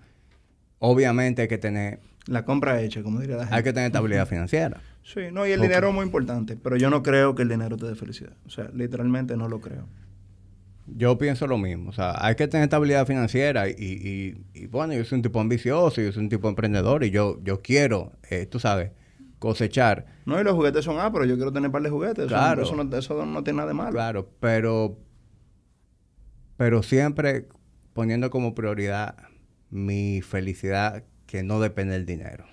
[0.80, 3.56] Obviamente hay que tener, La compra hecha, como diría la gente.
[3.56, 4.82] hay que tener estabilidad financiera.
[5.04, 7.78] Sí, no, y el dinero es muy importante, pero yo no creo que el dinero
[7.78, 8.34] te dé felicidad.
[8.46, 9.88] O sea, literalmente no lo creo.
[10.88, 11.90] Yo pienso lo mismo.
[11.90, 15.40] O sea, hay que tener estabilidad financiera y, y- y, bueno, yo soy un tipo
[15.40, 18.92] ambicioso, yo soy un tipo emprendedor y yo, yo quiero, eh, tú sabes,
[19.40, 20.06] cosechar.
[20.26, 22.28] No, y los juguetes son ah, pero yo quiero tener un par de juguetes.
[22.28, 22.64] Claro.
[22.64, 23.92] Eso, no, eso no tiene nada de malo.
[23.92, 24.98] Claro, pero,
[26.58, 27.48] pero siempre
[27.94, 29.16] poniendo como prioridad
[29.70, 32.46] mi felicidad que no depende del dinero.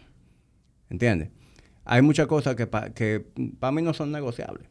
[0.90, 1.30] ¿Entiendes?
[1.84, 3.26] Hay muchas cosas que para que
[3.59, 4.68] para mí no son negociables.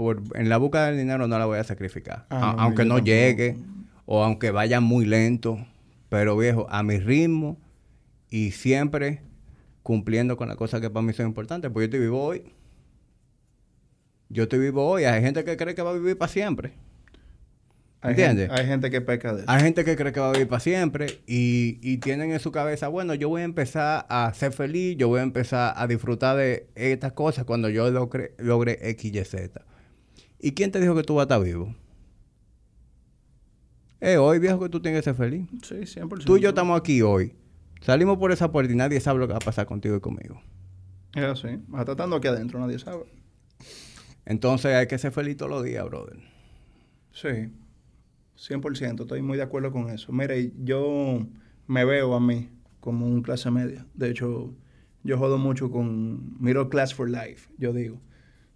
[0.00, 2.24] Por, en la búsqueda del dinero no la voy a sacrificar.
[2.30, 3.04] Ah, A- aunque no tampoco.
[3.04, 3.58] llegue
[4.06, 5.58] o aunque vaya muy lento.
[6.08, 7.58] Pero viejo, a mi ritmo
[8.30, 9.20] y siempre
[9.82, 11.70] cumpliendo con las cosas que para mí son importantes.
[11.70, 12.44] Pues yo estoy vivo hoy.
[14.30, 15.04] Yo estoy vivo hoy.
[15.04, 16.72] Hay gente que cree que va a vivir para siempre.
[18.00, 18.46] Hay ¿Entiendes?
[18.48, 19.50] Gente, hay gente que peca de eso.
[19.50, 22.50] Hay gente que cree que va a vivir para siempre y, y tienen en su
[22.50, 26.38] cabeza, bueno, yo voy a empezar a ser feliz, yo voy a empezar a disfrutar
[26.38, 29.60] de estas cosas cuando yo logre, logre X, Y, Z.
[30.40, 31.74] ¿Y quién te dijo que tú vas a estar vivo?
[34.00, 35.46] Eh, hoy viejo que tú tienes que ser feliz.
[35.62, 36.24] Sí, 100%.
[36.24, 37.34] Tú y yo estamos aquí hoy.
[37.82, 40.40] Salimos por esa puerta y nadie sabe lo que va a pasar contigo y conmigo.
[41.14, 41.58] Es así.
[41.74, 43.04] Hasta estando aquí adentro, nadie sabe.
[44.24, 46.18] Entonces hay que ser feliz todos los días, brother.
[47.12, 47.50] Sí.
[48.38, 50.12] 100%, estoy muy de acuerdo con eso.
[50.12, 51.26] Mire, yo
[51.66, 52.48] me veo a mí
[52.80, 53.86] como un clase media.
[53.92, 54.54] De hecho,
[55.02, 58.00] yo jodo mucho con Middle Class for Life, yo digo.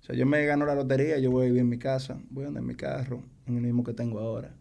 [0.04, 2.44] O sea, yo me gano la lotería, yo voy a vivir en mi casa, voy
[2.44, 4.54] a andar en mi carro, en el mismo que tengo ahora.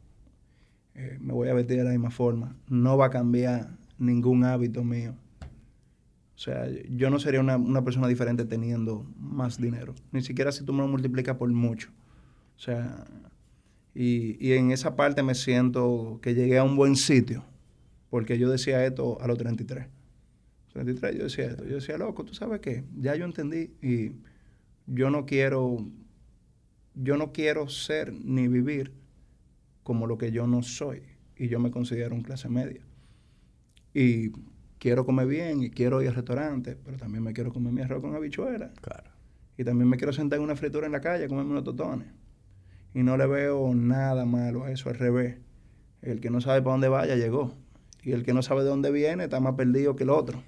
[0.95, 2.55] Eh, me voy a vestir de la misma forma.
[2.69, 5.15] No va a cambiar ningún hábito mío.
[6.33, 9.93] O sea, yo no sería una, una persona diferente teniendo más dinero.
[10.13, 11.89] Ni siquiera si tú me lo multiplicas por mucho.
[12.55, 13.03] O sea,
[13.93, 17.43] y, y en esa parte me siento que llegué a un buen sitio.
[18.09, 19.87] Porque yo decía esto a los 33.
[20.71, 21.65] 33 yo decía esto.
[21.65, 22.85] Yo decía, loco, ¿tú sabes qué?
[22.97, 24.13] Ya yo entendí y
[24.87, 25.77] yo no quiero,
[26.95, 28.93] yo no quiero ser ni vivir
[29.83, 31.03] como lo que yo no soy.
[31.35, 32.81] Y yo me considero un clase media.
[33.93, 34.31] Y
[34.79, 38.01] quiero comer bien y quiero ir al restaurante, pero también me quiero comer mi arroz
[38.01, 38.71] con habichuela.
[38.81, 39.11] Claro.
[39.57, 42.07] Y también me quiero sentar en una fritura en la calle comerme unos totones.
[42.93, 45.37] Y no le veo nada malo a eso, al revés.
[46.01, 47.53] El que no sabe para dónde vaya, llegó.
[48.03, 50.43] Y el que no sabe de dónde viene, está más perdido que el otro.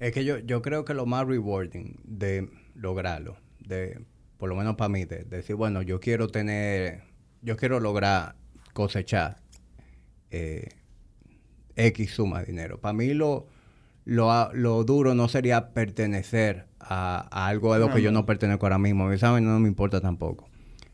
[0.00, 4.04] Es que yo, yo creo que lo más rewarding de lograrlo, de
[4.38, 7.02] por lo menos para mí, de, de decir, bueno, yo quiero tener,
[7.42, 8.36] yo quiero lograr
[8.72, 9.38] cosechar
[10.30, 10.68] eh,
[11.76, 12.80] X suma de dinero.
[12.80, 13.46] Para mí lo,
[14.04, 18.78] lo, lo duro no sería pertenecer a, algo a lo que yo no pertenezco ahora
[18.78, 19.08] mismo.
[19.08, 19.44] A ¿saben?
[19.44, 20.48] No me importa tampoco.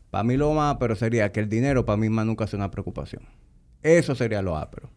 [0.09, 2.71] Para mí lo más pero sería que el dinero para mí más nunca sea una
[2.71, 3.23] preocupación.
[3.81, 4.89] Eso sería lo ápero.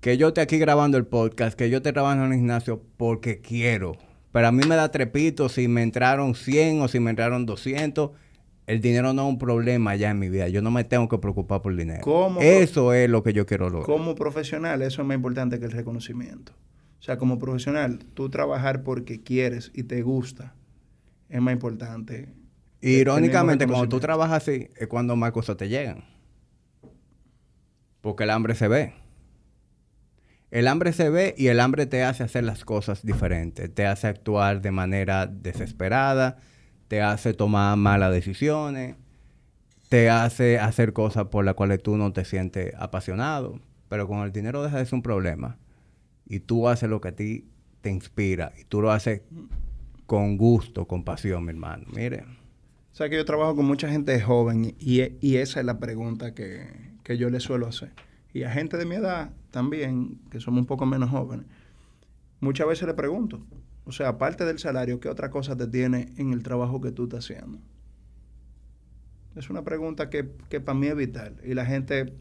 [0.00, 3.40] Que yo esté aquí grabando el podcast, que yo esté trabajando en el gimnasio porque
[3.40, 3.96] quiero.
[4.36, 8.10] Pero a mí me da trepito si me entraron 100 o si me entraron 200.
[8.66, 10.46] El dinero no es un problema ya en mi vida.
[10.48, 12.02] Yo no me tengo que preocupar por el dinero.
[12.02, 12.42] ¿Cómo?
[12.42, 13.86] Eso es lo que yo quiero lograr.
[13.86, 16.52] Como profesional, eso es más importante que el reconocimiento.
[17.00, 20.54] O sea, como profesional, tú trabajar porque quieres y te gusta
[21.30, 22.28] es más importante.
[22.82, 26.04] Irónicamente, cuando tú trabajas así, es cuando más cosas te llegan.
[28.02, 29.05] Porque el hambre se ve.
[30.56, 33.74] El hambre se ve y el hambre te hace hacer las cosas diferentes.
[33.74, 36.38] Te hace actuar de manera desesperada,
[36.88, 38.96] te hace tomar malas decisiones,
[39.90, 43.60] te hace hacer cosas por las cuales tú no te sientes apasionado.
[43.90, 45.58] Pero con el dinero deja de ser un problema.
[46.24, 47.50] Y tú haces lo que a ti
[47.82, 48.54] te inspira.
[48.58, 49.20] Y tú lo haces
[50.06, 51.84] con gusto, con pasión, mi hermano.
[51.94, 52.24] Mire.
[52.94, 57.18] O sea, que yo trabajo con mucha gente joven y, esa es la pregunta que
[57.18, 57.92] yo le suelo hacer.
[58.36, 61.46] Y a gente de mi edad también, que somos un poco menos jóvenes,
[62.40, 63.46] muchas veces le pregunto,
[63.86, 67.04] o sea, aparte del salario, ¿qué otra cosa te tiene en el trabajo que tú
[67.04, 67.60] estás haciendo?
[69.36, 71.40] Es una pregunta que, que para mí es vital.
[71.44, 72.12] Y la gente,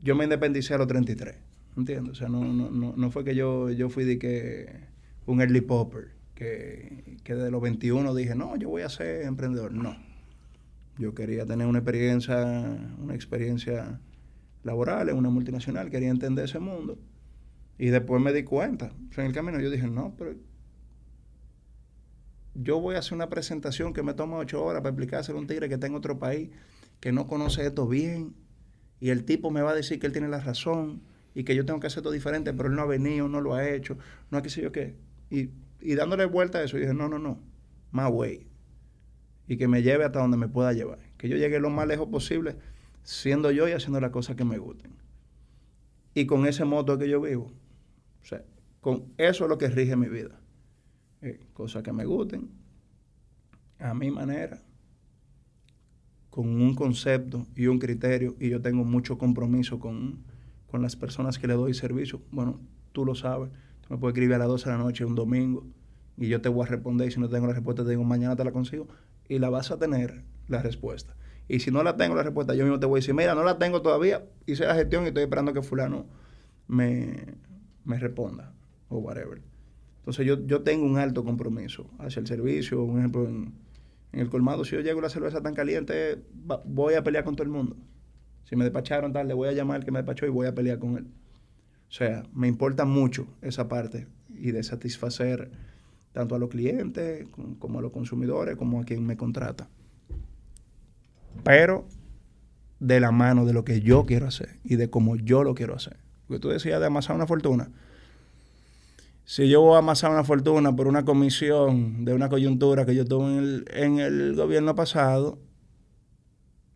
[0.00, 1.36] yo me independicé a los 33,
[1.76, 2.12] ¿entiendes?
[2.12, 4.80] O sea, no, no, no, no fue que yo, yo fui de que
[5.26, 9.74] un early popper, que, que de los 21 dije, no, yo voy a ser emprendedor.
[9.74, 9.94] No.
[10.96, 14.00] Yo quería tener una experiencia, una experiencia
[14.66, 16.98] laboral en una multinacional, quería entender ese mundo.
[17.78, 20.34] Y después me di cuenta, en el camino yo dije, no, pero
[22.54, 25.46] yo voy a hacer una presentación que me toma ocho horas para explicárselo a un
[25.46, 26.50] tigre que está en otro país,
[27.00, 28.34] que no conoce esto bien,
[28.98, 31.02] y el tipo me va a decir que él tiene la razón
[31.34, 33.54] y que yo tengo que hacer todo diferente, pero él no ha venido, no lo
[33.54, 33.98] ha hecho,
[34.30, 34.96] no ha qué sé yo qué.
[35.30, 37.38] Y, y dándole vuelta a eso, dije, no, no, no,
[37.90, 38.46] más way.
[39.46, 40.98] Y que me lleve hasta donde me pueda llevar.
[41.18, 42.56] Que yo llegue lo más lejos posible,
[43.06, 44.90] siendo yo y haciendo las cosas que me gusten.
[46.12, 47.52] Y con ese modo es que yo vivo.
[48.20, 48.42] O sea,
[48.80, 50.40] con eso es lo que rige mi vida.
[51.22, 52.50] Eh, cosas que me gusten,
[53.78, 54.60] a mi manera,
[56.30, 60.24] con un concepto y un criterio, y yo tengo mucho compromiso con,
[60.66, 62.20] con las personas que le doy servicio.
[62.32, 62.60] Bueno,
[62.90, 63.50] tú lo sabes,
[63.82, 65.64] tú me puedes escribir a las 12 de la noche un domingo,
[66.16, 68.34] y yo te voy a responder, y si no tengo la respuesta, te digo, mañana
[68.34, 68.88] te la consigo,
[69.28, 71.14] y la vas a tener la respuesta.
[71.48, 73.44] Y si no la tengo la respuesta, yo mismo te voy a decir, mira, no
[73.44, 76.06] la tengo todavía, hice la gestión y estoy esperando que fulano
[76.66, 77.36] me,
[77.84, 78.52] me responda,
[78.88, 79.40] o whatever.
[79.98, 82.82] Entonces yo, yo tengo un alto compromiso hacia el servicio.
[82.82, 83.54] Un ejemplo, en,
[84.12, 86.22] el colmado, si yo llego la cerveza tan caliente,
[86.64, 87.76] voy a pelear con todo el mundo.
[88.44, 90.54] Si me despacharon tal, le voy a llamar al que me despachó y voy a
[90.54, 91.06] pelear con él.
[91.88, 95.50] O sea, me importa mucho esa parte y de satisfacer
[96.12, 97.26] tanto a los clientes
[97.58, 99.68] como a los consumidores, como a quien me contrata.
[101.44, 101.86] Pero
[102.80, 105.74] de la mano de lo que yo quiero hacer y de cómo yo lo quiero
[105.74, 105.98] hacer.
[106.26, 107.70] Porque tú decías de amasar una fortuna.
[109.24, 113.04] Si yo voy a amasar una fortuna por una comisión de una coyuntura que yo
[113.04, 115.40] tuve en el, en el gobierno pasado,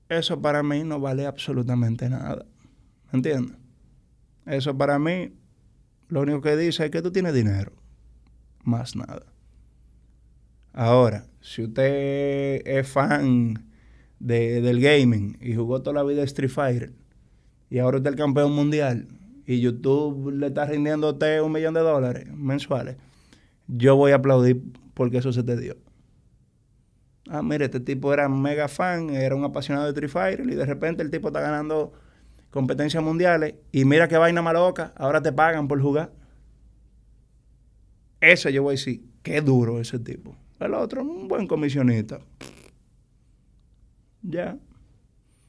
[0.08, 2.44] eso para mí no vale absolutamente nada.
[3.12, 3.56] ¿Me entiendes?
[4.46, 5.32] Eso para mí
[6.08, 7.72] lo único que dice es que tú tienes dinero.
[8.64, 9.22] Más nada.
[10.72, 13.69] Ahora, si usted es fan
[14.20, 16.92] de, del gaming y jugó toda la vida Street Fighter
[17.68, 19.08] y ahora es el campeón mundial
[19.46, 22.96] y YouTube le está rindiéndote un millón de dólares mensuales,
[23.66, 24.62] yo voy a aplaudir
[24.94, 25.76] porque eso se te dio.
[27.28, 30.66] Ah, mire, este tipo era mega fan, era un apasionado de Street Fighter y de
[30.66, 31.92] repente el tipo está ganando
[32.50, 36.12] competencias mundiales y mira qué vaina maloca, ahora te pagan por jugar.
[38.20, 40.36] Eso yo voy a decir, qué duro ese tipo.
[40.58, 42.20] El otro, un buen comisionista.
[44.22, 44.58] Ya.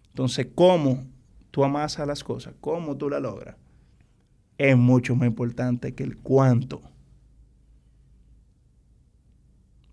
[0.09, 1.05] Entonces, ¿cómo
[1.51, 2.53] tú amasas las cosas?
[2.61, 3.55] ¿Cómo tú las logras?
[4.57, 6.81] Es mucho más importante que el cuánto.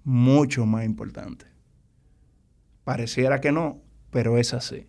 [0.05, 1.47] Mucho más importante.
[2.85, 3.81] Pareciera que no,
[4.11, 4.87] pero es así.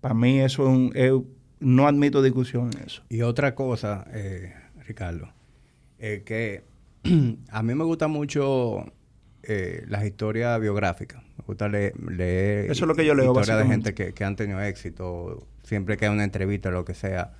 [0.00, 0.62] Para mí eso
[0.94, 1.36] es un...
[1.60, 3.02] no admito discusión en eso.
[3.08, 4.54] Y otra cosa, eh,
[4.86, 5.28] Ricardo,
[5.98, 6.64] es que
[7.50, 8.84] a mí me gusta mucho
[9.42, 11.27] eh, las historias biográficas.
[11.48, 11.94] Gusta leer,
[12.70, 15.48] Eso es lo que yo leo, historias de gente que, que, han tenido éxito.
[15.62, 17.32] Siempre que hay una entrevista o lo que sea,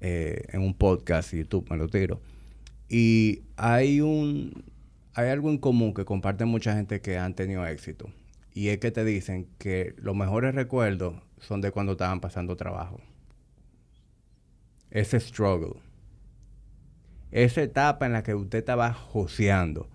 [0.00, 2.20] eh, en un podcast, YouTube, me lo tiro.
[2.88, 4.64] Y hay un...
[5.14, 8.08] Hay algo en común que comparten mucha gente que han tenido éxito.
[8.52, 13.00] Y es que te dicen que los mejores recuerdos son de cuando estaban pasando trabajo.
[14.90, 15.80] Ese struggle
[17.34, 19.88] esa etapa en la que usted estaba joseando,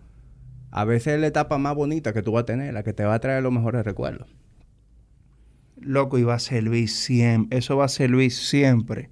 [0.72, 3.04] a veces es la etapa más bonita que tú vas a tener, la que te
[3.04, 4.28] va a traer los mejores recuerdos.
[5.78, 9.10] Loco, y va a servir siempre, eso va a servir siempre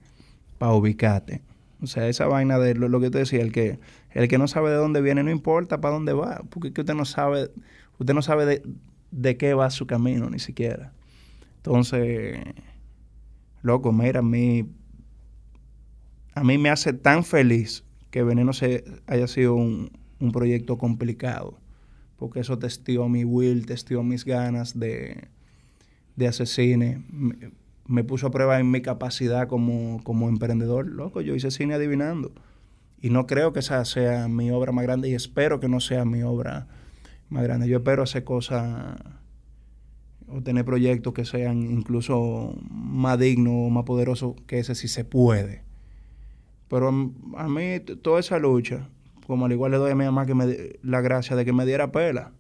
[0.58, 1.42] para ubicarte.
[1.82, 3.80] O sea, esa vaina de lo, que te decía, el que,
[4.12, 7.06] el que no sabe de dónde viene, no importa para dónde va, porque usted no
[7.06, 7.52] sabe,
[8.00, 8.64] usted no sabe de,
[9.12, 10.92] de qué va su camino ni siquiera.
[11.58, 12.40] Entonces,
[13.62, 14.70] loco, mira, a mí,
[16.34, 19.92] a mí me hace tan feliz que Veneno se, haya sido un,
[20.31, 21.60] proyecto complicado,
[22.18, 25.27] porque eso testió mi will, testió mis ganas de,
[26.15, 27.03] de hacer cine.
[27.85, 30.88] Me, puso a prueba en mi capacidad como, como emprendedor.
[30.88, 32.31] Loco, yo hice cine adivinando.
[33.02, 36.03] Y no creo que esa sea mi obra más grande y espero que no sea
[36.03, 36.68] mi obra
[37.30, 37.69] más grande.
[37.69, 38.98] Yo espero hacer cosas
[40.27, 45.06] o tener proyectos que sean incluso más dignos o más poderosos que ese si se
[45.06, 45.64] puede.
[46.68, 48.89] Pero a mí toda esa lucha,
[49.28, 51.66] como al igual le doy a mi mamá que me, la gracia de que me
[51.66, 52.32] diera pela.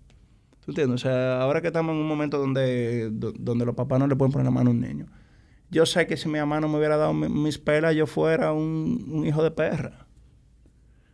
[0.65, 0.95] ¿Tú entiendes?
[0.95, 4.31] O sea, ahora que estamos en un momento donde, donde los papás no le pueden
[4.31, 5.05] poner la mano a un niño.
[5.69, 9.23] Yo sé que si mi mamá no me hubiera dado mis pelas, yo fuera un,
[9.25, 10.07] hijo de perra.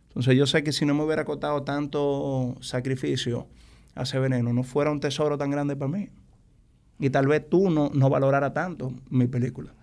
[0.08, 3.48] Entonces yo sé que si no me hubiera costado tanto sacrificio
[3.96, 6.08] hacer veneno, no fuera un tesoro tan grande para mí.
[7.00, 9.74] Y tal vez tú no, no valorara tanto mi película.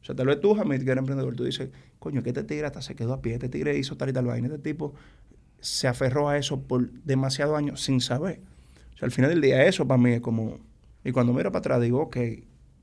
[0.00, 2.66] O sea, tal vez tú, Jamil, que eres emprendedor, tú dices, coño, que este tigre
[2.66, 4.94] hasta se quedó a pie, este tigre hizo tal y tal vaina, este tipo
[5.64, 8.40] se aferró a eso por demasiados años sin saber.
[8.94, 10.58] O sea, al final del día eso para mí es como...
[11.02, 12.16] Y cuando miro para atrás digo, ok,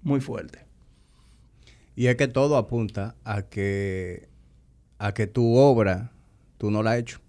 [0.01, 0.65] muy fuerte.
[1.95, 4.29] Y es que todo apunta a que,
[4.97, 6.11] a que tu obra,
[6.57, 7.19] tú no la has hecho.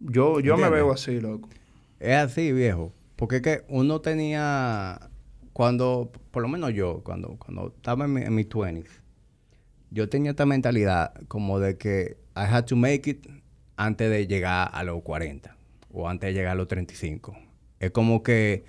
[0.00, 1.48] Yo, yo me veo así, loco.
[2.00, 2.92] Es así, viejo.
[3.14, 5.10] Porque es que uno tenía
[5.52, 8.88] cuando, por lo menos yo, cuando, cuando estaba en, mi, mis 20s,
[9.90, 13.26] yo tenía esta mentalidad como de que I had to make it
[13.78, 15.56] antes de llegar a los 40
[15.90, 17.38] o antes de llegar a los 35.
[17.78, 18.64] Es como que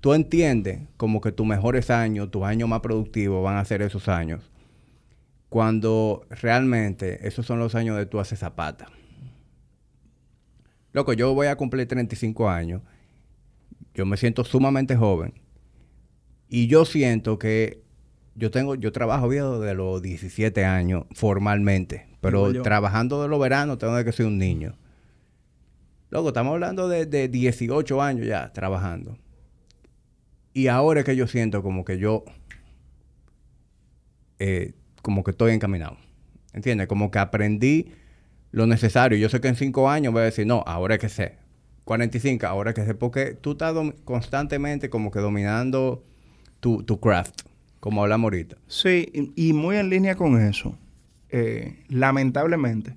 [0.00, 4.08] tú entiendes como que tus mejores años, tus años más productivos van a ser esos
[4.08, 4.50] años.
[5.48, 8.88] Cuando realmente esos son los años de tú haces zapata.
[10.92, 12.82] Loco, yo voy a cumplir 35 años.
[13.94, 15.34] Yo me siento sumamente joven.
[16.48, 17.82] Y yo siento que
[18.34, 23.76] yo tengo, yo trabajo viejo de los 17 años formalmente, pero trabajando de los veranos
[23.76, 24.74] tengo que ser un niño.
[26.08, 29.18] Luego, estamos hablando de, de 18 años ya trabajando.
[30.54, 32.24] Y ahora es que yo siento como que yo,
[34.38, 34.72] eh,
[35.02, 35.96] como que estoy encaminado.
[36.52, 36.86] ¿Entiendes?
[36.86, 37.92] Como que aprendí
[38.52, 39.18] lo necesario.
[39.18, 41.36] Yo sé que en 5 años voy a decir, no, ahora es que sé.
[41.84, 42.94] 45, ahora es que sé.
[42.94, 43.74] Porque tú estás
[44.04, 46.04] constantemente como que dominando
[46.60, 47.42] tu, tu craft,
[47.80, 48.56] como hablamos ahorita.
[48.68, 50.78] Sí, y, muy en línea con eso.
[51.34, 52.94] Eh, lamentablemente,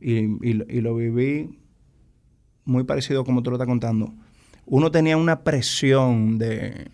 [0.00, 1.58] y, y, lo viví
[2.64, 4.14] muy parecido como tú lo estás contando,
[4.64, 6.90] uno tenía una presión de,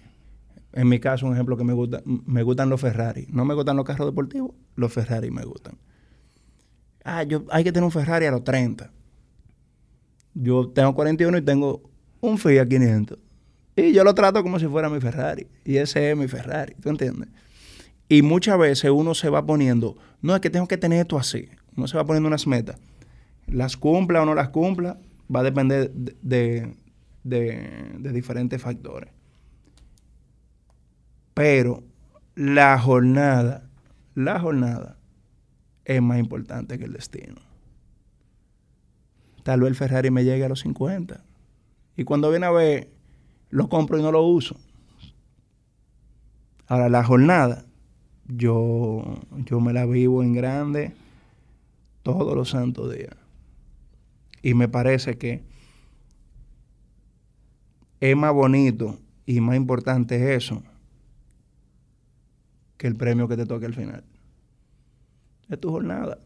[0.73, 3.29] en mi caso, un ejemplo que me gusta, me gustan los Ferrari.
[3.31, 5.79] No me gustan los carros deportivos, los Ferrari me gustan.
[7.05, 8.91] Ah, yo hay que tener un Ferrari a los 30.
[10.35, 11.81] Yo tengo 41 y tengo
[12.21, 13.19] un Fiat 500.
[13.77, 15.47] Y yo lo trato como si fuera mi Ferrari.
[15.65, 17.29] Y ese es mi Ferrari, ¿tú entiendes?
[18.11, 21.49] Y muchas veces uno se va poniendo, no es que tengo que tener esto así.
[21.77, 22.77] Uno se va poniendo unas metas.
[23.47, 24.99] Las cumpla o no las cumpla,
[25.35, 26.75] va a depender de,
[27.23, 29.13] de, diferentes factores.
[31.35, 31.85] Pero
[32.35, 33.71] la jornada,
[34.17, 34.99] la jornada
[35.85, 37.41] es más importante que el destino.
[39.45, 41.23] Tal vez el Ferrari me llegue a los 50.
[41.97, 42.91] Y cuando viene a ver,
[43.51, 44.57] lo compro y no lo uso.
[46.67, 47.67] Ahora, la jornada,
[48.37, 50.95] yo, yo me la vivo en grande
[52.03, 53.15] todos los santos días.
[54.43, 55.43] Y me parece que
[58.01, 60.63] es más bonito y más importante eso
[62.79, 64.03] que el premio que te toque al final.
[65.51, 66.19] Es tu jornada.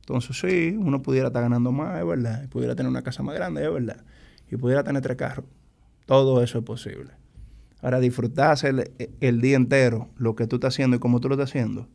[0.00, 2.44] Entonces sí, uno pudiera estar ganando más, es verdad.
[2.44, 4.04] Y pudiera tener una casa más grande, es verdad.
[4.50, 5.46] Y pudiera tener tres carros.
[6.06, 7.19] Todo eso es posible.
[7.82, 8.90] Ahora, disfrutarse el,
[9.20, 11.88] el día entero, lo que tú estás haciendo y cómo tú lo estás haciendo,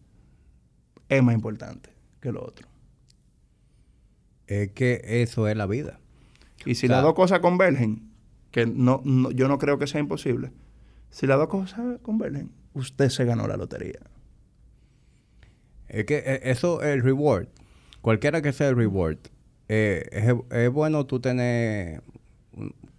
[1.10, 1.90] es más importante
[2.20, 2.68] que lo otro.
[4.48, 6.00] Es que eso es la vida.
[6.66, 8.10] Y si las dos cosas convergen,
[8.52, 9.02] que no,
[9.32, 10.52] yo no creo que sea imposible,
[11.10, 14.00] si las dos cosas convergen, usted se ganó la lotería.
[15.88, 17.48] Es que eh, eso, el reward,
[18.02, 19.18] cualquiera que sea el reward,
[19.68, 22.04] eh, es, bueno tú tener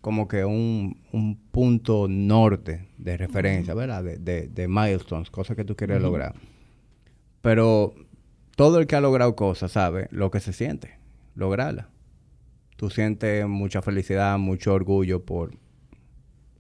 [0.07, 1.01] como que un,
[1.51, 4.05] punto norte de referencia, ¿verdad?
[4.05, 6.37] De, de, milestones, cosas que tú quieres lograr.
[7.43, 7.93] Pero
[8.55, 11.01] todo el que ha logrado cosas sabe lo que se siente,
[11.35, 11.89] lograrla.
[12.77, 15.59] Tú sientes mucha felicidad, mucho orgullo por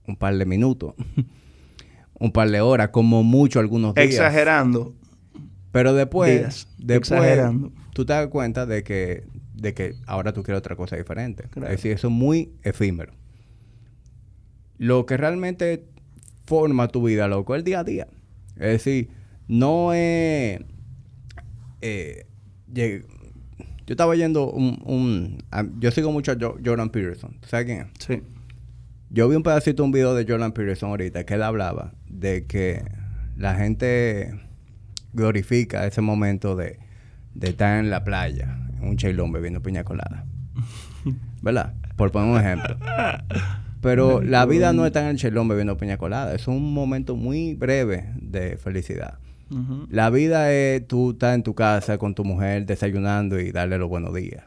[0.09, 0.95] un par de minutos,
[2.15, 4.09] un par de horas, como mucho algunos días.
[4.09, 4.93] Exagerando.
[5.71, 7.39] Pero después, después
[7.93, 9.23] tú te das cuenta de que,
[9.55, 11.45] de que ahora tú quieres otra cosa diferente.
[11.55, 13.13] Es decir, eso es muy efímero.
[14.79, 15.85] Lo que realmente
[16.47, 18.07] forma tu vida, loco, es el día a día.
[18.57, 19.11] Es decir,
[19.49, 20.61] no es...
[21.81, 22.27] Eh,
[23.87, 25.39] yo estaba yendo un,
[25.79, 27.37] yo sigo mucho a Jordan Peterson.
[27.47, 27.87] ¿Sabes quién es?
[27.99, 28.23] Sí.
[29.11, 32.47] Yo vi un pedacito de un video de Jordan Peterson ahorita que él hablaba de
[32.47, 32.85] que
[33.37, 34.35] la gente
[35.13, 36.81] glorifica ese momento de,
[37.41, 40.27] estar en la playa, en un chailón bebiendo piña colada.
[41.43, 41.75] ¿Verdad?
[41.97, 42.77] Por poner un ejemplo.
[43.87, 46.35] Pero la vida no está en el chailón bebiendo piña colada.
[46.35, 49.19] Es un momento muy breve de felicidad.
[49.89, 53.89] La vida es tú estar en tu casa con tu mujer desayunando y darle los
[53.89, 54.43] buenos días.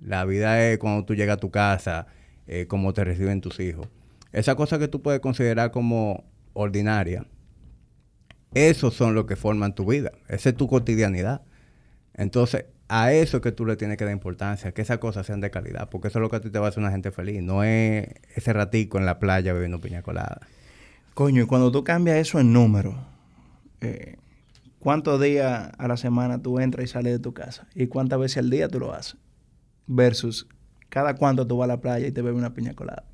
[0.00, 2.06] La vida es cuando tú llegas a tu casa,
[2.46, 3.88] eh, cómo te reciben tus hijos.
[4.32, 6.22] Esa cosa que tú puedes considerar como
[6.52, 7.26] ordinaria,
[8.54, 10.12] esos son los que forman tu vida.
[10.28, 11.42] Esa es tu cotidianidad.
[12.14, 15.40] Entonces, a eso es que tú le tienes que dar importancia, que esas cosas sean
[15.40, 17.10] de calidad, porque eso es lo que a ti te va a hacer una gente
[17.10, 17.42] feliz.
[17.42, 20.40] No es ese ratico en la playa bebiendo piña colada.
[21.14, 22.94] Coño, y cuando tú cambias eso en número,
[23.80, 24.16] eh,
[24.78, 28.38] cuántos días a la semana tú entras y sales de tu casa y cuántas veces
[28.38, 29.16] al día tú lo haces.
[29.88, 30.46] Versus
[30.88, 33.04] cada cuánto tú vas a la playa y te bebes una piña colada.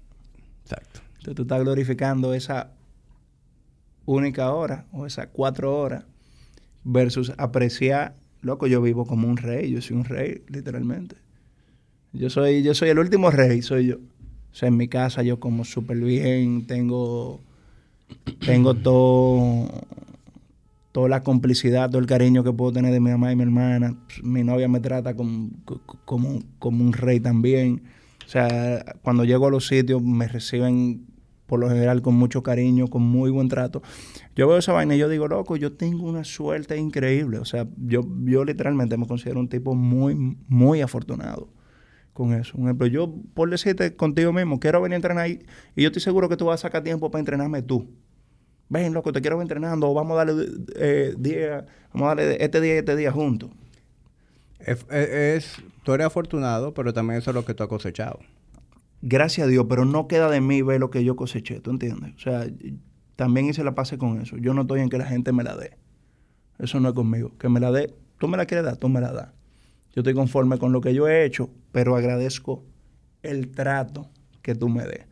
[0.65, 1.01] Exacto.
[1.13, 2.73] Entonces tú estás glorificando esa
[4.05, 6.05] única hora o esas cuatro horas
[6.85, 11.17] versus apreciar, loco, yo vivo como un rey, yo soy un rey, literalmente.
[12.13, 13.97] Yo soy, yo soy el último rey, soy yo.
[13.97, 17.41] O sea, en mi casa yo como súper bien, tengo,
[18.45, 19.69] tengo todo
[20.93, 23.97] toda la complicidad, todo el cariño que puedo tener de mi mamá y mi hermana.
[24.23, 25.49] Mi novia me trata como,
[26.05, 27.83] como, como un rey también.
[28.27, 31.07] O sea, cuando llego a los sitios me reciben
[31.47, 33.83] por lo general con mucho cariño, con muy buen trato.
[34.35, 37.39] Yo veo esa vaina y yo digo, loco, yo tengo una suerte increíble.
[37.39, 40.15] O sea, yo, yo literalmente me considero un tipo muy,
[40.49, 41.49] muy afortunado
[42.13, 42.57] con eso.
[42.57, 45.39] Un ejemplo, yo por decirte contigo mismo, quiero venir a entrenar y
[45.77, 47.89] yo estoy seguro que tú vas a sacar tiempo para entrenarme tú
[48.73, 50.47] ven, loco, te quiero ver entrenando, vamos a darle
[50.77, 53.51] eh, día, vamos a darle este día y este día juntos.
[54.59, 58.21] Es, tú eres afortunado, pero también eso es lo que tú has cosechado.
[59.03, 62.15] Gracias a Dios, pero no queda de mí ver lo que yo coseché, ¿tú entiendes?
[62.17, 62.47] O sea,
[63.17, 64.37] también hice la pase con eso.
[64.39, 65.77] Yo no estoy en que la gente me la dé.
[66.59, 67.33] Eso no es conmigo.
[67.39, 69.29] Que me la dé, tú me la quieres dar, tú me la das.
[69.95, 72.65] Yo estoy conforme con lo que yo he hecho, pero agradezco
[73.23, 74.09] el trato
[74.41, 75.07] que tú me des.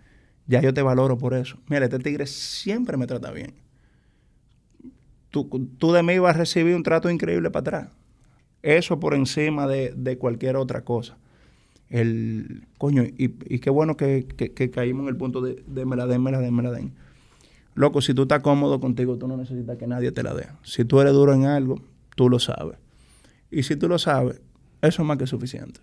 [0.47, 1.59] Ya yo te valoro por eso.
[1.69, 3.55] Mira, este tigre siempre me trata bien.
[5.29, 5.49] Tú,
[5.79, 7.89] tú de mí vas a recibir un trato increíble para atrás.
[8.63, 11.17] Eso por encima de, cualquier otra cosa.
[11.89, 14.27] El, coño, y, qué bueno que,
[14.73, 16.93] caímos en el punto de, de me la den, me la den, me la den.
[17.75, 20.49] Loco, si tú estás cómodo contigo, tú no necesitas que nadie te la dé.
[20.63, 21.81] Si tú eres duro en algo,
[22.17, 22.79] tú lo sabes.
[23.51, 24.41] Y si tú lo sabes,
[24.83, 25.81] eso es más que suficiente.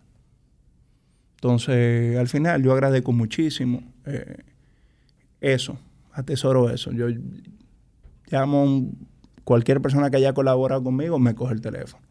[1.36, 3.84] Entonces, al final, yo agradezco muchísimo.
[4.06, 4.44] Eh,
[5.40, 5.78] eso,
[6.12, 6.92] atesoro eso.
[6.92, 7.08] Yo
[8.30, 12.04] llamo a cualquier persona que haya colaborado conmigo, me coge el teléfono.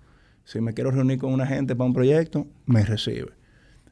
[0.45, 3.33] Si me quiero reunir con una gente para un proyecto, me recibe.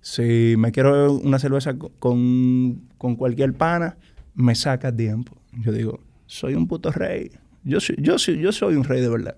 [0.00, 3.96] Si me quiero una cerveza con, con cualquier pana,
[4.34, 5.36] me saca tiempo.
[5.62, 7.30] Yo digo, soy un puto rey.
[7.64, 9.36] Yo, soy- yo, soy- yo soy un rey de verdad.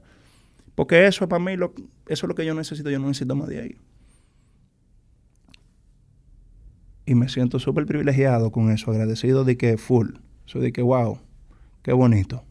[0.75, 1.73] Porque eso para mí, lo,
[2.07, 2.91] eso es lo que yo necesito.
[2.91, 3.77] Yo no necesito más de ahí.
[7.05, 10.11] Y me siento súper privilegiado con eso, agradecido de que full.
[10.47, 11.19] Eso de que, wow,
[11.83, 12.43] qué bonito.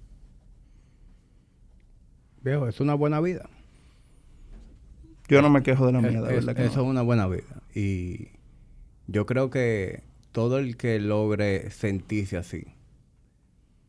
[2.42, 3.50] Viejo, es una buena vida.
[5.28, 6.84] Yo no me quejo de la mía, de Es- verdad que eso no.
[6.84, 7.64] es una buena vida.
[7.74, 8.30] Y
[9.08, 12.66] yo creo que todo el que logre sentirse así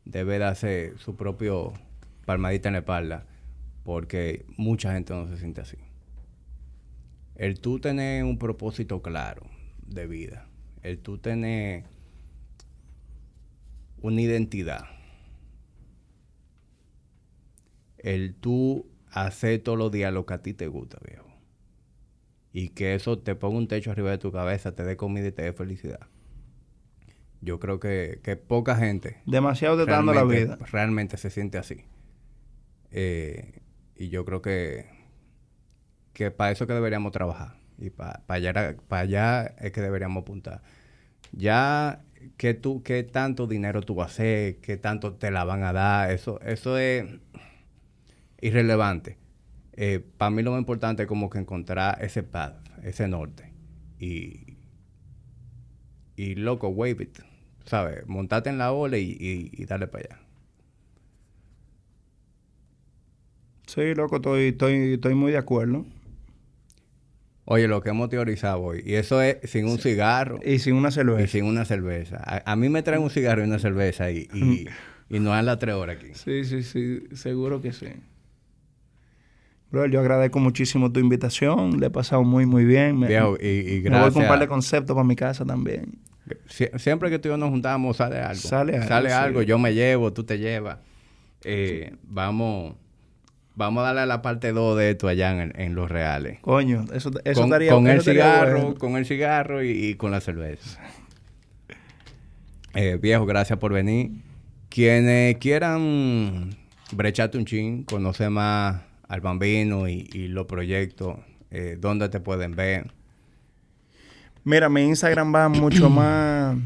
[0.07, 1.75] debe darse su propio
[2.25, 3.27] palmadita en la espalda
[3.85, 5.77] porque mucha gente no se siente así.
[7.35, 9.43] El tú tener un propósito claro
[9.87, 10.49] de vida,
[10.83, 11.85] el tú tener
[14.01, 14.87] una identidad,
[17.99, 21.27] el tú hacer todos los días lo que a ti te gusta, viejo.
[22.53, 25.33] Y que eso te ponga un techo arriba de tu cabeza, te dé comida y
[25.33, 26.09] te dé felicidad.
[27.41, 30.59] Yo creo que, que poca gente Demasiado te está dando la vida.
[30.71, 31.85] realmente se siente así.
[32.91, 33.61] Eh,
[33.95, 34.87] y yo creo que,
[36.13, 37.57] que para eso que deberíamos trabajar.
[37.79, 40.63] Y para allá, era- pa' allá es que deberíamos apuntar.
[41.33, 42.03] Ya
[42.39, 45.73] que tú, qué tanto dinero tú vas a hacer, qué tanto te la van a
[45.73, 47.05] dar, eso, eso es
[48.41, 49.19] irrelevante.
[50.17, 53.53] para mí lo más importante es como que encontrar ese path, ese norte.
[53.99, 54.56] Y,
[56.17, 57.19] y loco, wave it.
[57.65, 58.07] ¿Sabes?
[58.07, 60.21] Montate en la ola y, y, y dale para allá.
[63.67, 65.85] Sí, loco, estoy, estoy, estoy muy de acuerdo.
[67.45, 70.89] Oye, lo que hemos teorizado hoy, y eso es sin un cigarro Y sin una
[70.89, 71.27] y cerveza.
[71.29, 72.17] sin una cerveza.
[72.25, 74.67] A, a mí me traen un cigarro y una cerveza y, y,
[75.15, 76.09] y no dan las tres horas aquí.
[76.15, 77.87] Sí, sí, sí, seguro que sí.
[79.77, 81.79] Bro, yo agradezco muchísimo tu invitación.
[81.79, 82.99] Le he pasado muy, muy bien.
[82.99, 84.49] Me, Viejo, y, y me voy con un par de gracias.
[84.49, 85.99] conceptos para mi casa también.
[86.49, 88.41] Sie- siempre que tú y yo nos juntamos, sale algo.
[88.41, 89.15] Sale algo, Sale sí.
[89.15, 90.79] algo, yo me llevo, tú te llevas.
[91.45, 92.75] Eh, vamos,
[93.55, 96.41] vamos a darle a la parte 2 de esto allá en, en Los Reales.
[96.41, 98.75] Coño, eso, eso con, estaría con eso el cigarro, bueno.
[98.79, 100.81] con el cigarro y, y con la cerveza.
[102.75, 104.11] Eh, viejo, gracias por venir.
[104.69, 106.51] Quienes quieran
[106.93, 111.19] brecharte un chin, conocer más al bambino y, y los proyectos,
[111.51, 112.93] eh, dónde te pueden ver.
[114.45, 116.57] Mira, mi Instagram va mucho más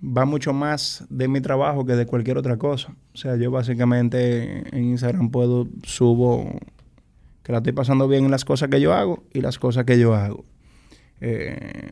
[0.00, 2.94] va mucho más de mi trabajo que de cualquier otra cosa.
[3.14, 6.58] O sea, yo básicamente en Instagram puedo subo
[7.42, 9.98] que la estoy pasando bien en las cosas que yo hago y las cosas que
[9.98, 10.44] yo hago.
[11.20, 11.90] Eh,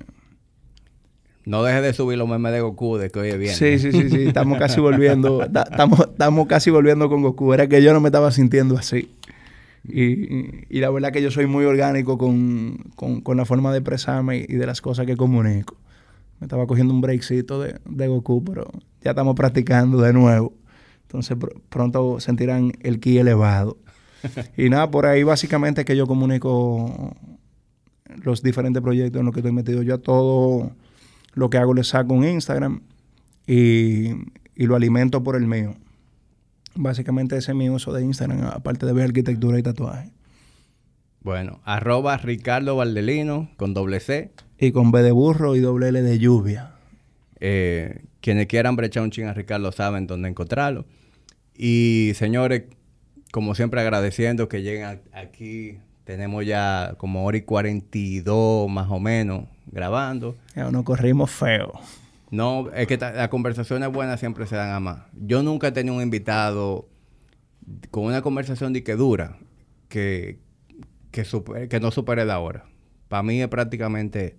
[1.44, 3.55] No dejes de subir los memes de Goku de que hoy es bien.
[3.55, 5.43] sí, sí, sí, sí, estamos casi volviendo,
[6.12, 7.53] estamos casi volviendo con Goku.
[7.55, 9.11] Era que yo no me estaba sintiendo así.
[9.88, 14.44] Y, la verdad que yo soy muy orgánico con, con- con la forma de expresarme
[14.48, 15.76] y, de las cosas que comunico.
[16.40, 18.70] Me estaba cogiendo un breakcito de, de Goku, pero
[19.02, 20.52] ya estamos practicando de nuevo.
[21.02, 23.78] Entonces pr- pronto sentirán el ki elevado.
[24.56, 27.14] y nada, por ahí básicamente que yo comunico
[28.22, 29.82] los diferentes proyectos en los que estoy metido.
[29.82, 30.72] Yo a todo
[31.34, 32.80] lo que hago le saco un Instagram
[33.46, 34.08] y,
[34.56, 35.74] y lo alimento por el mío.
[36.77, 40.11] Básicamente ese es mi uso de Instagram, aparte de ver arquitectura y tatuaje.
[41.23, 44.31] Bueno, arroba Ricardo Valdelino con doble C.
[44.59, 46.73] Y con B de burro y doble L de lluvia.
[47.40, 50.86] Eh, quienes quieran brechar un ching a Ricardo saben dónde encontrarlo.
[51.55, 52.65] Y señores,
[53.32, 55.78] como siempre agradeciendo que lleguen a- aquí.
[56.05, 60.36] Tenemos ya como hora y 42 más o menos grabando.
[60.55, 61.73] Ya nos corrimos feo.
[62.31, 65.03] No, es que las conversaciones buenas siempre se dan a más.
[65.15, 66.89] Yo nunca he tenido un invitado
[67.90, 69.39] con una conversación de que dura,
[69.89, 70.40] que,
[71.12, 72.66] que, super- que no supere la hora.
[73.09, 74.36] Para mí es prácticamente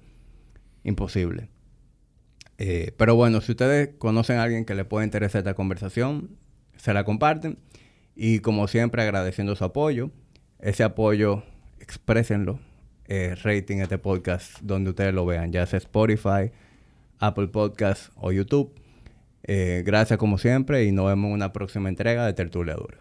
[0.83, 1.49] imposible.
[2.57, 6.37] Eh, pero bueno, si ustedes conocen a alguien que le pueda interesar esta conversación,
[6.75, 7.57] se la comparten.
[8.15, 10.11] Y como siempre, agradeciendo su apoyo.
[10.59, 11.43] Ese apoyo,
[11.79, 12.59] exprésenlo.
[13.09, 16.51] Eh, rating este podcast donde ustedes lo vean, ya sea Spotify,
[17.19, 18.73] Apple Podcast o YouTube.
[19.43, 22.97] Eh, gracias como siempre y nos vemos en una próxima entrega de Tertulia Dura.